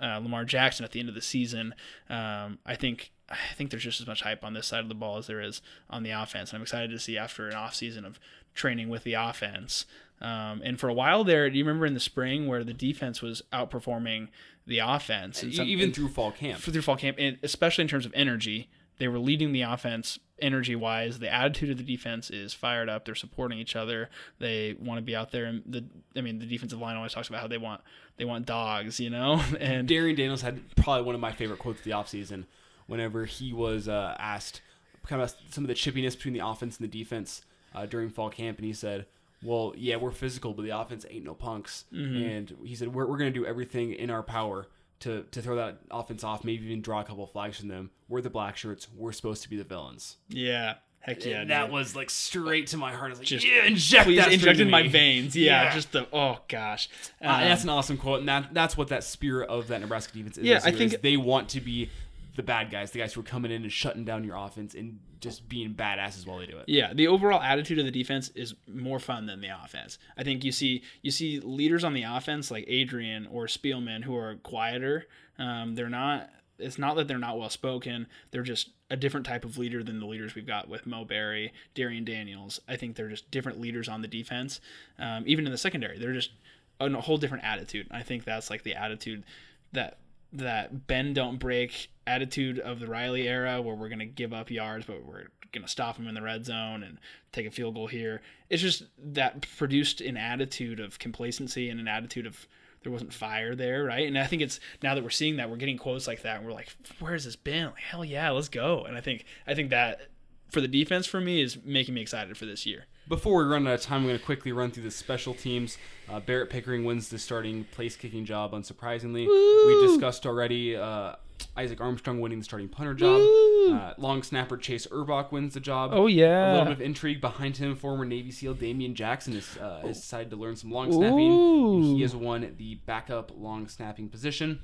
uh, 0.00 0.18
Lamar 0.22 0.44
Jackson 0.44 0.84
at 0.84 0.92
the 0.92 1.00
end 1.00 1.08
of 1.08 1.14
the 1.14 1.22
season. 1.22 1.74
Um, 2.08 2.58
I 2.64 2.74
think 2.74 3.12
I 3.28 3.54
think 3.54 3.70
there's 3.70 3.84
just 3.84 4.00
as 4.00 4.06
much 4.06 4.22
hype 4.22 4.44
on 4.44 4.54
this 4.54 4.66
side 4.66 4.80
of 4.80 4.88
the 4.88 4.94
ball 4.94 5.16
as 5.16 5.26
there 5.26 5.40
is 5.40 5.62
on 5.88 6.02
the 6.02 6.10
offense. 6.10 6.50
And 6.50 6.56
I'm 6.58 6.62
excited 6.62 6.90
to 6.90 6.98
see 6.98 7.16
after 7.16 7.48
an 7.48 7.54
off 7.54 7.74
season 7.74 8.04
of 8.04 8.18
training 8.54 8.88
with 8.88 9.04
the 9.04 9.14
offense. 9.14 9.86
Um, 10.20 10.62
and 10.64 10.78
for 10.78 10.88
a 10.88 10.94
while 10.94 11.24
there, 11.24 11.50
do 11.50 11.58
you 11.58 11.64
remember 11.64 11.86
in 11.86 11.94
the 11.94 12.00
spring 12.00 12.46
where 12.46 12.64
the 12.64 12.72
defense 12.72 13.20
was 13.20 13.42
outperforming 13.52 14.28
the 14.66 14.78
offense? 14.78 15.42
And 15.42 15.54
some- 15.54 15.66
even 15.66 15.92
through 15.92 16.08
fall 16.08 16.32
camp. 16.32 16.60
through 16.60 16.82
fall 16.82 16.96
camp, 16.96 17.16
and 17.18 17.38
especially 17.42 17.82
in 17.82 17.88
terms 17.88 18.06
of 18.06 18.12
energy, 18.14 18.68
they 18.98 19.08
were 19.08 19.18
leading 19.18 19.52
the 19.52 19.62
offense 19.62 20.18
energy 20.40 20.74
wise. 20.76 21.18
The 21.18 21.32
attitude 21.32 21.70
of 21.70 21.78
the 21.78 21.82
defense 21.84 22.30
is 22.30 22.54
fired 22.54 22.88
up. 22.88 23.04
They're 23.04 23.14
supporting 23.14 23.58
each 23.58 23.76
other. 23.76 24.10
They 24.38 24.76
want 24.78 24.98
to 24.98 25.02
be 25.02 25.16
out 25.16 25.32
there. 25.32 25.46
And 25.46 25.62
the 25.66 25.84
I 26.16 26.20
mean, 26.20 26.38
the 26.38 26.46
defensive 26.46 26.80
line 26.80 26.96
always 26.96 27.12
talks 27.12 27.28
about 27.28 27.40
how 27.40 27.48
they 27.48 27.58
want 27.58 27.80
they 28.16 28.24
want 28.24 28.46
dogs, 28.46 29.00
you 29.00 29.10
know. 29.10 29.42
And 29.60 29.88
Darrion 29.88 30.16
Daniels 30.16 30.42
had 30.42 30.60
probably 30.76 31.02
one 31.02 31.14
of 31.14 31.20
my 31.20 31.32
favorite 31.32 31.58
quotes 31.58 31.80
of 31.80 31.84
the 31.84 31.90
offseason 31.92 32.44
whenever 32.86 33.24
he 33.24 33.52
was 33.52 33.88
uh, 33.88 34.14
asked 34.18 34.60
kind 35.06 35.22
of 35.22 35.34
some 35.50 35.64
of 35.64 35.68
the 35.68 35.74
chippiness 35.74 36.16
between 36.16 36.34
the 36.34 36.46
offense 36.46 36.78
and 36.78 36.90
the 36.90 36.98
defense 36.98 37.42
uh, 37.74 37.86
during 37.86 38.08
fall 38.10 38.30
camp, 38.30 38.58
and 38.58 38.66
he 38.66 38.72
said, 38.72 39.06
"Well, 39.44 39.72
yeah, 39.76 39.96
we're 39.96 40.10
physical, 40.10 40.52
but 40.54 40.62
the 40.62 40.70
offense 40.70 41.04
ain't 41.08 41.24
no 41.24 41.34
punks." 41.34 41.84
And 41.92 42.54
he 42.64 42.74
said, 42.74 42.94
"We're, 42.94 43.06
we're 43.06 43.18
going 43.18 43.32
to 43.32 43.38
do 43.38 43.46
everything 43.46 43.92
in 43.92 44.10
our 44.10 44.22
power." 44.22 44.66
To, 45.00 45.22
to 45.32 45.42
throw 45.42 45.56
that 45.56 45.80
offense 45.90 46.24
off, 46.24 46.44
maybe 46.44 46.64
even 46.64 46.80
draw 46.80 47.00
a 47.00 47.04
couple 47.04 47.24
of 47.24 47.30
flags 47.30 47.58
from 47.58 47.68
them. 47.68 47.90
We're 48.08 48.22
the 48.22 48.30
black 48.30 48.56
shirts. 48.56 48.86
We're 48.96 49.12
supposed 49.12 49.42
to 49.42 49.50
be 49.50 49.56
the 49.56 49.64
villains. 49.64 50.16
yeah, 50.30 50.74
heck 51.00 51.22
yeah, 51.26 51.42
And 51.42 51.50
that 51.50 51.64
dude. 51.64 51.72
was 51.72 51.94
like 51.94 52.08
straight 52.08 52.68
to 52.68 52.78
my 52.78 52.92
heart. 52.92 53.06
I 53.06 53.10
was 53.10 53.18
like, 53.18 53.26
Just 53.26 53.46
yeah, 53.46 53.64
inject 53.66 54.04
Please 54.06 54.16
that 54.24 54.32
inject 54.32 54.60
in 54.60 54.70
my 54.70 54.84
me." 54.84 54.88
veins. 54.88 55.36
Yeah, 55.36 55.64
Yeah. 55.64 55.74
just 55.74 55.92
the 55.92 56.06
oh 56.10 56.38
gosh. 56.48 56.88
Uh, 57.22 57.28
Um, 57.28 57.40
that's 57.42 57.64
an 57.64 57.68
awesome 57.70 57.98
quote, 57.98 58.20
and 58.20 58.28
that 58.28 58.54
that's 58.54 58.78
what 58.78 58.88
that 58.88 59.04
spirit 59.04 59.50
of 59.50 59.68
that 59.68 59.82
Nebraska 59.82 60.14
defense 60.16 60.38
is. 60.38 60.44
Yeah, 60.44 60.60
I 60.64 60.70
think- 60.70 60.94
is 60.94 61.00
they 61.02 61.18
want 61.18 61.50
to 61.50 61.60
be 61.60 61.90
the 62.36 62.42
bad 62.42 62.70
guys, 62.70 62.90
the 62.90 62.98
guys 62.98 63.12
who 63.12 63.20
are 63.20 63.24
coming 63.24 63.50
in 63.50 63.62
and 63.62 63.72
shutting 63.72 64.04
down 64.04 64.24
your 64.24 64.36
offense 64.36 64.74
and 64.74 64.98
just 65.20 65.48
being 65.48 65.74
badasses 65.74 66.26
while 66.26 66.38
they 66.38 66.46
do 66.46 66.58
it. 66.58 66.64
Yeah, 66.68 66.92
the 66.92 67.08
overall 67.08 67.40
attitude 67.40 67.78
of 67.78 67.84
the 67.84 67.90
defense 67.90 68.30
is 68.34 68.54
more 68.66 68.98
fun 68.98 69.26
than 69.26 69.40
the 69.40 69.48
offense. 69.48 69.98
I 70.18 70.24
think 70.24 70.44
you 70.44 70.52
see 70.52 70.82
you 71.02 71.10
see 71.10 71.40
leaders 71.40 71.84
on 71.84 71.94
the 71.94 72.02
offense 72.02 72.50
like 72.50 72.64
Adrian 72.66 73.26
or 73.30 73.46
Spielman 73.46 74.04
who 74.04 74.16
are 74.16 74.36
quieter. 74.36 75.06
Um, 75.38 75.74
they're 75.74 75.88
not. 75.88 76.30
It's 76.58 76.78
not 76.78 76.94
that 76.96 77.08
they're 77.08 77.18
not 77.18 77.38
well 77.38 77.50
spoken. 77.50 78.06
They're 78.30 78.42
just 78.42 78.70
a 78.88 78.96
different 78.96 79.26
type 79.26 79.44
of 79.44 79.58
leader 79.58 79.82
than 79.82 79.98
the 79.98 80.06
leaders 80.06 80.36
we've 80.36 80.46
got 80.46 80.68
with 80.68 80.86
Mo 80.86 81.04
Barry, 81.04 81.52
Darrion 81.74 82.04
Daniels. 82.04 82.60
I 82.68 82.76
think 82.76 82.94
they're 82.94 83.08
just 83.08 83.28
different 83.30 83.60
leaders 83.60 83.88
on 83.88 84.02
the 84.02 84.08
defense. 84.08 84.60
Um, 84.98 85.24
even 85.26 85.46
in 85.46 85.52
the 85.52 85.58
secondary, 85.58 85.98
they're 85.98 86.12
just 86.12 86.30
a 86.78 86.88
whole 87.00 87.16
different 87.16 87.44
attitude. 87.44 87.88
I 87.90 88.02
think 88.02 88.24
that's 88.24 88.50
like 88.50 88.62
the 88.62 88.74
attitude 88.74 89.24
that 89.72 89.98
that 90.34 90.86
bend 90.86 91.14
don't 91.14 91.38
break 91.38 91.88
attitude 92.06 92.58
of 92.58 92.80
the 92.80 92.86
Riley 92.86 93.28
era 93.28 93.62
where 93.62 93.74
we're 93.74 93.88
going 93.88 94.00
to 94.00 94.04
give 94.04 94.32
up 94.32 94.50
yards 94.50 94.84
but 94.84 95.04
we're 95.04 95.28
going 95.52 95.64
to 95.64 95.70
stop 95.70 95.96
them 95.96 96.06
in 96.06 96.14
the 96.14 96.22
red 96.22 96.44
zone 96.44 96.82
and 96.82 96.98
take 97.32 97.46
a 97.46 97.50
field 97.50 97.74
goal 97.74 97.86
here. 97.86 98.20
It's 98.50 98.60
just 98.60 98.84
that 98.98 99.46
produced 99.56 100.00
an 100.00 100.16
attitude 100.16 100.80
of 100.80 100.98
complacency 100.98 101.70
and 101.70 101.80
an 101.80 101.88
attitude 101.88 102.26
of 102.26 102.46
there 102.82 102.92
wasn't 102.92 103.14
fire 103.14 103.54
there, 103.54 103.84
right? 103.84 104.06
And 104.06 104.18
I 104.18 104.26
think 104.26 104.42
it's 104.42 104.60
now 104.82 104.94
that 104.94 105.02
we're 105.02 105.10
seeing 105.10 105.36
that 105.36 105.48
we're 105.48 105.56
getting 105.56 105.78
quotes 105.78 106.06
like 106.06 106.22
that 106.22 106.38
and 106.38 106.46
we're 106.46 106.52
like 106.52 106.76
where 106.98 107.12
has 107.12 107.24
this 107.24 107.36
been? 107.36 107.66
Like 107.66 107.80
hell 107.80 108.04
yeah, 108.04 108.30
let's 108.30 108.48
go. 108.48 108.84
And 108.84 108.96
I 108.96 109.00
think 109.00 109.24
I 109.46 109.54
think 109.54 109.70
that 109.70 110.08
for 110.50 110.60
the 110.60 110.68
defense 110.68 111.06
for 111.06 111.20
me 111.20 111.40
is 111.40 111.56
making 111.64 111.94
me 111.94 112.02
excited 112.02 112.36
for 112.36 112.44
this 112.44 112.66
year. 112.66 112.84
Before 113.06 113.36
we 113.44 113.44
run 113.44 113.66
out 113.66 113.74
of 113.74 113.82
time, 113.82 114.00
I'm 114.02 114.06
going 114.06 114.18
to 114.18 114.24
quickly 114.24 114.52
run 114.52 114.70
through 114.70 114.84
the 114.84 114.90
special 114.90 115.34
teams. 115.34 115.76
Uh, 116.08 116.20
Barret 116.20 116.48
Pickering 116.48 116.84
wins 116.84 117.08
the 117.10 117.18
starting 117.18 117.64
place 117.64 117.96
kicking 117.96 118.24
job, 118.24 118.52
unsurprisingly. 118.52 119.26
We 119.66 119.86
discussed 119.86 120.24
already 120.24 120.74
uh, 120.74 121.16
Isaac 121.56 121.80
Armstrong 121.82 122.20
winning 122.20 122.38
the 122.38 122.44
starting 122.44 122.68
punter 122.68 122.94
job. 122.94 123.20
Uh, 123.20 123.92
long 123.98 124.22
snapper 124.22 124.56
Chase 124.56 124.86
Urbach 124.86 125.32
wins 125.32 125.52
the 125.54 125.60
job. 125.60 125.90
Oh 125.92 126.06
yeah. 126.06 126.50
A 126.50 126.52
little 126.52 126.64
bit 126.66 126.72
of 126.72 126.80
intrigue 126.80 127.20
behind 127.20 127.58
him. 127.58 127.76
Former 127.76 128.04
Navy 128.06 128.30
SEAL 128.30 128.54
Damian 128.54 128.94
Jackson 128.94 129.34
has, 129.34 129.56
uh, 129.58 129.80
has 129.86 130.00
decided 130.00 130.30
to 130.30 130.36
learn 130.36 130.56
some 130.56 130.70
long 130.70 130.90
snapping. 130.92 131.96
He 131.96 132.02
has 132.02 132.16
won 132.16 132.54
the 132.56 132.76
backup 132.86 133.32
long 133.36 133.68
snapping 133.68 134.08
position. 134.08 134.60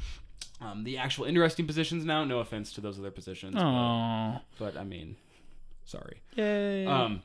Um, 0.63 0.85
the 0.85 0.97
actual 0.99 1.25
interesting 1.27 1.67
positions 1.67 2.05
now, 2.07 2.25
no 2.25 2.39
offense 2.39 2.73
to 2.73 2.81
those 2.81 2.99
other 2.99 3.11
positions, 3.11 3.55
but, 3.55 3.63
Oh. 3.65 4.41
but 4.59 4.77
I 4.77 4.85
mean, 4.85 5.17
sorry. 5.85 6.21
Yay. 6.37 6.87
Um, 6.87 7.23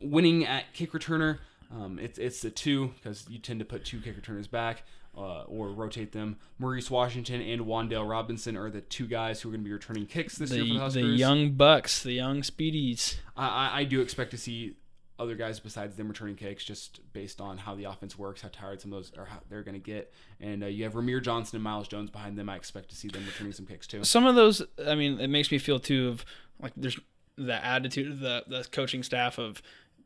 winning 0.00 0.46
at 0.46 0.72
kick 0.72 0.92
returner, 0.92 1.38
um, 1.74 1.98
it's 1.98 2.18
it's 2.18 2.40
the 2.40 2.50
two 2.50 2.92
because 2.96 3.26
you 3.28 3.38
tend 3.38 3.60
to 3.60 3.64
put 3.64 3.84
two 3.84 4.00
kick 4.00 4.16
returners 4.16 4.46
back 4.46 4.82
uh, 5.16 5.42
or 5.42 5.68
rotate 5.68 6.12
them. 6.12 6.36
Maurice 6.58 6.90
Washington 6.90 7.40
and 7.40 7.62
Wan'Dale 7.62 8.08
Robinson 8.08 8.56
are 8.56 8.70
the 8.70 8.80
two 8.80 9.06
guys 9.06 9.40
who 9.40 9.48
are 9.48 9.52
going 9.52 9.62
to 9.62 9.68
be 9.68 9.72
returning 9.72 10.06
kicks 10.06 10.36
this 10.36 10.50
year 10.50 10.60
for 10.60 10.66
the 10.66 10.74
the, 10.74 10.80
Huskers. 10.80 11.02
the 11.02 11.16
young 11.16 11.52
bucks, 11.52 12.02
the 12.02 12.12
young 12.12 12.42
speedies. 12.42 13.16
I, 13.36 13.46
I, 13.46 13.78
I 13.80 13.84
do 13.84 14.00
expect 14.00 14.30
to 14.32 14.38
see 14.38 14.76
other 15.18 15.34
guys 15.36 15.60
besides 15.60 15.94
them 15.96 16.08
returning 16.08 16.34
kicks, 16.34 16.64
just 16.64 17.00
based 17.12 17.40
on 17.40 17.58
how 17.58 17.74
the 17.74 17.84
offense 17.84 18.18
works, 18.18 18.40
how 18.42 18.48
tired 18.48 18.80
some 18.80 18.92
of 18.92 18.98
those 18.98 19.12
are, 19.16 19.26
how 19.26 19.38
they're 19.48 19.62
going 19.62 19.74
to 19.74 19.78
get. 19.80 20.12
And 20.40 20.64
uh, 20.64 20.66
you 20.66 20.84
have 20.84 20.94
Rahmir 20.94 21.22
Johnson 21.22 21.56
and 21.56 21.62
Miles 21.62 21.86
Jones 21.86 22.10
behind 22.10 22.36
them. 22.36 22.48
I 22.48 22.56
expect 22.56 22.88
to 22.90 22.96
see 22.96 23.08
them 23.08 23.24
returning 23.24 23.52
some 23.52 23.66
kicks 23.66 23.86
too. 23.86 24.02
some 24.04 24.26
of 24.26 24.34
those 24.34 24.62
i 24.86 24.94
mean 24.94 25.20
it 25.20 25.28
makes 25.28 25.50
me 25.52 25.58
feel 25.58 25.78
too 25.78 26.08
of 26.08 26.24
like 26.60 26.72
there's 26.76 26.98
the 27.46 27.64
attitude 27.64 28.10
of 28.10 28.20
the, 28.20 28.44
the 28.46 28.66
coaching 28.70 29.02
staff 29.02 29.38
of 29.38 29.62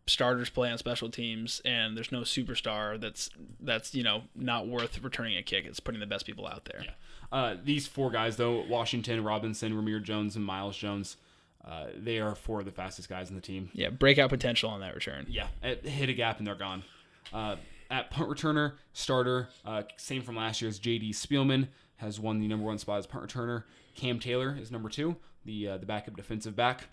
starters 0.08 0.48
play 0.50 0.70
on 0.70 0.78
special 0.78 1.10
teams 1.10 1.60
and 1.64 1.96
there's 1.96 2.12
no 2.12 2.20
superstar 2.20 3.00
that's 3.00 3.28
that's 3.60 3.92
you 3.92 4.04
know 4.04 4.22
not 4.36 4.68
worth 4.68 5.02
returning 5.02 5.36
a 5.36 5.42
kick 5.42 5.64
it's 5.64 5.80
putting 5.80 5.98
the 6.00 6.06
best 6.06 6.24
people 6.26 6.46
out 6.46 6.64
there 6.64 6.84
Uh, 7.32 7.56
these 7.64 7.88
four 7.88 8.08
guys, 8.08 8.36
though 8.36 8.64
Washington, 8.68 9.24
Robinson, 9.24 9.72
Rahmir 9.72 10.00
Jones, 10.00 10.36
and 10.36 10.44
Miles 10.44 10.76
Jones, 10.76 11.16
uh, 11.64 11.86
they 11.96 12.20
are 12.20 12.36
four 12.36 12.60
of 12.60 12.66
the 12.66 12.70
fastest 12.70 13.08
guys 13.08 13.30
in 13.30 13.34
the 13.34 13.42
team. 13.42 13.68
yeah 13.72 13.90
breakout 13.90 14.30
potential 14.30 14.70
on 14.70 14.78
that 14.80 14.94
return 14.94 15.26
Yeah, 15.28 15.48
it 15.60 15.84
hit 15.84 16.08
a 16.08 16.12
gap 16.12 16.38
and 16.38 16.46
they're 16.46 16.54
gone. 16.54 16.84
Uh, 17.32 17.56
at 17.90 18.10
punt 18.12 18.28
returner, 18.30 18.74
starter, 18.92 19.48
uh, 19.64 19.82
same 19.96 20.22
from 20.22 20.36
last 20.36 20.62
year's 20.62 20.78
JD 20.78 21.10
Spielman 21.10 21.66
has 21.96 22.20
won 22.20 22.38
the 22.38 22.46
number 22.46 22.64
one 22.64 22.78
spot 22.78 22.98
as 23.00 23.06
punt 23.08 23.28
returner. 23.28 23.64
Cam 23.96 24.20
Taylor 24.20 24.56
is 24.60 24.70
number 24.70 24.88
two, 24.88 25.16
the 25.44 25.68
uh, 25.70 25.78
the 25.78 25.86
backup 25.86 26.16
defensive 26.16 26.54
back. 26.54 26.88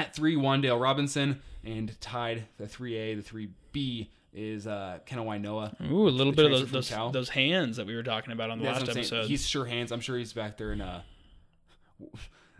At 0.00 0.14
three, 0.14 0.36
Wan'Dale 0.36 0.80
Robinson, 0.80 1.42
and 1.64 1.98
tied 2.00 2.44
the 2.58 2.66
three 2.66 2.96
A, 2.96 3.14
the 3.14 3.22
three 3.22 3.50
B 3.72 4.10
is 4.32 4.66
uh, 4.66 5.00
Kanawai 5.06 5.40
Noa. 5.40 5.74
Ooh, 5.90 6.08
a 6.08 6.10
little 6.10 6.32
bit 6.32 6.46
of 6.46 6.52
those 6.52 6.88
those, 6.90 7.12
those 7.12 7.28
hands 7.28 7.76
that 7.76 7.86
we 7.86 7.94
were 7.94 8.02
talking 8.02 8.32
about 8.32 8.48
on 8.50 8.58
the 8.58 8.64
That's 8.64 8.78
last 8.80 8.88
what 8.88 8.96
I'm 8.96 9.02
saying. 9.04 9.20
episode. 9.20 9.28
He's 9.30 9.46
sure 9.46 9.66
hands. 9.66 9.90
I'm 9.92 10.00
sure 10.00 10.16
he's 10.16 10.32
back 10.32 10.56
there 10.56 10.70
and 10.72 10.80
uh, 10.80 11.00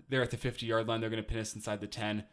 they're 0.09 0.23
at 0.23 0.31
the 0.31 0.37
50 0.37 0.67
yard 0.67 0.87
line. 0.89 1.01
They're 1.01 1.11
going 1.11 1.23
to 1.23 1.29
pin 1.29 1.39
us 1.39 1.55
inside 1.55 1.81
the 1.81 1.87
10, 1.87 2.25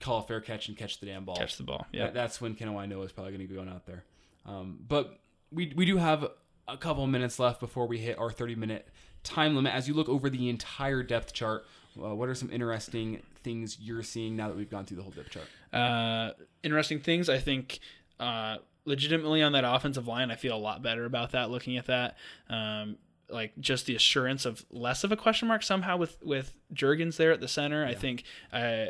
call 0.00 0.20
a 0.20 0.22
fair 0.22 0.40
catch, 0.40 0.68
and 0.68 0.76
catch 0.76 1.00
the 1.00 1.06
damn 1.06 1.24
ball. 1.24 1.36
Catch 1.36 1.56
the 1.56 1.62
ball. 1.62 1.86
That- 1.92 1.96
Yeah. 1.96 2.10
that's 2.10 2.40
when 2.40 2.54
Kanawai 2.54 2.88
Noa 2.88 3.04
is 3.04 3.12
probably 3.12 3.32
going 3.32 3.42
to 3.42 3.48
be 3.48 3.54
going 3.54 3.68
out 3.68 3.86
there. 3.86 4.04
Um, 4.46 4.78
but 4.86 5.18
we 5.52 5.72
we 5.76 5.84
do 5.86 5.96
have 5.96 6.26
a 6.68 6.76
couple 6.76 7.06
minutes 7.06 7.38
left 7.38 7.60
before 7.60 7.86
we 7.86 7.98
hit 7.98 8.18
our 8.18 8.30
30 8.30 8.54
minute 8.56 8.88
time 9.22 9.54
limit. 9.54 9.74
As 9.74 9.86
you 9.88 9.94
look 9.94 10.08
over 10.08 10.30
the 10.30 10.48
entire 10.48 11.02
depth 11.02 11.32
chart, 11.32 11.66
uh, 12.02 12.14
what 12.14 12.28
are 12.28 12.34
some 12.34 12.50
interesting 12.50 13.22
things 13.42 13.78
you're 13.80 14.02
seeing 14.02 14.36
now 14.36 14.48
that 14.48 14.56
we've 14.56 14.70
gone 14.70 14.84
through 14.84 14.98
the 14.98 15.02
whole 15.02 15.12
depth 15.12 15.30
chart? 15.30 15.46
Uh, 15.72 16.32
interesting 16.62 17.00
things. 17.00 17.28
I 17.28 17.38
think 17.38 17.80
uh, 18.18 18.56
legitimately 18.84 19.42
on 19.42 19.52
that 19.52 19.64
offensive 19.64 20.06
line, 20.06 20.30
I 20.30 20.36
feel 20.36 20.56
a 20.56 20.58
lot 20.58 20.82
better 20.82 21.04
about 21.04 21.32
that. 21.32 21.50
Looking 21.50 21.76
at 21.76 21.86
that, 21.86 22.16
um, 22.48 22.96
like 23.28 23.52
just 23.58 23.86
the 23.86 23.96
assurance 23.96 24.44
of 24.44 24.64
less 24.70 25.04
of 25.04 25.12
a 25.12 25.16
question 25.16 25.48
mark 25.48 25.62
somehow 25.62 25.96
with 25.96 26.18
with 26.22 26.54
Jurgens 26.72 27.16
there 27.16 27.32
at 27.32 27.40
the 27.40 27.48
center. 27.48 27.84
I 27.84 27.94
think. 27.94 28.24
Uh, 28.52 28.86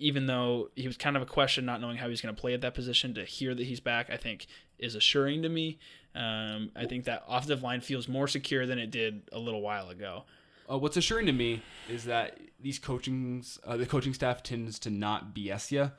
even 0.00 0.26
though 0.26 0.70
he 0.76 0.86
was 0.86 0.96
kind 0.96 1.16
of 1.16 1.22
a 1.22 1.26
question, 1.26 1.66
not 1.66 1.80
knowing 1.80 1.96
how 1.96 2.08
he's 2.08 2.20
going 2.20 2.32
to 2.32 2.40
play 2.40 2.54
at 2.54 2.60
that 2.60 2.72
position, 2.72 3.14
to 3.14 3.24
hear 3.24 3.52
that 3.52 3.66
he's 3.66 3.80
back, 3.80 4.08
I 4.10 4.16
think 4.16 4.46
is 4.78 4.94
assuring 4.94 5.42
to 5.42 5.48
me. 5.48 5.78
Um, 6.14 6.70
I 6.76 6.86
think 6.86 7.04
that 7.04 7.24
offensive 7.28 7.62
line 7.62 7.80
feels 7.80 8.06
more 8.06 8.28
secure 8.28 8.64
than 8.64 8.78
it 8.78 8.90
did 8.90 9.22
a 9.32 9.38
little 9.38 9.60
while 9.60 9.88
ago. 9.88 10.24
Uh, 10.70 10.78
what's 10.78 10.96
assuring 10.96 11.26
to 11.26 11.32
me 11.32 11.62
is 11.88 12.04
that 12.04 12.38
these 12.60 12.78
coachings, 12.78 13.58
uh, 13.64 13.76
the 13.76 13.86
coaching 13.86 14.12
staff 14.12 14.42
tends 14.42 14.78
to 14.80 14.90
not 14.90 15.34
BS 15.34 15.70
you. 15.70 15.90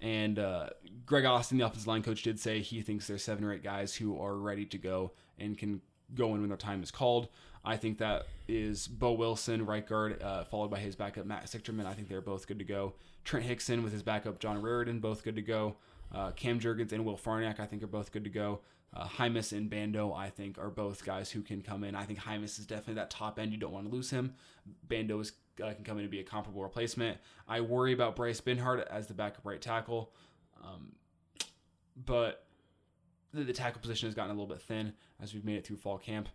And 0.00 0.38
uh, 0.38 0.68
Greg 1.06 1.24
Austin, 1.24 1.58
the 1.58 1.66
offensive 1.66 1.86
line 1.86 2.02
coach, 2.02 2.22
did 2.22 2.38
say 2.38 2.60
he 2.60 2.82
thinks 2.82 3.06
there's 3.06 3.22
seven 3.22 3.44
or 3.44 3.52
eight 3.52 3.64
guys 3.64 3.94
who 3.94 4.20
are 4.20 4.36
ready 4.36 4.64
to 4.66 4.78
go 4.78 5.12
and 5.38 5.56
can 5.56 5.80
go 6.14 6.34
in 6.34 6.40
when 6.40 6.48
their 6.48 6.56
time 6.56 6.82
is 6.82 6.90
called. 6.90 7.28
I 7.64 7.76
think 7.76 7.98
that 7.98 8.26
is 8.46 8.86
Boe 8.86 9.12
Wilson, 9.12 9.66
right 9.66 9.86
guard, 9.86 10.22
uh, 10.22 10.44
followed 10.44 10.70
by 10.70 10.78
his 10.78 10.94
backup 10.94 11.26
Matt 11.26 11.46
Sichterman. 11.46 11.86
I 11.86 11.94
think 11.94 12.08
they're 12.08 12.20
both 12.20 12.46
good 12.46 12.58
to 12.60 12.64
go. 12.64 12.94
Trent 13.24 13.46
Hixson 13.46 13.82
with 13.82 13.92
his 13.92 14.02
backup 14.02 14.38
John 14.38 14.62
Raridon, 14.62 15.00
both 15.00 15.24
good 15.24 15.36
to 15.36 15.42
go. 15.42 15.76
Uh, 16.14 16.30
Cam 16.30 16.60
Jurgens 16.60 16.92
and 16.92 17.04
Will 17.04 17.18
Farniok, 17.18 17.60
I 17.60 17.66
think, 17.66 17.82
are 17.82 17.88
both 17.88 18.12
good 18.12 18.24
to 18.24 18.30
go. 18.30 18.60
Uh, 18.94 19.06
Hymus 19.06 19.52
and 19.52 19.68
Bando, 19.68 20.12
I 20.12 20.30
think, 20.30 20.58
are 20.58 20.70
both 20.70 21.04
guys 21.04 21.30
who 21.30 21.42
can 21.42 21.60
come 21.60 21.84
in. 21.84 21.94
I 21.94 22.04
think 22.04 22.18
Hymus 22.18 22.58
is 22.58 22.66
definitely 22.66 22.94
that 22.94 23.10
top 23.10 23.38
end. 23.38 23.52
You 23.52 23.58
don't 23.58 23.72
want 23.72 23.86
to 23.86 23.94
lose 23.94 24.10
him. 24.10 24.34
Bando 24.88 25.20
is, 25.20 25.32
uh, 25.62 25.72
can 25.74 25.84
come 25.84 25.98
in 25.98 26.04
and 26.04 26.10
be 26.10 26.20
a 26.20 26.24
comparable 26.24 26.62
replacement. 26.62 27.18
I 27.46 27.60
worry 27.60 27.92
about 27.92 28.16
Bryce 28.16 28.40
Benhart 28.40 28.86
as 28.88 29.06
the 29.06 29.14
backup 29.14 29.44
right 29.44 29.60
tackle. 29.60 30.12
Um, 30.64 30.92
but 32.04 32.46
the, 33.34 33.44
the 33.44 33.52
tackle 33.52 33.80
position 33.80 34.08
has 34.08 34.14
gotten 34.14 34.30
a 34.30 34.34
little 34.34 34.52
bit 34.52 34.62
thin 34.62 34.94
as 35.20 35.34
we've 35.34 35.44
made 35.44 35.56
it 35.56 35.66
through 35.66 35.76
fall 35.76 35.98
camp. 35.98 36.28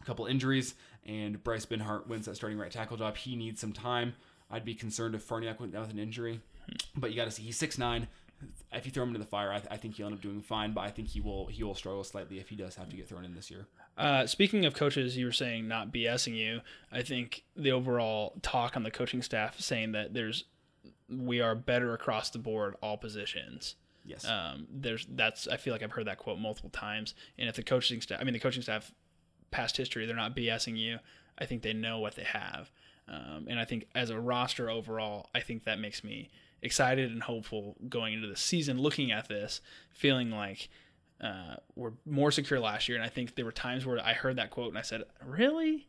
A 0.00 0.04
couple 0.04 0.26
injuries, 0.26 0.74
and 1.04 1.42
Bryce 1.42 1.66
Benhart 1.66 2.06
wins 2.06 2.26
that 2.26 2.36
starting 2.36 2.58
right 2.58 2.70
tackle 2.70 2.96
job. 2.96 3.16
He 3.16 3.36
needs 3.36 3.60
some 3.60 3.72
time. 3.72 4.14
I'd 4.50 4.64
be 4.64 4.74
concerned 4.74 5.14
if 5.14 5.28
Farniok 5.28 5.60
went 5.60 5.72
down 5.72 5.82
with 5.82 5.90
an 5.90 5.98
injury, 5.98 6.40
but 6.96 7.10
you 7.10 7.16
got 7.16 7.26
to 7.26 7.30
see 7.30 7.42
he's 7.42 7.58
six 7.58 7.76
nine. 7.78 8.08
If 8.72 8.86
you 8.86 8.92
throw 8.92 9.02
him 9.02 9.10
into 9.10 9.20
the 9.20 9.26
fire, 9.26 9.52
I, 9.52 9.58
th- 9.58 9.68
I 9.70 9.76
think 9.76 9.96
he'll 9.96 10.06
end 10.06 10.14
up 10.14 10.20
doing 10.20 10.40
fine. 10.40 10.72
But 10.72 10.82
I 10.82 10.90
think 10.90 11.08
he 11.08 11.20
will 11.20 11.46
he 11.46 11.62
will 11.62 11.74
struggle 11.74 12.04
slightly 12.04 12.38
if 12.38 12.48
he 12.48 12.56
does 12.56 12.76
have 12.76 12.88
to 12.88 12.96
get 12.96 13.08
thrown 13.08 13.24
in 13.24 13.34
this 13.34 13.50
year. 13.50 13.66
Uh, 13.98 14.26
speaking 14.26 14.64
of 14.64 14.74
coaches, 14.74 15.16
you 15.16 15.26
were 15.26 15.32
saying 15.32 15.68
not 15.68 15.92
BSing 15.92 16.36
you. 16.36 16.60
I 16.90 17.02
think 17.02 17.44
the 17.56 17.72
overall 17.72 18.34
talk 18.42 18.76
on 18.76 18.82
the 18.82 18.90
coaching 18.90 19.22
staff 19.22 19.60
saying 19.60 19.92
that 19.92 20.14
there's 20.14 20.44
we 21.08 21.40
are 21.40 21.54
better 21.54 21.92
across 21.92 22.30
the 22.30 22.38
board, 22.38 22.76
all 22.82 22.96
positions. 22.96 23.74
Yes. 24.04 24.26
Um, 24.26 24.66
there's 24.70 25.06
that's 25.10 25.48
I 25.48 25.56
feel 25.56 25.74
like 25.74 25.82
I've 25.82 25.92
heard 25.92 26.06
that 26.06 26.18
quote 26.18 26.38
multiple 26.38 26.70
times. 26.70 27.14
And 27.38 27.48
if 27.48 27.56
the 27.56 27.62
coaching 27.62 28.00
staff, 28.00 28.18
I 28.20 28.24
mean 28.24 28.32
the 28.32 28.40
coaching 28.40 28.62
staff, 28.62 28.92
past 29.50 29.76
history, 29.76 30.06
they're 30.06 30.16
not 30.16 30.36
BSing 30.36 30.78
you. 30.78 30.98
I 31.38 31.46
think 31.46 31.62
they 31.62 31.72
know 31.72 31.98
what 31.98 32.14
they 32.14 32.24
have. 32.24 32.70
Um, 33.08 33.46
and 33.48 33.58
I 33.58 33.64
think 33.64 33.88
as 33.94 34.10
a 34.10 34.20
roster 34.20 34.70
overall, 34.70 35.28
I 35.34 35.40
think 35.40 35.64
that 35.64 35.80
makes 35.80 36.04
me 36.04 36.30
excited 36.62 37.10
and 37.10 37.22
hopeful 37.22 37.76
going 37.88 38.14
into 38.14 38.28
the 38.28 38.36
season, 38.36 38.78
looking 38.78 39.12
at 39.12 39.28
this, 39.28 39.60
feeling 39.90 40.30
like 40.30 40.68
uh, 41.20 41.56
we're 41.74 41.92
more 42.06 42.30
secure 42.30 42.60
last 42.60 42.88
year. 42.88 42.96
And 42.96 43.04
I 43.04 43.08
think 43.08 43.34
there 43.34 43.44
were 43.44 43.52
times 43.52 43.84
where 43.84 43.98
I 44.04 44.12
heard 44.12 44.36
that 44.36 44.50
quote 44.50 44.68
and 44.68 44.78
I 44.78 44.82
said, 44.82 45.04
"Really? 45.24 45.88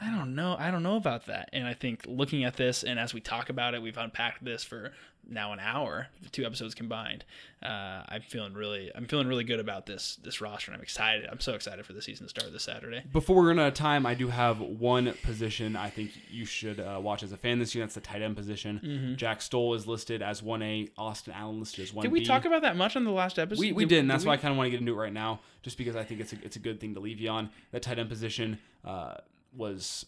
I 0.00 0.10
don't 0.10 0.34
know. 0.34 0.56
I 0.58 0.70
don't 0.70 0.82
know 0.82 0.96
about 0.96 1.26
that." 1.26 1.48
And 1.52 1.66
I 1.66 1.74
think 1.74 2.04
looking 2.06 2.44
at 2.44 2.56
this 2.56 2.82
and 2.82 2.98
as 2.98 3.14
we 3.14 3.20
talk 3.20 3.48
about 3.48 3.74
it, 3.74 3.82
we've 3.82 3.96
unpacked 3.96 4.44
this 4.44 4.64
for 4.64 4.92
now 5.28 5.52
an 5.52 5.60
hour, 5.60 6.08
the 6.22 6.28
two 6.28 6.44
episodes 6.44 6.74
combined. 6.74 7.24
Uh, 7.62 8.02
I'm 8.08 8.22
feeling 8.22 8.54
really, 8.54 8.92
I'm 8.94 9.06
feeling 9.06 9.26
really 9.26 9.44
good 9.44 9.58
about 9.58 9.86
this 9.86 10.16
this 10.22 10.40
roster, 10.40 10.70
and 10.70 10.76
I'm 10.76 10.82
excited. 10.82 11.28
I'm 11.30 11.40
so 11.40 11.54
excited 11.54 11.84
for 11.84 11.92
the 11.92 12.02
season 12.02 12.26
to 12.26 12.30
start 12.30 12.52
this 12.52 12.62
Saturday. 12.62 13.02
Before 13.12 13.40
we 13.40 13.48
run 13.48 13.58
out 13.58 13.68
of 13.68 13.74
time, 13.74 14.06
I 14.06 14.14
do 14.14 14.28
have 14.28 14.60
one 14.60 15.12
position 15.22 15.76
I 15.76 15.90
think 15.90 16.12
you 16.30 16.44
should 16.44 16.80
uh, 16.80 17.00
watch 17.02 17.22
as 17.22 17.32
a 17.32 17.36
fan 17.36 17.58
this 17.58 17.74
year. 17.74 17.84
That's 17.84 17.94
the 17.94 18.00
tight 18.00 18.22
end 18.22 18.36
position. 18.36 19.14
Jack 19.16 19.42
Stoll 19.42 19.74
is 19.74 19.86
listed 19.86 20.22
as 20.22 20.42
1A. 20.42 20.90
Austin 20.96 21.34
Allen 21.36 21.60
listed 21.60 21.84
as 21.84 21.92
1B. 21.92 22.02
Did 22.02 22.12
we 22.12 22.24
talk 22.24 22.44
about 22.44 22.62
that 22.62 22.76
much 22.76 22.96
on 22.96 23.04
the 23.04 23.10
last 23.10 23.38
episode? 23.38 23.60
We, 23.60 23.72
we 23.72 23.84
did, 23.84 24.00
and 24.00 24.10
that's 24.10 24.24
why 24.24 24.34
I 24.34 24.36
kind 24.36 24.52
of 24.52 24.58
want 24.58 24.66
to 24.66 24.70
get 24.70 24.80
into 24.80 24.92
it 24.92 24.96
right 24.96 25.12
now, 25.12 25.40
just 25.62 25.78
because 25.78 25.96
I 25.96 26.04
think 26.04 26.20
it's 26.20 26.32
a, 26.32 26.36
it's 26.42 26.56
a 26.56 26.60
good 26.60 26.80
thing 26.80 26.94
to 26.94 27.00
leave 27.00 27.20
you 27.20 27.30
on. 27.30 27.50
That 27.72 27.82
tight 27.82 27.98
end 27.98 28.08
position 28.08 28.58
uh, 28.84 29.14
was 29.56 30.06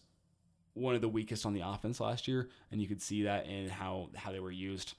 one 0.74 0.94
of 0.94 1.00
the 1.00 1.08
weakest 1.08 1.44
on 1.44 1.54
the 1.54 1.60
offense 1.60 2.00
last 2.00 2.28
year, 2.28 2.48
and 2.70 2.80
you 2.80 2.86
could 2.86 3.02
see 3.02 3.24
that 3.24 3.46
in 3.46 3.68
how, 3.68 4.10
how 4.14 4.32
they 4.32 4.40
were 4.40 4.50
used. 4.50 4.94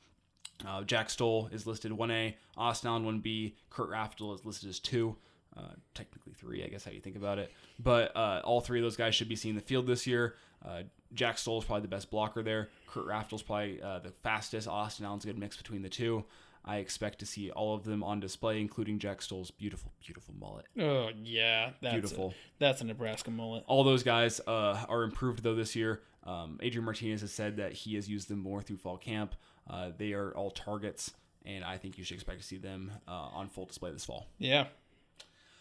Uh, 0.67 0.83
Jack 0.83 1.09
Stoll 1.09 1.49
is 1.53 1.65
listed 1.65 1.91
1A, 1.91 2.33
Austin 2.57 2.89
Allen 2.89 3.21
1B, 3.21 3.53
Kurt 3.69 3.89
Rafdal 3.89 4.35
is 4.35 4.45
listed 4.45 4.69
as 4.69 4.79
2. 4.79 5.15
Uh, 5.57 5.61
technically 5.93 6.31
3, 6.33 6.63
I 6.63 6.67
guess, 6.67 6.85
how 6.85 6.91
you 6.91 7.01
think 7.01 7.15
about 7.15 7.39
it. 7.39 7.51
But 7.79 8.15
uh, 8.15 8.41
all 8.45 8.61
three 8.61 8.79
of 8.79 8.83
those 8.83 8.95
guys 8.95 9.15
should 9.15 9.27
be 9.27 9.35
seeing 9.35 9.55
the 9.55 9.61
field 9.61 9.87
this 9.87 10.05
year. 10.05 10.35
Uh, 10.63 10.83
Jack 11.13 11.37
Stoll 11.37 11.59
is 11.59 11.65
probably 11.65 11.81
the 11.81 11.87
best 11.89 12.11
blocker 12.11 12.43
there. 12.43 12.69
Kurt 12.87 13.07
Rafdal's 13.07 13.41
probably 13.41 13.81
uh, 13.81 13.99
the 13.99 14.11
fastest. 14.23 14.67
Austin 14.67 15.05
Allen's 15.05 15.23
a 15.23 15.27
good 15.27 15.39
mix 15.39 15.57
between 15.57 15.81
the 15.81 15.89
two. 15.89 16.23
I 16.65 16.77
expect 16.77 17.19
to 17.19 17.25
see 17.25 17.49
all 17.51 17.73
of 17.73 17.83
them 17.83 18.03
on 18.03 18.19
display, 18.19 18.59
including 18.61 18.99
Jack 18.99 19.21
Stoll's 19.21 19.49
beautiful, 19.51 19.91
beautiful 20.05 20.35
mullet. 20.39 20.65
Oh 20.79 21.09
yeah, 21.23 21.71
that's 21.81 21.93
Beautiful. 21.93 22.29
A, 22.29 22.33
that's 22.59 22.81
a 22.81 22.83
Nebraska 22.85 23.31
mullet. 23.31 23.63
All 23.67 23.83
those 23.83 24.03
guys 24.03 24.39
uh, 24.45 24.85
are 24.87 25.03
improved 25.03 25.43
though 25.43 25.55
this 25.55 25.75
year. 25.75 26.01
Um, 26.25 26.59
Adrian 26.61 26.85
Martinez 26.85 27.21
has 27.21 27.31
said 27.31 27.57
that 27.57 27.73
he 27.73 27.95
has 27.95 28.09
used 28.09 28.29
them 28.29 28.39
more 28.39 28.61
through 28.61 28.77
fall 28.77 28.97
camp. 28.97 29.35
Uh, 29.69 29.91
they 29.97 30.13
are 30.13 30.31
all 30.35 30.51
targets, 30.51 31.11
and 31.45 31.63
I 31.63 31.77
think 31.77 31.97
you 31.97 32.03
should 32.03 32.15
expect 32.15 32.41
to 32.41 32.45
see 32.45 32.57
them 32.57 32.91
uh, 33.07 33.11
on 33.11 33.47
full 33.49 33.65
display 33.65 33.91
this 33.91 34.05
fall. 34.05 34.27
Yeah. 34.37 34.67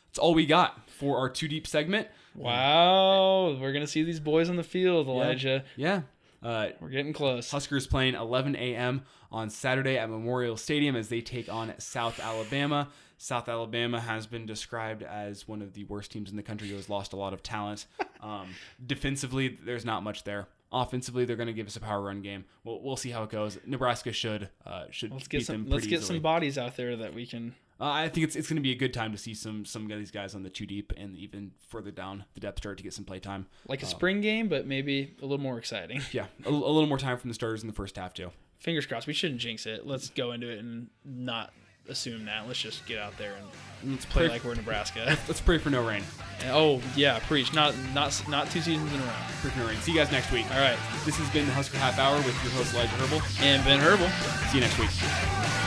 That's 0.08 0.18
all 0.18 0.34
we 0.34 0.46
got 0.46 0.88
for 0.90 1.18
our 1.18 1.28
two 1.28 1.48
deep 1.48 1.66
segment. 1.66 2.08
Wow, 2.34 3.56
we're 3.61 3.72
gonna 3.72 3.87
see 3.87 4.02
these 4.02 4.20
boys 4.20 4.48
on 4.50 4.56
the 4.56 4.62
field, 4.62 5.06
Elijah. 5.06 5.64
Yeah. 5.76 6.02
Uh, 6.42 6.68
We're 6.80 6.90
getting 6.90 7.12
close. 7.12 7.50
Huskers 7.50 7.87
playing 7.88 8.14
11 8.14 8.54
a.m. 8.54 9.02
on 9.31 9.51
Saturday 9.51 9.99
at 9.99 10.09
Memorial 10.11 10.57
Stadium 10.57 10.97
as 10.97 11.09
they 11.09 11.21
take 11.21 11.53
on 11.53 11.73
South 11.79 12.19
Alabama. 12.21 12.88
South 13.19 13.49
Alabama 13.49 14.01
has 14.01 14.27
been 14.27 14.47
described 14.47 15.03
as 15.03 15.47
one 15.49 15.61
of 15.61 15.73
the 15.75 15.85
worst 15.85 16.12
teams 16.12 16.31
in 16.31 16.37
the 16.37 16.43
country 16.43 16.69
who 16.69 16.77
has 16.77 16.88
lost 16.88 17.12
a 17.12 17.17
lot 17.17 17.33
of 17.33 17.43
talent. 17.43 17.87
Um, 18.21 18.49
defensively, 18.85 19.57
there's 19.64 19.85
not 19.85 20.03
much 20.03 20.25
there. 20.25 20.49
Offensively, 20.73 21.25
they're 21.25 21.37
going 21.37 21.47
to 21.47 21.53
give 21.53 21.69
us 21.69 21.77
a 21.77 21.81
power 21.81 22.03
run 22.03 22.21
game. 22.21 22.47
We'll, 22.64 22.83
we'll 22.83 22.97
see 22.97 23.11
how 23.11 23.23
it 23.23 23.31
goes. 23.31 23.59
Nebraska 23.64 24.12
should 24.12 24.49
uh, 24.67 24.87
should 24.91 25.12
Let's 25.12 25.29
get 25.29 25.47
some. 25.47 25.62
them 25.62 25.71
Let's 25.71 25.87
get 25.87 26.01
easily. 26.01 26.17
some 26.17 26.23
bodies 26.23 26.59
out 26.59 26.77
there 26.77 26.97
that 26.97 27.14
we 27.14 27.27
can. 27.27 27.55
Uh, 27.81 27.85
I 27.93 28.09
think 28.09 28.25
it's 28.27 28.35
it's 28.35 28.49
going 28.49 28.57
to 28.57 28.61
be 28.62 28.73
a 28.73 28.77
good 28.77 28.93
time 28.93 29.12
to 29.12 29.19
see 29.19 29.35
some 29.35 29.64
some 29.64 29.88
of 29.88 29.97
these 30.01 30.11
guys 30.11 30.35
on 30.35 30.43
the 30.43 30.51
two 30.51 30.67
deep 30.67 30.93
and 30.97 31.17
even 31.17 31.53
further 31.69 31.93
down 31.93 32.25
the 32.35 32.41
depth 32.41 32.61
chart 32.61 32.77
to 32.79 32.83
get 32.83 32.93
some 32.93 33.05
play 33.05 33.21
time. 33.21 33.47
Like 33.69 33.85
a 33.85 33.87
spring 33.87 34.21
game, 34.21 34.49
but 34.49 34.67
maybe 34.67 35.14
a 35.21 35.25
little 35.25 35.38
more 35.38 35.59
exciting. 35.59 36.03
Yeah, 36.12 36.27
a, 36.45 36.49
a 36.49 36.51
little 36.51 36.88
more 36.88 36.99
time 36.99 37.19
from 37.19 37.31
the 37.31 37.35
starters 37.35 37.62
in 37.62 37.69
the 37.69 37.73
first 37.73 37.97
half 37.97 38.14
too. 38.14 38.33
Fingers 38.59 38.87
crossed. 38.87 39.07
We 39.07 39.12
shouldn't 39.12 39.40
jinx 39.40 39.66
it. 39.66 39.87
Let's 39.87 40.11
go 40.11 40.33
into 40.33 40.49
it 40.51 40.59
and 40.59 40.88
not 41.05 41.53
assume 41.88 42.25
that. 42.27 42.47
Let's 42.47 42.61
just 42.61 42.85
get 42.87 42.99
out 42.99 43.16
there 43.16 43.35
and 43.83 43.92
Let's 43.92 44.05
play 44.05 44.25
pray, 44.25 44.35
like 44.35 44.44
we're 44.44 44.55
Nebraska. 44.55 45.16
let's 45.29 45.40
pray 45.40 45.59
for 45.59 45.71
no 45.71 45.87
rain. 45.87 46.03
Oh 46.47 46.83
yeah, 46.97 47.21
preach. 47.21 47.55
Not 47.55 47.75
not 47.94 48.21
not 48.29 48.51
two 48.51 48.61
seasons 48.61 48.92
in 48.92 49.01
a 49.01 49.03
row. 49.05 49.12
Pray 49.40 49.51
for 49.51 49.59
no 49.61 49.66
rain. 49.68 49.77
See 49.79 49.92
you 49.92 49.99
guys 49.99 50.11
next 50.11 50.33
week. 50.33 50.44
All 50.53 50.61
right. 50.61 50.79
This 51.05 51.16
has 51.18 51.31
been 51.31 51.47
the 51.47 51.53
Husker 51.53 51.79
Half 51.79 51.99
Hour 51.99 52.16
with 52.16 52.35
your 52.42 52.53
host 52.53 52.75
Elijah 52.75 52.90
Herbal. 52.97 53.23
And 53.40 53.64
Ben 53.64 53.79
Herbal. 53.79 54.09
See 54.51 54.59
you 54.59 54.64
next 54.64 54.79
week. 54.79 55.58